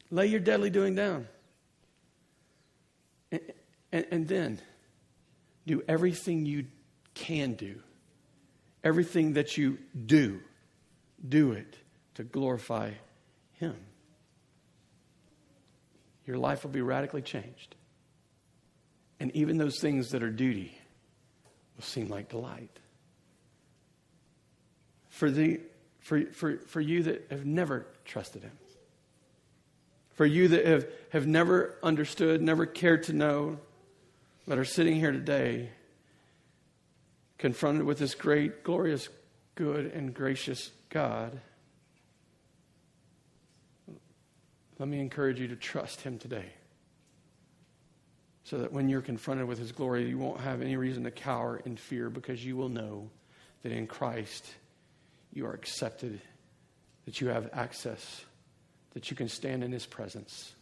Lay 0.09 0.27
your 0.27 0.39
deadly 0.39 0.69
doing 0.69 0.95
down. 0.95 1.27
And, 3.31 3.41
and, 3.91 4.05
and 4.11 4.27
then 4.27 4.61
do 5.67 5.83
everything 5.87 6.45
you 6.45 6.65
can 7.15 7.53
do, 7.53 7.81
everything 8.83 9.33
that 9.33 9.57
you 9.57 9.79
do, 10.05 10.39
do 11.27 11.53
it 11.53 11.75
to 12.13 12.23
glorify 12.23 12.91
him. 13.53 13.75
Your 16.27 16.37
life 16.37 16.63
will 16.63 16.71
be 16.71 16.81
radically 16.81 17.21
changed. 17.21 17.75
And 19.19 19.35
even 19.35 19.57
those 19.57 19.79
things 19.79 20.11
that 20.11 20.23
are 20.23 20.29
duty 20.29 20.77
will 21.75 21.83
seem 21.83 22.09
like 22.09 22.29
delight. 22.29 22.79
For, 25.09 25.31
the, 25.31 25.61
for, 25.99 26.25
for, 26.25 26.57
for 26.67 26.81
you 26.81 27.03
that 27.03 27.27
have 27.29 27.45
never 27.45 27.85
trusted 28.03 28.43
Him, 28.43 28.51
for 30.13 30.25
you 30.25 30.49
that 30.49 30.65
have, 30.65 30.87
have 31.11 31.25
never 31.25 31.75
understood, 31.81 32.41
never 32.41 32.65
cared 32.65 33.03
to 33.03 33.13
know, 33.13 33.59
but 34.47 34.57
are 34.57 34.65
sitting 34.65 34.95
here 34.95 35.11
today, 35.11 35.69
confronted 37.37 37.83
with 37.85 37.97
this 37.97 38.15
great, 38.15 38.63
glorious, 38.63 39.09
good, 39.55 39.87
and 39.87 40.13
gracious 40.13 40.71
God, 40.89 41.39
let 44.79 44.87
me 44.87 44.99
encourage 44.99 45.39
you 45.39 45.47
to 45.47 45.55
trust 45.55 46.01
Him 46.01 46.17
today 46.17 46.51
so 48.45 48.59
that 48.59 48.71
when 48.71 48.87
you're 48.87 49.01
confronted 49.01 49.47
with 49.47 49.57
his 49.57 49.71
glory, 49.71 50.07
you 50.07 50.19
won't 50.19 50.39
have 50.39 50.61
any 50.61 50.77
reason 50.77 51.03
to 51.03 51.11
cower 51.11 51.61
in 51.65 51.75
fear 51.75 52.09
because 52.11 52.45
you 52.45 52.55
will 52.55 52.69
know 52.69 53.09
that 53.63 53.71
in 53.71 53.87
Christ 53.87 54.45
you 55.33 55.47
are 55.47 55.53
accepted, 55.53 56.21
that 57.05 57.19
you 57.19 57.27
have 57.27 57.49
access, 57.53 58.23
that 58.93 59.09
you 59.09 59.17
can 59.17 59.27
stand 59.27 59.63
in 59.63 59.71
his 59.71 59.87
presence, 59.87 60.53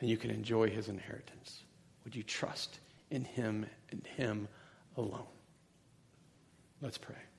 and 0.00 0.08
you 0.08 0.16
can 0.16 0.30
enjoy 0.30 0.70
his 0.70 0.88
inheritance. 0.88 1.62
Would 2.04 2.16
you 2.16 2.22
trust 2.22 2.80
in 3.10 3.24
him 3.24 3.66
and 3.90 4.06
him 4.16 4.48
alone? 4.96 5.26
Let's 6.82 6.98
pray. 6.98 7.31